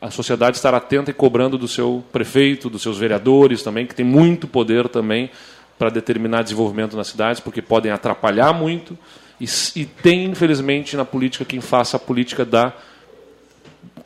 a 0.00 0.10
sociedade 0.10 0.56
estar 0.56 0.72
atenta 0.72 1.10
e 1.10 1.14
cobrando 1.14 1.58
do 1.58 1.68
seu 1.68 2.02
prefeito, 2.12 2.70
dos 2.70 2.80
seus 2.80 2.96
vereadores 2.96 3.62
também, 3.62 3.86
que 3.86 3.94
tem 3.94 4.06
muito 4.06 4.46
poder 4.46 4.88
também 4.88 5.30
para 5.76 5.90
determinar 5.90 6.42
desenvolvimento 6.42 6.96
nas 6.96 7.08
cidades, 7.08 7.40
porque 7.40 7.60
podem 7.60 7.90
atrapalhar 7.90 8.52
muito. 8.52 8.96
E, 9.40 9.46
e 9.76 9.84
tem, 9.84 10.26
infelizmente, 10.26 10.96
na 10.96 11.04
política 11.04 11.44
quem 11.44 11.60
faça 11.60 11.96
a 11.96 12.00
política 12.00 12.44
da 12.44 12.72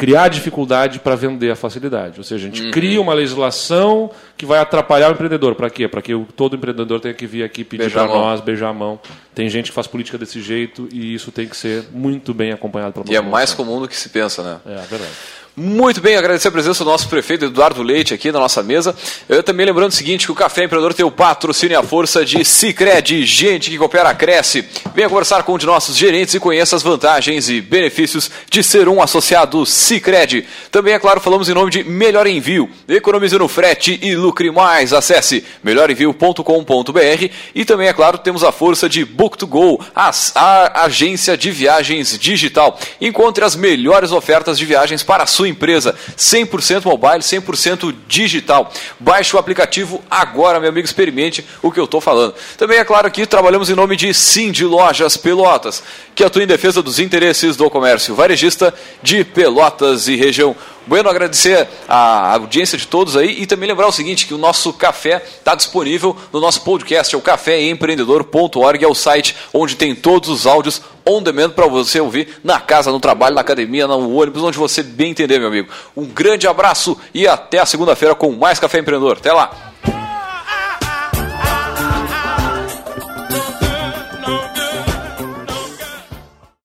criar 0.04 0.28
dificuldade 0.28 0.98
para 0.98 1.14
vender 1.16 1.50
a 1.50 1.56
facilidade. 1.56 2.18
Ou 2.18 2.24
seja, 2.24 2.46
a 2.46 2.50
gente 2.50 2.70
cria 2.70 3.00
uma 3.00 3.14
legislação 3.14 4.10
que 4.36 4.44
vai 4.44 4.58
atrapalhar 4.58 5.08
o 5.08 5.12
empreendedor. 5.12 5.54
Para 5.54 5.70
quê? 5.70 5.88
Para 5.88 6.02
que 6.02 6.14
o- 6.14 6.26
todo 6.36 6.54
empreendedor 6.56 7.00
tenha 7.00 7.14
que 7.14 7.26
vir 7.26 7.42
aqui 7.42 7.64
pedir 7.64 7.84
Beijar 7.84 8.06
para 8.06 8.14
nós, 8.14 8.40
beijar 8.40 8.68
a 8.68 8.72
mão. 8.74 9.00
Tem 9.34 9.48
gente 9.48 9.70
que 9.70 9.74
faz 9.74 9.86
política 9.86 10.18
desse 10.18 10.40
jeito 10.40 10.88
e 10.92 11.14
isso 11.14 11.32
tem 11.32 11.48
que 11.48 11.56
ser 11.56 11.84
muito 11.92 12.34
bem 12.34 12.52
acompanhado 12.52 12.92
pela 12.92 13.06
E 13.10 13.16
é 13.16 13.20
mais 13.20 13.52
comum 13.54 13.80
do 13.80 13.88
que 13.88 13.96
se 13.96 14.08
pensa, 14.10 14.42
né? 14.42 14.58
É, 14.66 14.76
verdade. 14.86 15.10
Muito 15.56 16.00
bem, 16.00 16.16
agradecer 16.16 16.48
a 16.48 16.50
presença 16.50 16.82
do 16.82 16.90
nosso 16.90 17.08
prefeito 17.08 17.44
Eduardo 17.44 17.80
Leite 17.80 18.12
aqui 18.12 18.32
na 18.32 18.40
nossa 18.40 18.60
mesa. 18.60 18.92
Eu 19.28 19.40
também 19.40 19.64
lembrando 19.64 19.92
o 19.92 19.94
seguinte, 19.94 20.26
que 20.26 20.32
o 20.32 20.34
Café 20.34 20.64
Empreendedor 20.64 20.92
tem 20.94 21.06
o 21.06 21.12
patrocínio 21.12 21.74
e 21.74 21.76
a 21.76 21.82
força 21.84 22.24
de 22.24 22.44
Cicred, 22.44 23.24
gente 23.24 23.70
que 23.70 23.78
coopera, 23.78 24.12
cresce. 24.16 24.64
Venha 24.92 25.08
conversar 25.08 25.44
com 25.44 25.54
um 25.54 25.58
de 25.58 25.64
nossos 25.64 25.96
gerentes 25.96 26.34
e 26.34 26.40
conheça 26.40 26.74
as 26.74 26.82
vantagens 26.82 27.48
e 27.48 27.60
benefícios 27.60 28.28
de 28.50 28.64
ser 28.64 28.88
um 28.88 29.00
associado 29.00 29.64
Cicred. 29.64 30.44
Também, 30.72 30.94
é 30.94 30.98
claro, 30.98 31.20
falamos 31.20 31.48
em 31.48 31.54
nome 31.54 31.70
de 31.70 31.84
Melhor 31.84 32.26
Envio. 32.26 32.68
Economize 32.88 33.38
no 33.38 33.46
frete 33.46 33.96
e 34.02 34.16
lucre 34.16 34.50
mais. 34.50 34.92
Acesse 34.92 35.44
melhorenvio.com.br 35.62 37.28
e 37.54 37.64
também, 37.64 37.86
é 37.86 37.92
claro, 37.92 38.18
temos 38.18 38.42
a 38.42 38.50
força 38.50 38.88
de 38.88 39.06
Book2Go, 39.06 39.80
as- 39.94 40.32
a 40.34 40.82
agência 40.84 41.36
de 41.36 41.52
viagens 41.52 42.18
digital. 42.18 42.76
Encontre 43.00 43.44
as 43.44 43.54
melhores 43.54 44.10
ofertas 44.10 44.58
de 44.58 44.64
viagens 44.64 45.04
para 45.04 45.22
a 45.22 45.26
sua 45.26 45.43
empresa. 45.46 45.94
100% 46.16 46.84
mobile, 46.84 47.20
100% 47.20 47.94
digital. 48.06 48.72
Baixe 48.98 49.34
o 49.36 49.38
aplicativo 49.38 50.02
agora, 50.10 50.60
meu 50.60 50.68
amigo, 50.68 50.84
experimente 50.84 51.44
o 51.62 51.70
que 51.70 51.80
eu 51.80 51.84
estou 51.84 52.00
falando. 52.00 52.34
Também, 52.56 52.78
é 52.78 52.84
claro, 52.84 53.06
aqui 53.06 53.26
trabalhamos 53.26 53.70
em 53.70 53.74
nome 53.74 53.96
de 53.96 54.12
Sim 54.12 54.50
de 54.50 54.64
Lojas 54.64 55.16
Pelotas, 55.16 55.82
que 56.14 56.24
atua 56.24 56.42
em 56.42 56.46
defesa 56.46 56.82
dos 56.82 56.98
interesses 56.98 57.56
do 57.56 57.68
comércio 57.70 58.14
varejista 58.14 58.74
de 59.02 59.24
Pelotas 59.24 60.08
e 60.08 60.16
região. 60.16 60.56
Bueno, 60.86 61.08
agradecer 61.08 61.66
a 61.88 62.34
audiência 62.34 62.76
de 62.76 62.86
todos 62.86 63.16
aí 63.16 63.42
e 63.42 63.46
também 63.46 63.68
lembrar 63.68 63.86
o 63.86 63.92
seguinte, 63.92 64.26
que 64.26 64.34
o 64.34 64.38
nosso 64.38 64.72
café 64.72 65.22
está 65.38 65.54
disponível 65.54 66.16
no 66.32 66.40
nosso 66.40 66.62
podcast, 66.62 67.14
é 67.14 67.18
o 67.18 67.22
caféempreendedor.org, 67.22 68.84
é 68.84 68.88
o 68.88 68.94
site 68.94 69.34
onde 69.52 69.76
tem 69.76 69.94
todos 69.94 70.28
os 70.28 70.46
áudios 70.46 70.82
on 71.06 71.22
demand 71.22 71.50
para 71.50 71.66
você 71.66 72.00
ouvir 72.00 72.40
na 72.42 72.60
casa, 72.60 72.90
no 72.90 73.00
trabalho, 73.00 73.34
na 73.34 73.40
academia, 73.40 73.86
no 73.86 74.14
ônibus, 74.14 74.42
onde 74.42 74.58
você 74.58 74.82
bem 74.82 75.10
entender, 75.10 75.38
meu 75.38 75.48
amigo. 75.48 75.68
Um 75.96 76.06
grande 76.06 76.46
abraço 76.46 76.98
e 77.12 77.26
até 77.26 77.58
a 77.58 77.66
segunda-feira 77.66 78.14
com 78.14 78.32
mais 78.32 78.58
Café 78.58 78.78
Empreendedor. 78.78 79.18
Até 79.18 79.32
lá! 79.32 79.73